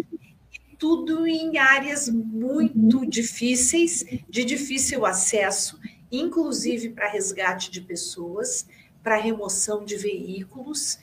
tudo 0.78 1.26
em 1.26 1.58
áreas 1.58 2.08
muito 2.08 3.06
difíceis, 3.06 4.04
de 4.28 4.44
difícil 4.44 5.06
acesso, 5.06 5.78
inclusive 6.10 6.90
para 6.90 7.08
resgate 7.08 7.70
de 7.70 7.80
pessoas, 7.80 8.66
para 9.02 9.16
remoção 9.16 9.84
de 9.84 9.96
veículos. 9.96 10.98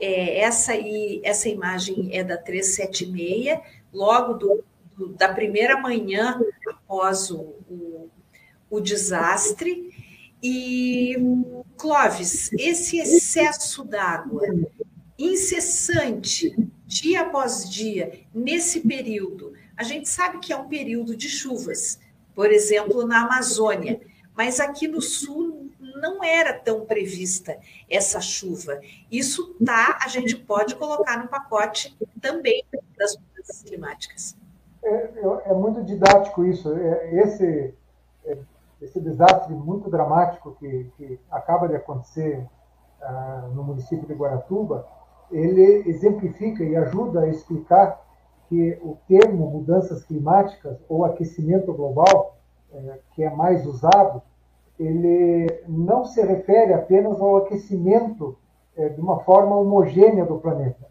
É, 0.00 0.40
essa, 0.40 0.72
aí, 0.72 1.20
essa 1.24 1.48
imagem 1.48 2.10
é 2.12 2.22
da 2.22 2.36
376, 2.36 3.60
logo 3.92 4.34
do, 4.34 4.64
do, 4.96 5.08
da 5.14 5.32
primeira 5.32 5.80
manhã 5.80 6.40
após 6.68 7.30
o, 7.30 7.40
o, 7.68 8.10
o 8.68 8.80
desastre. 8.80 9.90
E, 10.42 11.16
Clóvis, 11.76 12.52
esse 12.52 12.98
excesso 12.98 13.84
d'água 13.84 14.42
incessante, 15.18 16.54
dia 17.00 17.22
após 17.22 17.68
dia, 17.68 18.20
nesse 18.32 18.80
período, 18.80 19.52
a 19.76 19.82
gente 19.82 20.08
sabe 20.08 20.38
que 20.38 20.52
é 20.52 20.56
um 20.56 20.68
período 20.68 21.16
de 21.16 21.28
chuvas, 21.28 21.98
por 22.34 22.52
exemplo, 22.52 23.04
na 23.04 23.24
Amazônia, 23.24 24.00
mas 24.36 24.60
aqui 24.60 24.86
no 24.86 25.02
sul 25.02 25.70
não 26.00 26.22
era 26.22 26.52
tão 26.52 26.84
prevista 26.86 27.58
essa 27.90 28.20
chuva. 28.20 28.80
Isso 29.10 29.56
tá, 29.64 29.98
a 30.04 30.08
gente 30.08 30.36
pode 30.36 30.76
colocar 30.76 31.18
no 31.18 31.28
pacote 31.28 31.96
também 32.20 32.64
das 32.96 33.16
mudanças 33.16 33.62
climáticas. 33.62 34.36
É, 34.84 34.94
é, 34.94 35.50
é 35.50 35.54
muito 35.54 35.82
didático 35.82 36.44
isso. 36.44 36.72
É, 36.72 37.22
esse, 37.22 37.74
é, 38.24 38.38
esse 38.80 39.00
desastre 39.00 39.52
muito 39.52 39.90
dramático 39.90 40.56
que, 40.60 40.90
que 40.96 41.18
acaba 41.30 41.66
de 41.66 41.74
acontecer 41.74 42.46
ah, 43.02 43.48
no 43.52 43.64
município 43.64 44.06
de 44.06 44.14
Guaratuba, 44.14 44.86
ele 45.30 45.88
exemplifica 45.88 46.62
e 46.62 46.76
ajuda 46.76 47.20
a 47.20 47.28
explicar 47.28 48.02
que 48.48 48.78
o 48.82 48.96
termo 49.08 49.50
mudanças 49.50 50.04
climáticas 50.04 50.78
ou 50.88 51.04
aquecimento 51.04 51.72
global, 51.72 52.36
é, 52.72 52.98
que 53.12 53.22
é 53.22 53.30
mais 53.30 53.66
usado, 53.66 54.22
ele 54.78 55.62
não 55.68 56.04
se 56.04 56.20
refere 56.20 56.72
apenas 56.72 57.20
ao 57.20 57.36
aquecimento 57.36 58.36
é, 58.76 58.88
de 58.88 59.00
uma 59.00 59.20
forma 59.20 59.56
homogênea 59.56 60.24
do 60.24 60.38
planeta, 60.38 60.86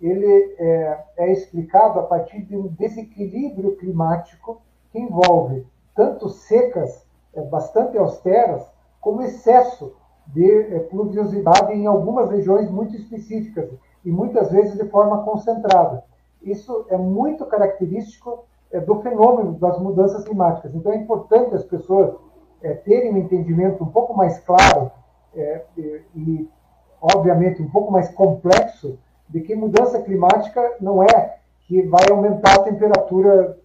ele 0.00 0.54
é, 0.58 1.04
é 1.16 1.32
explicado 1.32 1.98
a 2.00 2.02
partir 2.02 2.42
de 2.42 2.56
um 2.56 2.66
desequilíbrio 2.66 3.76
climático 3.76 4.60
que 4.90 4.98
envolve 4.98 5.66
tanto 5.94 6.28
secas 6.28 7.06
é, 7.34 7.42
bastante 7.42 7.96
austeras, 7.96 8.66
como 9.00 9.22
excesso 9.22 9.94
de 10.28 10.74
é, 10.74 10.78
pluviosidade 10.80 11.72
em 11.72 11.86
algumas 11.86 12.30
regiões 12.30 12.70
muito 12.70 12.96
específicas 12.96 13.70
e 14.04 14.10
muitas 14.10 14.50
vezes 14.50 14.76
de 14.76 14.88
forma 14.88 15.22
concentrada. 15.24 16.04
Isso 16.42 16.86
é 16.88 16.96
muito 16.96 17.44
característico 17.46 18.44
é, 18.70 18.80
do 18.80 19.00
fenômeno 19.00 19.52
das 19.52 19.78
mudanças 19.78 20.24
climáticas. 20.24 20.74
Então 20.74 20.92
é 20.92 20.96
importante 20.96 21.54
as 21.54 21.64
pessoas 21.64 22.14
é, 22.62 22.74
terem 22.74 23.12
um 23.12 23.18
entendimento 23.18 23.82
um 23.82 23.88
pouco 23.88 24.14
mais 24.14 24.38
claro 24.40 24.90
e, 26.16 26.48
obviamente, 26.98 27.60
um 27.60 27.68
pouco 27.68 27.92
mais 27.92 28.08
complexo 28.08 28.98
de 29.28 29.42
que 29.42 29.54
mudança 29.54 30.00
climática 30.00 30.76
não 30.80 31.02
é 31.02 31.36
que 31.66 31.82
vai 31.82 32.06
aumentar 32.10 32.54
a 32.54 32.62
temperatura 32.62 33.58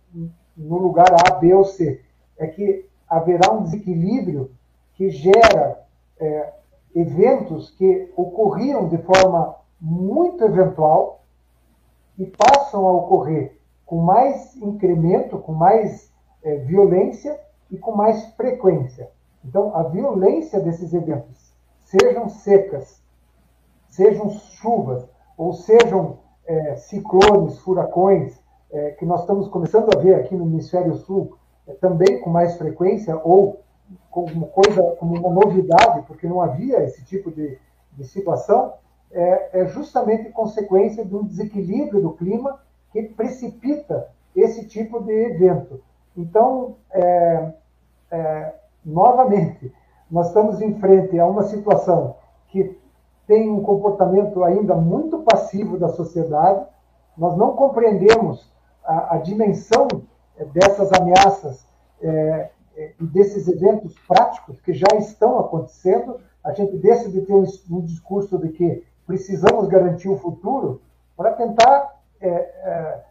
no 0.58 0.78
lugar 0.78 1.08
A, 1.26 1.36
B 1.36 1.54
ou 1.54 1.64
C. 1.64 2.02
É 2.38 2.46
que 2.46 2.86
haverá 3.08 3.54
um 3.54 3.64
desequilíbrio 3.64 4.52
que 4.96 5.10
gera 5.10 5.80
é, 6.22 6.54
eventos 6.96 7.72
que 7.72 8.12
ocorriam 8.16 8.88
de 8.88 8.98
forma 9.00 9.56
muito 9.80 10.44
eventual 10.44 11.24
e 12.18 12.26
passam 12.26 12.88
a 12.88 12.92
ocorrer 12.94 13.58
com 13.86 13.98
mais 13.98 14.56
incremento, 14.58 15.40
com 15.40 15.54
mais 15.54 16.14
é, 16.44 16.58
violência 16.58 17.38
e 17.70 17.78
com 17.78 17.94
mais 17.94 18.26
frequência. 18.36 19.10
Então, 19.44 19.76
a 19.76 19.84
violência 19.84 20.60
desses 20.60 20.94
eventos, 20.94 21.54
sejam 21.80 22.30
secas, 22.30 23.02
sejam 23.90 24.30
chuvas, 24.30 25.10
ou 25.38 25.54
sejam 25.54 26.20
é, 26.46 26.76
ciclones, 26.76 27.58
furacões, 27.60 28.40
é, 28.72 28.92
que 28.92 29.06
nós 29.06 29.22
estamos 29.22 29.48
começando 29.48 29.90
a 29.96 30.00
ver 30.00 30.16
aqui 30.16 30.36
no 30.36 30.46
Hemisfério 30.46 30.96
Sul, 30.96 31.36
é, 31.68 31.74
também 31.74 32.22
com 32.22 32.30
mais 32.30 32.58
frequência, 32.58 33.20
ou 33.24 33.62
como 34.12 34.48
coisa, 34.48 34.84
como 35.00 35.18
uma 35.18 35.30
novidade, 35.30 36.04
porque 36.06 36.28
não 36.28 36.42
havia 36.42 36.84
esse 36.84 37.04
tipo 37.06 37.32
de, 37.32 37.58
de 37.94 38.04
situação, 38.04 38.74
é, 39.12 39.62
é 39.62 39.66
justamente 39.68 40.30
consequência 40.30 41.04
de 41.04 41.16
um 41.16 41.24
desequilíbrio 41.24 42.02
do 42.02 42.12
clima 42.12 42.60
que 42.92 43.04
precipita 43.04 44.10
esse 44.36 44.68
tipo 44.68 45.02
de 45.02 45.12
evento. 45.12 45.82
Então, 46.16 46.76
é, 46.92 47.54
é, 48.12 48.54
novamente, 48.86 49.74
nós 50.10 50.28
estamos 50.28 50.62
em 50.62 50.76
frente 50.76 51.18
a 51.18 51.26
uma 51.26 51.44
situação 51.44 52.18
que 52.50 52.78
tem 53.26 53.50
um 53.50 53.64
comportamento 53.64 54.44
ainda 54.44 54.76
muito 54.76 55.20
passivo 55.20 55.78
da 55.78 55.88
sociedade, 55.88 56.66
nós 57.18 57.38
não 57.38 57.56
compreendemos 57.56 58.52
a, 58.84 59.16
a 59.16 59.18
dimensão 59.20 59.88
dessas 60.54 60.92
ameaças 60.94 61.66
é, 62.02 62.50
e 62.76 63.06
desses 63.06 63.48
eventos 63.48 63.96
práticos 64.08 64.60
que 64.62 64.74
já 64.74 64.88
estão 64.98 65.40
acontecendo. 65.40 66.20
A 66.44 66.54
gente 66.54 66.78
deixa 66.78 67.10
de 67.10 67.22
ter 67.22 67.34
um, 67.34 67.46
um 67.70 67.82
discurso 67.82 68.38
de 68.38 68.50
que 68.50 68.84
precisamos 69.06 69.68
garantir 69.68 70.10
o 70.10 70.18
futuro 70.18 70.82
para 71.16 71.34
tentar 71.34 72.00
é, 72.20 72.30
é, 72.30 73.04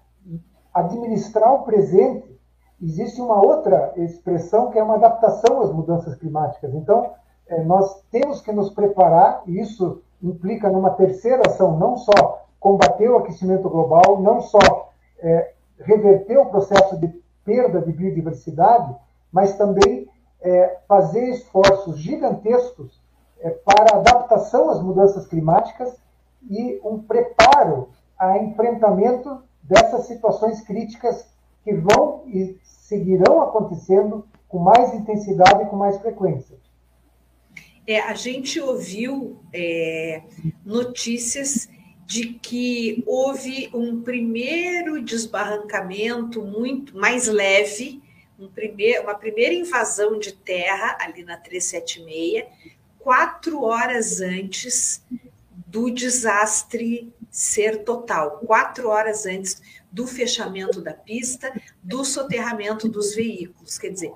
administrar 0.73 1.53
o 1.55 1.63
presente. 1.63 2.39
Existe 2.83 3.21
uma 3.21 3.45
outra 3.45 3.93
expressão 3.97 4.71
que 4.71 4.79
é 4.79 4.83
uma 4.83 4.95
adaptação 4.95 5.61
às 5.61 5.73
mudanças 5.73 6.15
climáticas. 6.17 6.75
Então, 6.75 7.13
é, 7.47 7.63
nós 7.63 8.03
temos 8.11 8.41
que 8.41 8.53
nos 8.53 8.71
preparar, 8.71 9.43
e 9.47 9.61
isso 9.61 10.03
implica 10.23 10.71
numa 10.71 10.91
terceira 10.91 11.43
ação, 11.47 11.79
não 11.79 11.97
só 11.97 12.47
combater 12.59 13.09
o 13.11 13.19
aquecimento 13.19 13.69
global, 13.69 14.21
não 14.21 14.41
só 14.41 14.91
é, 15.19 15.53
reverter 15.79 16.39
o 16.39 16.47
processo 16.47 16.99
de 16.99 17.09
perda 17.45 17.81
de 17.81 17.93
biodiversidade, 17.93 18.95
mas 19.33 19.57
também 19.57 20.09
é, 20.41 20.78
fazer 20.89 21.31
esforços 21.31 21.99
gigantescos 21.99 23.01
é, 23.41 23.51
para 23.51 23.99
adaptação 23.99 24.70
às 24.70 24.83
mudanças 24.83 25.26
climáticas 25.26 25.97
e 26.49 26.81
um 26.85 26.99
preparo 26.99 27.89
a 28.18 28.39
enfrentamento 28.39 29.43
dessas 29.62 30.07
situações 30.07 30.61
críticas 30.61 31.26
que 31.64 31.72
vão 31.74 32.22
e 32.26 32.59
seguirão 32.62 33.41
acontecendo 33.43 34.26
com 34.49 34.59
mais 34.59 34.93
intensidade 34.95 35.62
e 35.62 35.66
com 35.66 35.76
mais 35.76 35.99
frequência. 35.99 36.59
É, 37.87 38.01
a 38.01 38.14
gente 38.14 38.61
ouviu 38.61 39.41
é, 39.53 40.22
notícias 40.64 41.68
de 42.07 42.35
que 42.35 43.05
houve 43.07 43.70
um 43.72 44.03
primeiro 44.03 45.03
desbarrancamento 45.03 46.43
muito 46.43 46.97
mais 46.97 47.28
leve, 47.28 48.03
um 48.41 48.49
primeir, 48.49 49.01
uma 49.01 49.14
primeira 49.14 49.55
invasão 49.55 50.18
de 50.18 50.32
terra 50.32 50.97
ali 51.01 51.22
na 51.22 51.36
376, 51.36 52.45
quatro 52.99 53.62
horas 53.62 54.20
antes 54.20 55.05
do 55.66 55.91
desastre 55.91 57.12
ser 57.30 57.84
total, 57.84 58.38
quatro 58.38 58.88
horas 58.88 59.26
antes 59.26 59.62
do 59.93 60.07
fechamento 60.07 60.80
da 60.80 60.95
pista, 60.95 61.53
do 61.82 62.05
soterramento 62.05 62.88
dos 62.88 63.14
veículos. 63.14 63.78
Quer 63.78 63.91
dizer, 63.91 64.12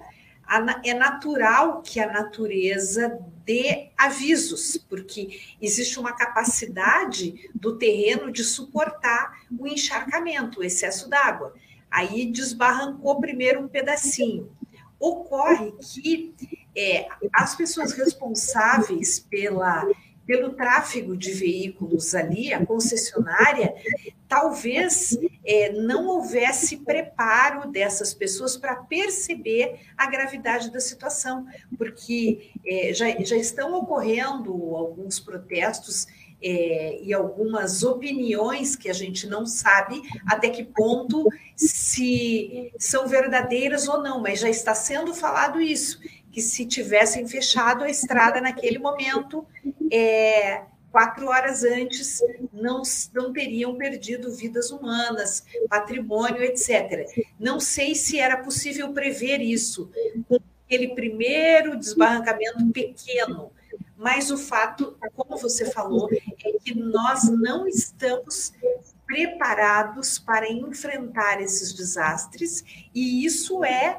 é 0.84 0.94
natural 0.94 1.82
que 1.82 2.00
a 2.00 2.10
natureza 2.10 3.18
dê 3.44 3.90
avisos, 3.96 4.76
porque 4.76 5.40
existe 5.60 5.98
uma 5.98 6.12
capacidade 6.12 7.50
do 7.54 7.76
terreno 7.76 8.32
de 8.32 8.42
suportar 8.42 9.40
o 9.56 9.66
encharcamento, 9.66 10.60
o 10.60 10.64
excesso 10.64 11.08
d'água. 11.08 11.54
Aí 11.94 12.26
desbarrancou 12.26 13.20
primeiro 13.20 13.60
um 13.60 13.68
pedacinho. 13.68 14.50
Ocorre 14.98 15.72
que 15.80 16.34
é, 16.76 17.06
as 17.32 17.54
pessoas 17.54 17.92
responsáveis 17.92 19.20
pela 19.20 19.86
pelo 20.26 20.54
tráfego 20.54 21.16
de 21.16 21.32
veículos 21.32 22.14
ali, 22.14 22.52
a 22.52 22.64
concessionária, 22.64 23.74
talvez 24.26 25.18
é, 25.44 25.72
não 25.72 26.06
houvesse 26.06 26.78
preparo 26.78 27.70
dessas 27.70 28.14
pessoas 28.14 28.56
para 28.56 28.76
perceber 28.76 29.80
a 29.96 30.06
gravidade 30.06 30.72
da 30.72 30.80
situação, 30.80 31.46
porque 31.76 32.50
é, 32.66 32.92
já, 32.94 33.10
já 33.22 33.36
estão 33.36 33.74
ocorrendo 33.74 34.74
alguns 34.74 35.20
protestos 35.20 36.06
é, 36.42 37.00
e 37.02 37.12
algumas 37.12 37.82
opiniões 37.82 38.76
que 38.76 38.90
a 38.90 38.92
gente 38.92 39.26
não 39.26 39.46
sabe 39.46 40.02
até 40.26 40.48
que 40.48 40.64
ponto 40.64 41.26
se 41.56 42.72
são 42.78 43.08
verdadeiras 43.08 43.88
ou 43.88 44.02
não, 44.02 44.20
mas 44.20 44.40
já 44.40 44.48
está 44.48 44.74
sendo 44.74 45.14
falado 45.14 45.60
isso, 45.60 46.00
que 46.30 46.42
se 46.42 46.66
tivessem 46.66 47.26
fechado 47.26 47.84
a 47.84 47.88
estrada 47.88 48.40
naquele 48.40 48.78
momento, 48.78 49.46
é, 49.90 50.62
quatro 50.94 51.26
horas 51.26 51.64
antes, 51.64 52.20
não, 52.52 52.82
não 53.12 53.32
teriam 53.32 53.76
perdido 53.76 54.32
vidas 54.32 54.70
humanas, 54.70 55.44
patrimônio, 55.68 56.40
etc. 56.42 57.08
Não 57.38 57.58
sei 57.58 57.96
se 57.96 58.20
era 58.20 58.36
possível 58.36 58.92
prever 58.92 59.40
isso 59.40 59.90
com 60.28 60.38
aquele 60.66 60.94
primeiro 60.94 61.76
desbarrancamento 61.76 62.64
pequeno, 62.72 63.50
mas 64.04 64.30
o 64.30 64.36
fato, 64.36 64.98
como 65.16 65.38
você 65.38 65.70
falou, 65.72 66.10
é 66.12 66.58
que 66.58 66.74
nós 66.74 67.24
não 67.24 67.66
estamos 67.66 68.52
preparados 69.06 70.18
para 70.18 70.52
enfrentar 70.52 71.40
esses 71.40 71.72
desastres, 71.72 72.62
e 72.94 73.24
isso 73.24 73.64
é 73.64 73.98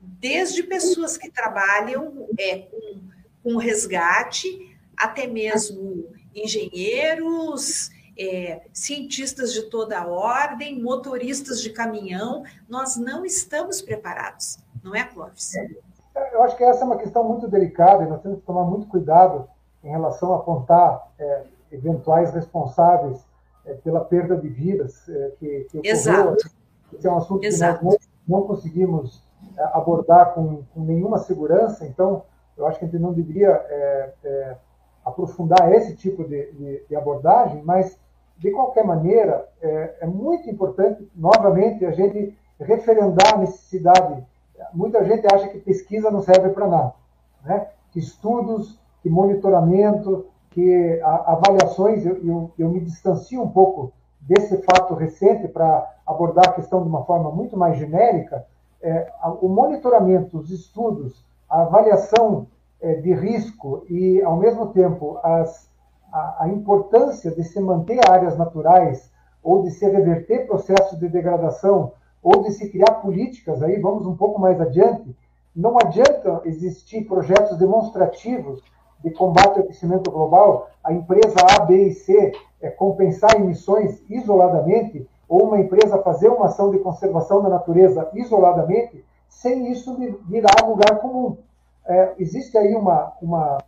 desde 0.00 0.62
pessoas 0.62 1.18
que 1.18 1.30
trabalham 1.30 2.26
é, 2.38 2.60
com, 2.60 3.02
com 3.42 3.56
resgate, 3.58 4.74
até 4.96 5.26
mesmo 5.26 6.08
engenheiros, 6.34 7.90
é, 8.18 8.62
cientistas 8.72 9.52
de 9.52 9.64
toda 9.64 9.98
a 9.98 10.06
ordem, 10.06 10.80
motoristas 10.80 11.60
de 11.60 11.68
caminhão, 11.68 12.42
nós 12.66 12.96
não 12.96 13.22
estamos 13.22 13.82
preparados, 13.82 14.56
não 14.82 14.94
é, 14.94 15.04
Clóvis? 15.04 15.52
Eu 16.32 16.42
acho 16.42 16.56
que 16.56 16.64
essa 16.64 16.82
é 16.82 16.84
uma 16.84 16.96
questão 16.96 17.24
muito 17.24 17.48
delicada 17.48 18.04
e 18.04 18.08
nós 18.08 18.22
temos 18.22 18.38
que 18.38 18.46
tomar 18.46 18.64
muito 18.64 18.86
cuidado 18.86 19.48
em 19.84 19.88
relação 19.90 20.32
a 20.32 20.36
apontar 20.36 21.08
é, 21.18 21.42
eventuais 21.70 22.32
responsáveis 22.32 23.24
é, 23.64 23.74
pela 23.74 24.00
perda 24.00 24.36
de 24.36 24.48
vidas 24.48 25.08
é, 25.08 25.32
que, 25.38 25.66
que 25.70 25.78
ocorreu. 25.78 25.92
Exato. 25.92 26.50
Esse 26.92 27.06
é 27.06 27.10
um 27.10 27.16
assunto 27.16 27.44
Exato. 27.44 27.78
que 27.80 27.84
nós 27.84 27.98
não, 28.26 28.40
não 28.40 28.46
conseguimos 28.46 29.26
abordar 29.72 30.34
com, 30.34 30.62
com, 30.74 30.80
nenhuma 30.80 31.18
segurança, 31.18 31.86
então 31.86 32.22
eu 32.56 32.66
acho 32.66 32.78
que 32.78 32.84
a 32.84 32.88
gente 32.88 33.00
não 33.00 33.12
deveria 33.12 33.50
é, 33.50 34.12
é, 34.24 34.56
aprofundar 35.04 35.72
esse 35.72 35.94
tipo 35.94 36.24
de, 36.24 36.52
de, 36.52 36.82
de, 36.88 36.96
abordagem, 36.96 37.62
mas 37.62 37.98
de 38.38 38.50
qualquer 38.50 38.84
maneira 38.84 39.48
é, 39.60 39.96
é, 40.00 40.06
muito 40.06 40.48
importante, 40.50 41.08
novamente, 41.14 41.84
a 41.84 41.92
gente 41.92 42.36
referendar 42.60 43.34
a 43.34 43.38
necessidade. 43.38 44.24
Muita 44.72 45.04
gente 45.04 45.26
acha 45.32 45.48
que 45.48 45.58
pesquisa 45.58 46.10
não 46.10 46.22
serve 46.22 46.50
para 46.50 46.66
nada, 46.66 46.94
né? 47.44 47.68
que 47.90 47.98
estudos, 47.98 48.78
que 49.02 49.08
monitoramento, 49.08 50.26
que 50.50 51.00
avaliações, 51.02 52.04
eu, 52.04 52.16
eu, 52.24 52.50
eu 52.58 52.68
me 52.68 52.80
distancio 52.80 53.42
um 53.42 53.50
pouco 53.50 53.92
desse 54.20 54.62
fato 54.62 54.94
recente 54.94 55.46
para 55.48 55.86
abordar 56.06 56.48
a 56.48 56.52
questão 56.52 56.82
de 56.82 56.88
uma 56.88 57.04
forma 57.04 57.30
muito 57.30 57.56
mais 57.56 57.78
genérica, 57.78 58.46
é, 58.82 59.10
o 59.40 59.48
monitoramento, 59.48 60.38
os 60.38 60.50
estudos, 60.50 61.24
a 61.48 61.62
avaliação 61.62 62.46
é, 62.80 62.94
de 62.94 63.12
risco 63.14 63.84
e, 63.88 64.22
ao 64.22 64.36
mesmo 64.36 64.68
tempo, 64.68 65.18
as, 65.22 65.68
a, 66.12 66.44
a, 66.44 66.48
importância 66.48 67.30
de 67.30 67.42
se 67.44 67.60
manter 67.60 68.00
áreas 68.08 68.36
naturais 68.36 69.10
ou 69.42 69.62
de 69.62 69.70
se 69.70 69.88
reverter 69.88 70.46
processos 70.46 70.98
de 70.98 71.08
degradação 71.08 71.92
ou 72.26 72.42
de 72.42 72.50
se 72.50 72.68
criar 72.68 72.94
políticas, 72.94 73.62
aí 73.62 73.78
vamos 73.78 74.04
um 74.04 74.16
pouco 74.16 74.40
mais 74.40 74.60
adiante, 74.60 75.16
não 75.54 75.78
adianta 75.78 76.40
existir 76.44 77.04
projetos 77.04 77.56
demonstrativos 77.56 78.60
de 78.98 79.12
combate 79.12 79.58
ao 79.58 79.64
aquecimento 79.64 80.10
global, 80.10 80.68
a 80.82 80.92
empresa 80.92 81.36
A, 81.56 81.64
B 81.64 81.86
e 81.86 81.94
C 81.94 82.32
é, 82.60 82.68
compensar 82.68 83.36
emissões 83.36 84.02
isoladamente 84.10 85.08
ou 85.28 85.44
uma 85.44 85.60
empresa 85.60 86.02
fazer 86.02 86.28
uma 86.28 86.46
ação 86.46 86.72
de 86.72 86.80
conservação 86.80 87.44
da 87.44 87.48
natureza 87.48 88.10
isoladamente, 88.12 89.04
sem 89.28 89.70
isso 89.70 89.96
virar 90.28 90.66
lugar 90.66 90.98
comum. 90.98 91.36
É, 91.86 92.14
existe 92.18 92.58
aí 92.58 92.74
uma, 92.74 93.12
uma, 93.22 93.58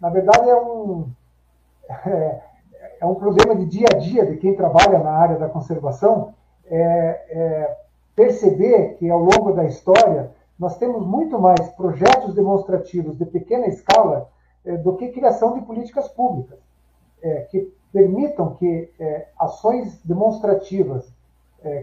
na 0.00 0.08
verdade 0.08 0.48
é 0.48 0.56
um, 0.56 1.10
é, 2.06 2.40
é, 3.02 3.04
um 3.04 3.16
problema 3.16 3.54
de 3.54 3.66
dia 3.66 3.88
a 3.92 3.98
dia 3.98 4.24
de 4.24 4.38
quem 4.38 4.56
trabalha 4.56 4.98
na 4.98 5.10
área 5.10 5.36
da 5.36 5.46
conservação, 5.46 6.32
é, 6.70 6.78
é, 7.28 7.87
perceber 8.18 8.96
que 8.96 9.08
ao 9.08 9.20
longo 9.20 9.52
da 9.52 9.64
história 9.64 10.32
nós 10.58 10.76
temos 10.76 11.06
muito 11.06 11.38
mais 11.38 11.68
projetos 11.76 12.34
demonstrativos 12.34 13.16
de 13.16 13.24
pequena 13.24 13.68
escala 13.68 14.28
é, 14.64 14.76
do 14.76 14.96
que 14.96 15.10
criação 15.10 15.54
de 15.54 15.64
políticas 15.64 16.08
públicas, 16.08 16.58
que 17.50 17.72
permitam 17.92 18.54
que 18.56 18.92
é, 18.98 19.28
ações 19.38 20.00
demonstrativas, 20.04 21.12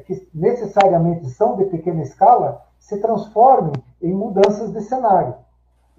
que 0.05 0.29
necessariamente 0.33 1.29
são 1.31 1.57
de 1.57 1.65
pequena 1.65 2.01
escala, 2.01 2.61
se 2.79 2.97
transformem 3.01 3.73
em 4.01 4.13
mudanças 4.13 4.71
de 4.71 4.81
cenário. 4.81 5.35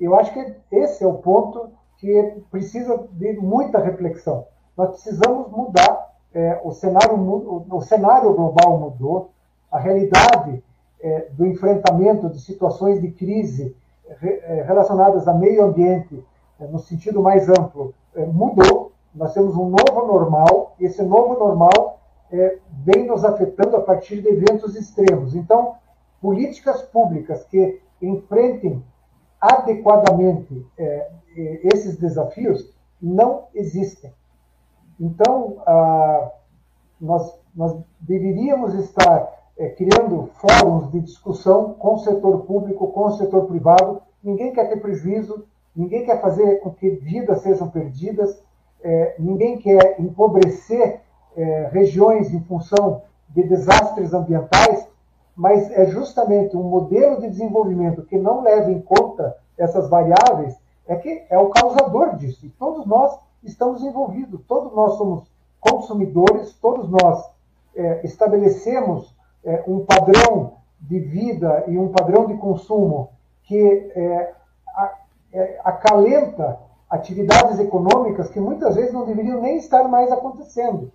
Eu 0.01 0.15
acho 0.15 0.33
que 0.33 0.55
esse 0.73 1.05
é 1.05 1.07
o 1.07 1.19
ponto 1.19 1.69
que 1.99 2.43
precisa 2.51 3.07
de 3.13 3.35
muita 3.35 3.79
reflexão. 3.79 4.47
Nós 4.75 4.91
precisamos 4.93 5.51
mudar. 5.51 6.07
O, 6.65 6.73
cenário, 6.73 7.19
o, 7.71 7.81
cenário 7.83 8.33
global 8.33 8.79
mudou, 8.79 9.31
a 9.77 9.79
realidade 9.79 10.65
é, 11.01 11.29
do 11.33 11.47
enfrentamento 11.47 12.31
de 12.31 12.41
situações 12.41 13.01
de 13.01 13.11
crise 13.11 13.77
é, 14.23 14.63
relacionadas 14.67 15.29
a 15.29 15.35
meio 15.35 15.65
ambiente, 15.65 16.25
é, 16.59 16.67
no 16.67 16.79
sentido 16.79 17.23
mais 17.23 17.47
amplo, 17.51 17.95
é, 18.15 18.25
mudou. 18.25 18.93
Nós 19.15 19.35
temos 19.35 19.55
um 19.55 19.69
novo 19.69 20.07
normal, 20.07 20.75
e 20.81 20.87
esse 20.87 21.03
novo 21.03 21.39
normal 21.39 22.01
vem 22.85 23.07
nos 23.07 23.25
afetando 23.25 23.77
a 23.77 23.81
partir 23.81 24.21
de 24.21 24.29
eventos 24.29 24.75
extremos. 24.75 25.35
Então, 25.35 25.77
políticas 26.21 26.83
públicas 26.83 27.45
que 27.45 27.81
enfrentem 28.03 28.85
adequadamente 29.41 30.67
esses 31.73 31.97
desafios 31.97 32.69
não 33.01 33.45
existem. 33.55 34.13
Então, 35.01 35.59
nós, 37.01 37.39
nós 37.55 37.79
deveríamos 38.01 38.75
estar 38.75 39.36
é, 39.59 39.69
criando 39.71 40.31
fóruns 40.35 40.91
de 40.91 41.01
discussão 41.01 41.75
com 41.75 41.95
o 41.95 41.99
setor 41.99 42.43
público, 42.43 42.89
com 42.89 43.07
o 43.07 43.13
setor 43.13 43.47
privado. 43.47 44.03
Ninguém 44.23 44.53
quer 44.53 44.69
ter 44.69 44.81
prejuízo, 44.81 45.45
ninguém 45.75 46.05
quer 46.05 46.21
fazer 46.21 46.61
com 46.61 46.71
que 46.71 46.91
vidas 46.91 47.43
sejam 47.43 47.69
perdidas, 47.69 48.43
é, 48.83 49.15
ninguém 49.19 49.59
quer 49.59 50.01
empobrecer 50.01 51.01
é, 51.37 51.69
regiões 51.73 52.33
em 52.33 52.41
função 52.43 53.03
de 53.31 53.43
desastres 53.43 54.13
ambientais, 54.13 54.87
mas 55.35 55.71
é 55.71 55.87
justamente 55.87 56.57
um 56.57 56.63
modelo 56.63 57.21
de 57.21 57.29
desenvolvimento 57.29 58.03
que 58.03 58.17
não 58.17 58.43
leva 58.43 58.71
em 58.71 58.81
conta 58.81 59.37
essas 59.59 59.89
variáveis 59.89 60.57
é 60.87 60.97
que 60.97 61.25
é 61.29 61.39
o 61.39 61.49
causador 61.51 62.17
disso. 62.17 62.47
E 62.47 62.51
todos 62.51 62.87
nós 62.87 63.19
estamos 63.43 63.83
envolvidos, 63.83 64.41
todos 64.47 64.73
nós 64.73 64.95
somos 64.95 65.25
consumidores, 65.61 66.53
todos 66.55 66.89
nós 66.89 67.25
é, 67.75 68.01
estabelecemos 68.05 69.15
é, 69.47 69.65
um 69.67 69.85
padrão 69.87 70.55
de 70.81 70.99
vida 70.99 71.65
e 71.69 71.79
um 71.79 71.89
padrão 71.89 72.27
de 72.27 72.35
consumo 72.35 73.11
que 73.45 73.93
é, 73.95 74.35
é, 75.33 75.61
acalenta 75.65 76.59
atividades 76.91 77.59
econômicas 77.59 78.29
que 78.29 78.41
muitas 78.41 78.75
vezes 78.75 78.93
não 78.93 79.07
deveriam 79.07 79.41
nem 79.41 79.57
estar 79.57 79.85
mais 79.89 80.11
acontecendo. 80.13 80.93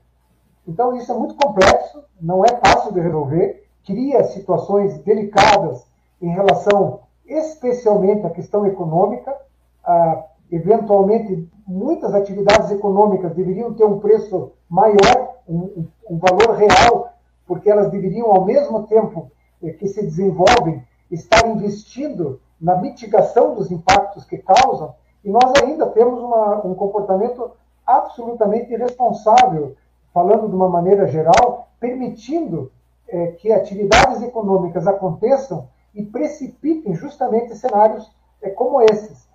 Então, 0.68 0.96
isso 0.96 1.12
é 1.12 1.16
muito 1.16 1.36
complexo, 1.36 2.04
não 2.20 2.46
é 2.46 2.50
fácil 2.50 2.94
de 2.94 3.00
resolver, 3.00 3.68
cria 3.86 4.24
situações 4.26 5.00
delicadas 5.00 5.86
em 6.22 6.30
relação 6.30 7.00
especialmente 7.26 8.26
à 8.26 8.30
questão 8.30 8.66
econômica. 8.66 9.36
Ah, 9.84 10.26
eventualmente, 10.52 11.50
muitas 11.66 12.14
atividades 12.14 12.70
econômicas 12.70 13.34
deveriam 13.34 13.74
ter 13.74 13.86
um 13.86 14.00
preço 14.00 14.52
maior, 14.70 15.36
um, 15.48 15.88
um 16.10 16.18
valor 16.20 16.56
real, 16.56 17.11
porque 17.52 17.70
elas 17.70 17.92
deveriam, 17.92 18.28
ao 18.32 18.46
mesmo 18.46 18.88
tempo 18.88 19.30
eh, 19.62 19.72
que 19.72 19.86
se 19.86 20.02
desenvolvem, 20.02 20.82
estar 21.12 21.46
investindo 21.46 22.40
na 22.62 22.78
mitigação 22.78 23.56
dos 23.56 23.70
impactos 23.70 24.24
que 24.24 24.38
causam, 24.38 24.96
e 25.22 25.30
nós 25.30 25.52
ainda 25.62 25.86
temos 25.88 26.24
uma, 26.24 26.66
um 26.66 26.74
comportamento 26.74 27.52
absolutamente 27.86 28.72
irresponsável, 28.72 29.76
falando 30.14 30.48
de 30.48 30.56
uma 30.56 30.70
maneira 30.70 31.06
geral, 31.08 31.68
permitindo 31.78 32.72
é, 33.06 33.34
que 33.34 33.52
atividades 33.52 34.22
econômicas 34.22 34.88
aconteçam 34.88 35.68
e 35.94 36.06
precipitem 36.06 36.96
justamente 36.96 37.54
cenários 37.58 38.10
é, 38.42 38.50
como 38.50 38.82
esses. 38.82 39.28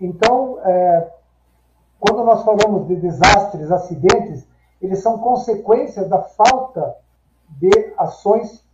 Então, 0.00 0.60
é, 0.64 1.10
quando 1.98 2.22
nós 2.22 2.44
falamos 2.44 2.86
de 2.86 2.94
desastres, 2.94 3.72
acidentes, 3.72 4.46
eles 4.80 5.00
são 5.00 5.18
consequências 5.18 6.08
da 6.08 6.22
falta 6.22 7.02
de 7.58 7.92
ações 7.96 8.64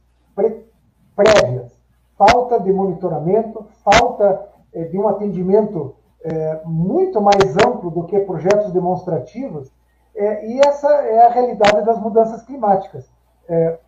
prévias, 1.15 1.81
falta 2.17 2.61
de 2.61 2.73
monitoramento, 2.73 3.67
falta 3.85 4.49
é, 4.73 4.85
de 4.85 4.99
um 4.99 5.09
atendimento 5.09 5.95
é, 6.23 6.61
muito 6.65 7.21
mais 7.21 7.57
amplo 7.57 7.91
do 7.91 8.05
que 8.05 8.19
projetos 8.21 8.73
demonstrativos, 8.73 9.73
é, 10.15 10.47
e 10.47 10.61
essa 10.61 10.89
é 10.89 11.27
a 11.27 11.31
realidade 11.31 11.85
das 11.85 11.99
mudanças 11.99 12.43
climáticas. 12.43 13.09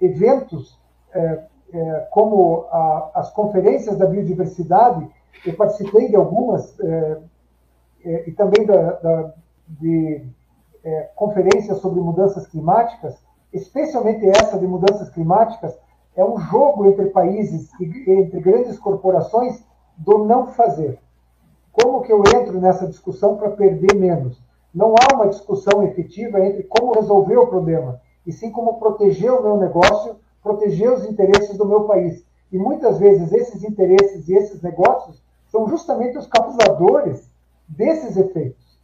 Eventos 0.01 0.81
como 2.11 2.67
as 3.15 3.31
conferências 3.31 3.97
da 3.97 4.07
biodiversidade, 4.07 5.09
eu 5.47 5.55
participei 5.55 6.09
de 6.09 6.17
algumas, 6.17 6.77
e 8.05 8.33
também 8.33 8.67
da, 8.67 8.93
da, 8.95 9.35
de 9.69 10.27
conferências 11.15 11.79
sobre 11.79 12.01
mudanças 12.01 12.45
climáticas, 12.49 13.23
especialmente 13.53 14.29
essa 14.29 14.59
de 14.59 14.67
mudanças 14.67 15.09
climáticas, 15.11 15.79
é 16.17 16.25
um 16.25 16.39
jogo 16.39 16.87
entre 16.87 17.07
países 17.07 17.71
e 17.81 18.11
entre 18.11 18.41
grandes 18.41 18.79
corporações 18.79 19.63
do 19.97 20.25
não 20.25 20.49
fazer. 20.49 20.99
Como 21.73 22.03
que 22.03 22.13
eu 22.13 22.23
entro 22.37 22.61
nessa 22.61 22.87
discussão 22.87 23.37
para 23.37 23.51
perder 23.51 23.95
menos? 23.95 24.43
Não 24.75 24.95
há 24.95 25.15
uma 25.15 25.29
discussão 25.29 25.83
efetiva 25.83 26.41
entre 26.41 26.65
como 26.65 26.93
resolver 26.93 27.37
o 27.37 27.47
problema, 27.47 28.01
e 28.27 28.33
sim 28.33 28.51
como 28.51 28.79
proteger 28.79 29.33
o 29.33 29.43
meu 29.43 29.57
negócio, 29.57 30.17
proteger 30.43 30.93
os 30.93 31.05
interesses 31.05 31.57
do 31.57 31.67
meu 31.67 31.85
país. 31.85 32.25
E 32.51 32.59
muitas 32.59 32.99
vezes 32.99 33.33
esses 33.33 33.65
interesses 33.65 34.29
e 34.29 34.35
esses 34.35 34.61
negócios 34.63 35.23
são 35.49 35.69
justamente 35.69 36.19
os 36.19 36.27
causadores 36.27 37.31
desses 37.69 38.17
efeitos. 38.17 38.79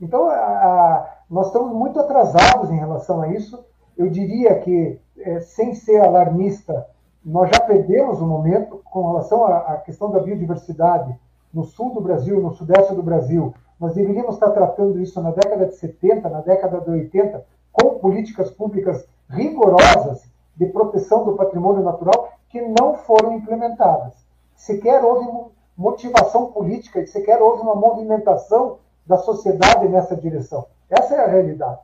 Então, 0.00 0.28
a, 0.28 0.34
a, 0.34 1.16
nós 1.30 1.46
estamos 1.46 1.72
muito 1.72 1.98
atrasados 2.00 2.70
em 2.70 2.76
relação 2.76 3.22
a 3.22 3.28
isso. 3.28 3.64
Eu 4.02 4.10
diria 4.10 4.58
que, 4.58 4.98
é, 5.18 5.38
sem 5.38 5.74
ser 5.74 6.00
alarmista, 6.00 6.88
nós 7.24 7.48
já 7.54 7.60
perdemos 7.60 8.20
o 8.20 8.26
momento 8.26 8.80
com 8.84 9.12
relação 9.12 9.44
à, 9.44 9.58
à 9.58 9.76
questão 9.76 10.10
da 10.10 10.18
biodiversidade 10.18 11.16
no 11.54 11.62
sul 11.62 11.94
do 11.94 12.00
Brasil, 12.00 12.40
no 12.40 12.52
sudeste 12.52 12.92
do 12.94 13.02
Brasil. 13.02 13.54
Nós 13.78 13.94
deveríamos 13.94 14.34
estar 14.34 14.50
tratando 14.50 15.00
isso 15.00 15.22
na 15.22 15.30
década 15.30 15.66
de 15.66 15.76
70, 15.76 16.28
na 16.28 16.40
década 16.40 16.80
de 16.80 16.90
80, 16.90 17.44
com 17.70 17.98
políticas 18.00 18.50
públicas 18.50 19.06
rigorosas 19.30 20.24
de 20.56 20.66
proteção 20.66 21.24
do 21.24 21.36
patrimônio 21.36 21.84
natural 21.84 22.32
que 22.48 22.60
não 22.60 22.94
foram 22.94 23.34
implementadas. 23.34 24.14
Sequer 24.56 25.04
houve 25.04 25.52
motivação 25.76 26.52
política 26.52 27.06
sequer 27.06 27.40
houve 27.40 27.62
uma 27.62 27.74
movimentação 27.74 28.78
da 29.06 29.16
sociedade 29.16 29.88
nessa 29.88 30.16
direção. 30.16 30.66
Essa 30.90 31.14
é 31.14 31.24
a 31.24 31.28
realidade. 31.28 31.80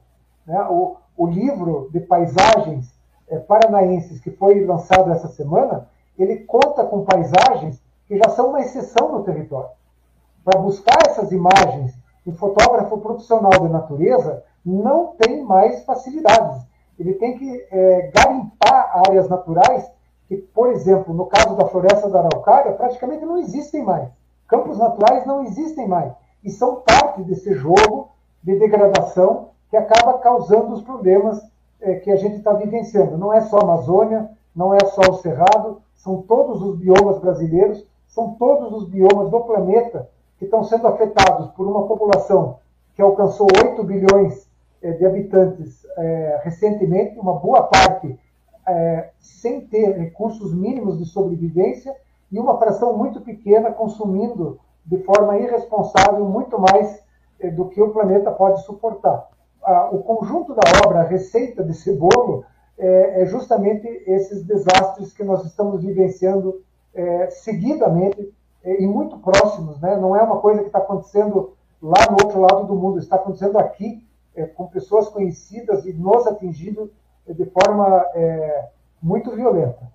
Né? 0.46 0.60
O, 0.68 0.96
o, 1.18 1.26
livro 1.26 1.90
de 1.92 2.00
paisagens 2.00 2.94
é, 3.28 3.38
paranaenses 3.38 4.20
que 4.20 4.30
foi 4.30 4.64
lançado 4.64 5.10
essa 5.10 5.28
semana, 5.28 5.88
ele 6.18 6.38
conta 6.44 6.84
com 6.84 7.04
paisagens 7.04 7.82
que 8.06 8.16
já 8.16 8.30
são 8.30 8.48
uma 8.48 8.60
exceção 8.60 9.12
no 9.12 9.22
território. 9.22 9.70
Para 10.44 10.60
buscar 10.60 10.98
essas 11.06 11.30
imagens, 11.30 11.94
um 12.26 12.32
fotógrafo 12.32 12.98
profissional 12.98 13.50
de 13.50 13.68
natureza 13.68 14.42
não 14.64 15.14
tem 15.18 15.42
mais 15.42 15.84
facilidades. 15.84 16.62
Ele 16.98 17.14
tem 17.14 17.38
que 17.38 17.66
é, 17.70 18.10
garimpar 18.14 19.02
áreas 19.06 19.28
naturais 19.28 19.90
que, 20.26 20.36
por 20.36 20.70
exemplo, 20.70 21.14
no 21.14 21.26
caso 21.26 21.56
da 21.56 21.66
floresta 21.66 22.08
da 22.08 22.20
Araucária, 22.20 22.72
praticamente 22.72 23.24
não 23.24 23.38
existem 23.38 23.82
mais. 23.82 24.08
Campos 24.46 24.78
naturais 24.78 25.26
não 25.26 25.44
existem 25.44 25.86
mais. 25.86 26.12
E 26.42 26.50
são 26.50 26.76
parte 26.76 27.22
desse 27.22 27.54
jogo 27.54 28.10
de 28.42 28.58
degradação 28.58 29.50
que 29.70 29.76
acaba 29.76 30.18
causando 30.18 30.74
os 30.74 30.82
problemas 30.82 31.42
é, 31.80 31.94
que 31.96 32.10
a 32.10 32.16
gente 32.16 32.36
está 32.36 32.52
vivenciando. 32.52 33.16
Não 33.16 33.32
é 33.32 33.40
só 33.42 33.58
a 33.58 33.62
Amazônia, 33.62 34.30
não 34.54 34.74
é 34.74 34.80
só 34.86 35.02
o 35.10 35.14
Cerrado, 35.14 35.80
são 35.94 36.22
todos 36.22 36.62
os 36.62 36.78
biomas 36.78 37.18
brasileiros, 37.18 37.84
são 38.06 38.34
todos 38.34 38.72
os 38.72 38.88
biomas 38.88 39.30
do 39.30 39.40
planeta 39.40 40.08
que 40.38 40.44
estão 40.44 40.64
sendo 40.64 40.86
afetados 40.86 41.50
por 41.50 41.66
uma 41.66 41.86
população 41.86 42.58
que 42.94 43.02
alcançou 43.02 43.46
8 43.64 43.82
bilhões 43.84 44.48
eh, 44.82 44.92
de 44.92 45.06
habitantes 45.06 45.86
é, 45.96 46.40
recentemente, 46.42 47.18
uma 47.18 47.34
boa 47.34 47.64
parte 47.64 48.18
é, 48.66 49.10
sem 49.18 49.60
ter 49.62 49.96
recursos 49.96 50.54
mínimos 50.54 50.98
de 50.98 51.04
sobrevivência 51.04 51.94
e 52.30 52.38
uma 52.38 52.58
fração 52.58 52.96
muito 52.96 53.20
pequena 53.20 53.72
consumindo 53.72 54.60
de 54.84 54.98
forma 54.98 55.38
irresponsável 55.38 56.24
muito 56.24 56.58
mais 56.58 57.02
é, 57.40 57.50
do 57.50 57.68
que 57.68 57.80
o 57.80 57.90
planeta 57.90 58.30
pode 58.30 58.62
suportar. 58.64 59.28
Ah, 59.70 59.90
o 59.92 60.02
conjunto 60.02 60.54
da 60.54 60.62
obra, 60.86 61.00
a 61.00 61.06
receita 61.06 61.62
desse 61.62 61.92
bolo, 61.92 62.42
é, 62.78 63.26
justamente 63.26 63.86
esses 64.06 64.42
desastres 64.42 65.12
que 65.12 65.22
nós 65.22 65.44
estamos 65.44 65.82
vivenciando 65.82 66.62
seguidamente 67.30 68.32
e 68.64 68.86
muito 68.86 69.18
próximos. 69.18 69.78
Né? 69.78 69.94
Não 69.96 70.16
é 70.16 70.22
uma 70.22 70.40
coisa 70.40 70.60
que 70.62 70.68
está 70.68 70.78
acontecendo 70.78 71.52
lá 71.82 72.06
no 72.10 72.24
outro 72.24 72.40
lado 72.40 72.66
do 72.66 72.74
mundo, 72.74 72.98
está 72.98 73.16
acontecendo 73.16 73.58
aqui 73.58 74.02
é, 74.34 74.46
com 74.46 74.66
pessoas 74.68 75.08
conhecidas 75.10 75.84
e 75.84 75.92
nos 75.92 76.26
atingindo 76.26 76.90
de 77.28 77.44
forma 77.44 78.06
é, 78.14 78.68
muito 79.02 79.30
violenta. 79.36 79.92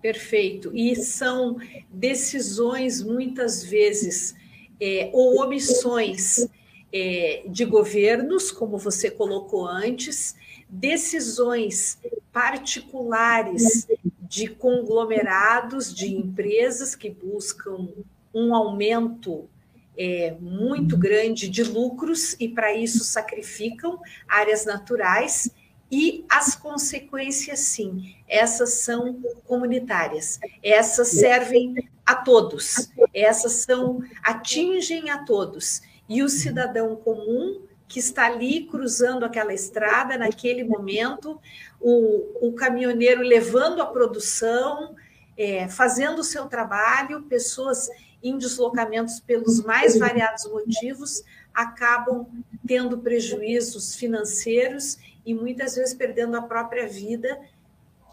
Perfeito. 0.00 0.74
E 0.74 0.96
são 0.96 1.56
decisões, 1.88 3.00
muitas 3.00 3.62
vezes, 3.62 4.34
é, 4.80 5.08
ou 5.12 5.40
omissões 5.40 6.48
é, 6.92 7.44
de 7.46 7.64
governos, 7.64 8.50
como 8.50 8.76
você 8.76 9.10
colocou 9.10 9.66
antes, 9.66 10.36
decisões 10.68 11.98
particulares 12.32 13.86
de 14.20 14.48
conglomerados, 14.48 15.94
de 15.94 16.14
empresas 16.14 16.94
que 16.94 17.10
buscam 17.10 17.88
um 18.34 18.54
aumento 18.54 19.48
é, 19.96 20.34
muito 20.40 20.96
grande 20.96 21.48
de 21.48 21.62
lucros 21.62 22.34
e, 22.40 22.48
para 22.48 22.74
isso, 22.74 23.04
sacrificam 23.04 24.00
áreas 24.26 24.64
naturais. 24.64 25.50
E 25.90 26.24
as 26.30 26.56
consequências, 26.56 27.60
sim, 27.60 28.16
essas 28.26 28.74
são 28.74 29.20
comunitárias, 29.44 30.40
essas 30.62 31.08
servem 31.08 31.86
a 32.06 32.14
todos, 32.14 32.90
essas 33.12 33.52
são 33.52 34.02
atingem 34.22 35.10
a 35.10 35.18
todos. 35.18 35.82
E 36.12 36.22
o 36.22 36.28
cidadão 36.28 36.94
comum 36.94 37.62
que 37.88 37.98
está 37.98 38.26
ali 38.26 38.66
cruzando 38.66 39.24
aquela 39.24 39.54
estrada 39.54 40.18
naquele 40.18 40.62
momento, 40.62 41.40
o, 41.80 42.48
o 42.48 42.52
caminhoneiro 42.52 43.22
levando 43.22 43.80
a 43.80 43.86
produção, 43.86 44.94
é, 45.38 45.68
fazendo 45.68 46.18
o 46.18 46.24
seu 46.24 46.44
trabalho, 46.48 47.22
pessoas 47.22 47.88
em 48.22 48.36
deslocamentos 48.36 49.20
pelos 49.20 49.64
mais 49.64 49.98
variados 49.98 50.44
motivos 50.44 51.24
acabam 51.54 52.26
tendo 52.66 52.98
prejuízos 52.98 53.94
financeiros 53.94 54.98
e 55.24 55.32
muitas 55.32 55.76
vezes 55.76 55.94
perdendo 55.94 56.36
a 56.36 56.42
própria 56.42 56.86
vida 56.86 57.40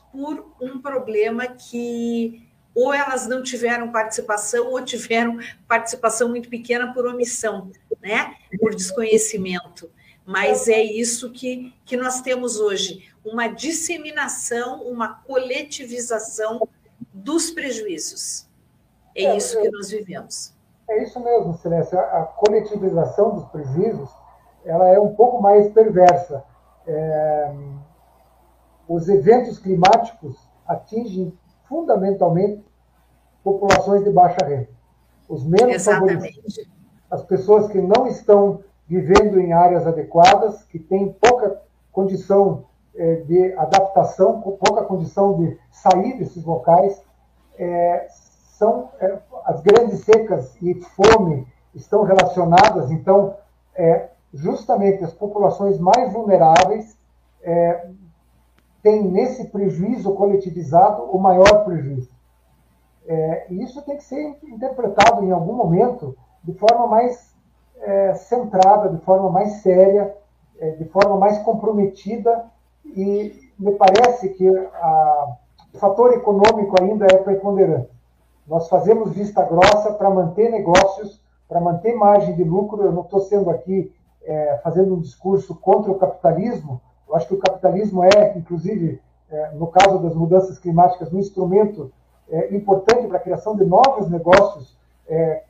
por 0.10 0.54
um 0.62 0.80
problema 0.80 1.48
que 1.48 2.48
ou 2.74 2.94
elas 2.94 3.28
não 3.28 3.44
tiveram 3.44 3.92
participação 3.92 4.68
ou 4.68 4.82
tiveram 4.84 5.38
participação 5.68 6.30
muito 6.30 6.48
pequena 6.48 6.94
por 6.94 7.06
omissão, 7.06 7.72
né? 8.02 8.36
Por 8.60 8.76
desconhecimento. 8.76 9.90
Mas 10.26 10.68
é 10.68 10.82
isso 10.82 11.32
que, 11.32 11.74
que 11.86 11.98
nós 11.98 12.22
temos 12.22 12.60
hoje, 12.60 13.10
uma 13.26 13.48
disseminação, 13.48 14.84
uma 14.84 15.16
coletivização 15.24 16.68
dos 17.12 17.50
prejuízos. 17.50 18.48
É, 19.16 19.24
é 19.24 19.38
isso 19.38 19.60
que 19.60 19.70
nós 19.70 19.90
vivemos. 19.90 20.54
É 20.88 21.04
isso 21.04 21.20
mesmo, 21.20 21.58
Celeste. 21.58 21.96
A, 21.96 22.24
coletivização 22.24 23.36
dos 23.36 23.46
prejuízos 23.46 24.10
ela 24.66 24.88
é 24.90 25.00
um 25.00 25.16
pouco 25.16 25.42
mais 25.42 25.72
perversa. 25.72 26.44
É, 26.86 27.52
os 28.88 29.08
eventos 29.08 29.60
climáticos 29.60 30.38
atingem 30.68 31.34
fundamentalmente 31.68 32.64
populações 33.44 34.04
de 34.04 34.10
baixa 34.10 34.44
renda. 34.46 34.70
Os 35.28 35.44
menos 35.44 35.76
Exatamente. 35.76 36.14
favorecidos, 36.14 36.79
as 37.10 37.24
pessoas 37.24 37.68
que 37.68 37.82
não 37.82 38.08
estão 38.08 38.60
vivendo 38.88 39.40
em 39.40 39.54
áreas 39.54 39.86
adequadas, 39.86 40.64
que 40.64 40.80
têm 40.80 41.12
pouca 41.14 41.62
condição 41.92 42.66
é, 42.96 43.16
de 43.18 43.54
adaptação, 43.54 44.42
pouca 44.42 44.84
condição 44.84 45.38
de 45.38 45.58
sair 45.72 46.18
desses 46.18 46.44
locais, 46.44 47.02
é, 47.58 48.08
são 48.58 48.90
é, 49.00 49.18
as 49.46 49.62
grandes 49.62 50.02
secas 50.04 50.56
e 50.62 50.74
fome 50.76 51.48
estão 51.74 52.04
relacionadas, 52.04 52.90
então, 52.92 53.36
justamente 54.34 55.04
as 55.04 55.14
populações 55.14 55.80
mais 55.80 56.12
vulneráveis 56.12 56.98
têm 58.82 59.04
nesse 59.04 59.48
prejuízo 59.48 60.14
coletivizado 60.14 61.04
o 61.04 61.18
maior 61.18 61.64
prejuízo. 61.64 62.10
E 63.50 63.64
isso 63.64 63.82
tem 63.84 63.96
que 63.96 64.04
ser 64.04 64.38
interpretado 64.44 65.24
em 65.24 65.32
algum 65.32 65.54
momento 65.54 66.18
de 66.44 66.54
forma 66.54 66.88
mais 66.88 67.36
é, 67.82 68.14
centrada, 68.14 68.90
de 68.90 68.98
forma 69.04 69.30
mais 69.30 69.62
séria, 69.62 70.16
é, 70.60 70.72
de 70.72 70.86
forma 70.86 71.18
mais 71.18 71.38
comprometida, 71.40 72.46
e 72.86 73.52
me 73.58 73.74
parece 73.74 74.30
que 74.30 74.48
a, 74.48 75.36
o 75.74 75.78
fator 75.78 76.14
econômico 76.14 76.76
ainda 76.82 77.06
é 77.06 77.18
preponderante. 77.18 77.90
Nós 78.48 78.68
fazemos 78.68 79.14
vista 79.14 79.44
grossa 79.44 79.94
para 79.94 80.10
manter 80.10 80.50
negócios, 80.50 81.22
para 81.48 81.62
manter 81.62 81.94
margem 81.94 82.36
de 82.36 82.44
lucro. 82.44 82.84
Eu 82.84 82.92
não 82.92 83.04
estou 83.04 83.20
sendo 83.20 83.50
aqui 83.50 83.94
é, 84.24 84.60
fazendo 84.64 84.96
um 84.96 85.00
discurso 85.00 85.54
contra 85.56 85.92
o 85.92 86.00
capitalismo. 86.00 86.82
Eu 87.08 87.16
acho 87.16 87.28
que 87.28 87.36
o 87.36 87.40
capitalismo 87.40 88.04
é, 88.04 88.36
inclusive, 88.36 89.00
é, 89.30 89.52
no 89.52 89.68
caso 89.68 90.00
das 90.00 90.16
mudanças 90.16 90.58
climáticas, 90.58 91.14
um 91.14 91.20
instrumento 91.20 91.92
é, 92.30 92.56
importante 92.56 93.08
para 93.08 93.18
a 93.18 93.22
criação 93.22 93.56
de 93.56 93.66
novos 93.66 94.10
negócios 94.10 94.76
é, 95.08 95.44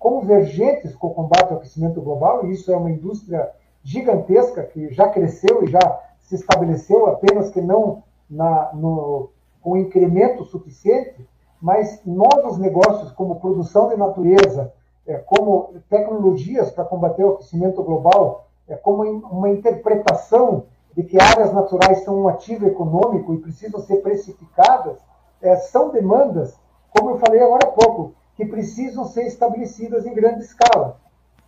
convergentes 0.00 0.96
com 0.96 1.06
o 1.06 1.14
combate 1.14 1.52
ao 1.52 1.58
aquecimento 1.58 2.00
global. 2.00 2.44
E 2.46 2.52
isso 2.52 2.72
é 2.72 2.76
uma 2.76 2.90
indústria 2.90 3.48
gigantesca 3.84 4.64
que 4.64 4.92
já 4.92 5.08
cresceu 5.08 5.62
e 5.62 5.70
já 5.70 6.00
se 6.18 6.34
estabeleceu, 6.34 7.06
apenas 7.06 7.50
que 7.50 7.60
não 7.60 8.02
na, 8.28 8.72
no, 8.74 9.30
com 9.62 9.76
incremento 9.76 10.44
suficiente 10.44 11.24
mas 11.60 12.00
novos 12.06 12.58
negócios 12.58 13.12
como 13.12 13.38
produção 13.38 13.88
de 13.90 13.96
natureza, 13.96 14.72
é, 15.06 15.18
como 15.18 15.74
tecnologias 15.90 16.70
para 16.70 16.84
combater 16.84 17.24
o 17.24 17.34
aquecimento 17.34 17.82
global, 17.82 18.46
é, 18.66 18.76
como 18.76 19.02
uma 19.02 19.50
interpretação 19.50 20.64
de 20.96 21.02
que 21.02 21.20
áreas 21.20 21.52
naturais 21.52 22.02
são 22.02 22.22
um 22.22 22.28
ativo 22.28 22.66
econômico 22.66 23.34
e 23.34 23.38
precisam 23.38 23.80
ser 23.80 23.96
precificadas, 23.96 24.98
é, 25.42 25.56
são 25.56 25.90
demandas, 25.90 26.58
como 26.96 27.10
eu 27.10 27.18
falei 27.18 27.42
agora 27.42 27.68
há 27.68 27.70
pouco, 27.70 28.14
que 28.40 28.46
precisam 28.46 29.04
ser 29.04 29.26
estabelecidas 29.26 30.06
em 30.06 30.14
grande 30.14 30.44
escala. 30.44 30.98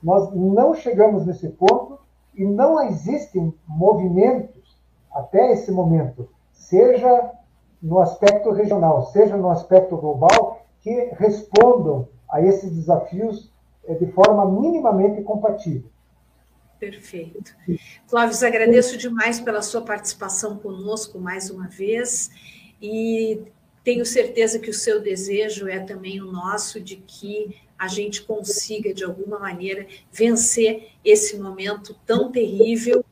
Nós 0.02 0.30
não 0.34 0.74
chegamos 0.74 1.24
nesse 1.24 1.48
ponto 1.48 1.98
e 2.34 2.44
não 2.44 2.82
existem 2.82 3.54
movimentos 3.66 4.76
até 5.10 5.52
esse 5.52 5.72
momento, 5.72 6.28
seja 6.52 7.30
no 7.82 7.98
aspecto 7.98 8.50
regional, 8.50 9.06
seja 9.06 9.38
no 9.38 9.48
aspecto 9.48 9.96
global, 9.96 10.66
que 10.82 11.10
respondam 11.18 12.08
a 12.30 12.42
esses 12.42 12.70
desafios 12.70 13.50
eh, 13.86 13.94
de 13.94 14.06
forma 14.12 14.44
minimamente 14.50 15.22
compatível. 15.22 15.90
Perfeito. 16.78 17.54
Clóvis, 18.06 18.42
agradeço 18.42 18.98
demais 18.98 19.40
pela 19.40 19.62
sua 19.62 19.82
participação 19.82 20.58
conosco 20.58 21.18
mais 21.18 21.48
uma 21.48 21.68
vez 21.68 22.30
e 22.80 23.40
tenho 23.84 24.06
certeza 24.06 24.58
que 24.58 24.70
o 24.70 24.74
seu 24.74 25.00
desejo 25.00 25.68
é 25.68 25.80
também 25.80 26.20
o 26.20 26.30
nosso 26.30 26.80
de 26.80 26.96
que 26.96 27.60
a 27.78 27.88
gente 27.88 28.22
consiga, 28.22 28.94
de 28.94 29.02
alguma 29.02 29.38
maneira, 29.40 29.86
vencer 30.12 30.92
esse 31.04 31.36
momento 31.36 31.96
tão 32.06 32.30
terrível 32.30 33.04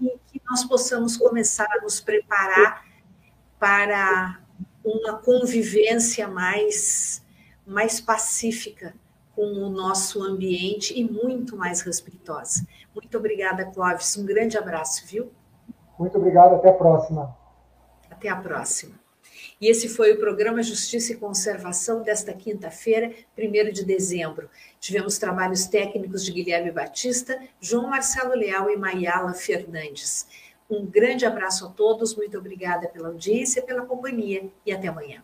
e 0.00 0.18
que 0.26 0.40
nós 0.48 0.64
possamos 0.64 1.16
começar 1.16 1.68
a 1.70 1.82
nos 1.82 2.00
preparar 2.00 2.86
para 3.58 4.40
uma 4.82 5.18
convivência 5.18 6.26
mais, 6.26 7.22
mais 7.66 8.00
pacífica 8.00 8.94
com 9.34 9.42
o 9.42 9.68
nosso 9.68 10.22
ambiente 10.22 10.98
e 10.98 11.04
muito 11.04 11.56
mais 11.56 11.82
respeitosa. 11.82 12.66
Muito 12.94 13.18
obrigada, 13.18 13.64
Clóvis. 13.66 14.16
Um 14.16 14.24
grande 14.24 14.56
abraço, 14.56 15.06
viu? 15.06 15.30
Muito 15.98 16.16
obrigado. 16.16 16.54
Até 16.54 16.70
a 16.70 16.74
próxima. 16.74 17.36
Até 18.10 18.28
a 18.28 18.36
próxima. 18.36 19.03
E 19.60 19.68
esse 19.68 19.88
foi 19.88 20.12
o 20.12 20.18
programa 20.18 20.62
Justiça 20.62 21.12
e 21.12 21.16
Conservação 21.16 22.02
desta 22.02 22.32
quinta-feira, 22.32 23.12
1 23.38 23.72
de 23.72 23.84
dezembro. 23.84 24.50
Tivemos 24.80 25.18
trabalhos 25.18 25.66
técnicos 25.66 26.24
de 26.24 26.32
Guilherme 26.32 26.70
Batista, 26.70 27.40
João 27.60 27.88
Marcelo 27.88 28.34
Leal 28.34 28.70
e 28.70 28.76
Maiala 28.76 29.32
Fernandes. 29.32 30.26
Um 30.68 30.84
grande 30.84 31.24
abraço 31.24 31.66
a 31.66 31.70
todos, 31.70 32.16
muito 32.16 32.38
obrigada 32.38 32.88
pela 32.88 33.08
audiência, 33.08 33.62
pela 33.62 33.86
companhia 33.86 34.48
e 34.66 34.72
até 34.72 34.88
amanhã. 34.88 35.22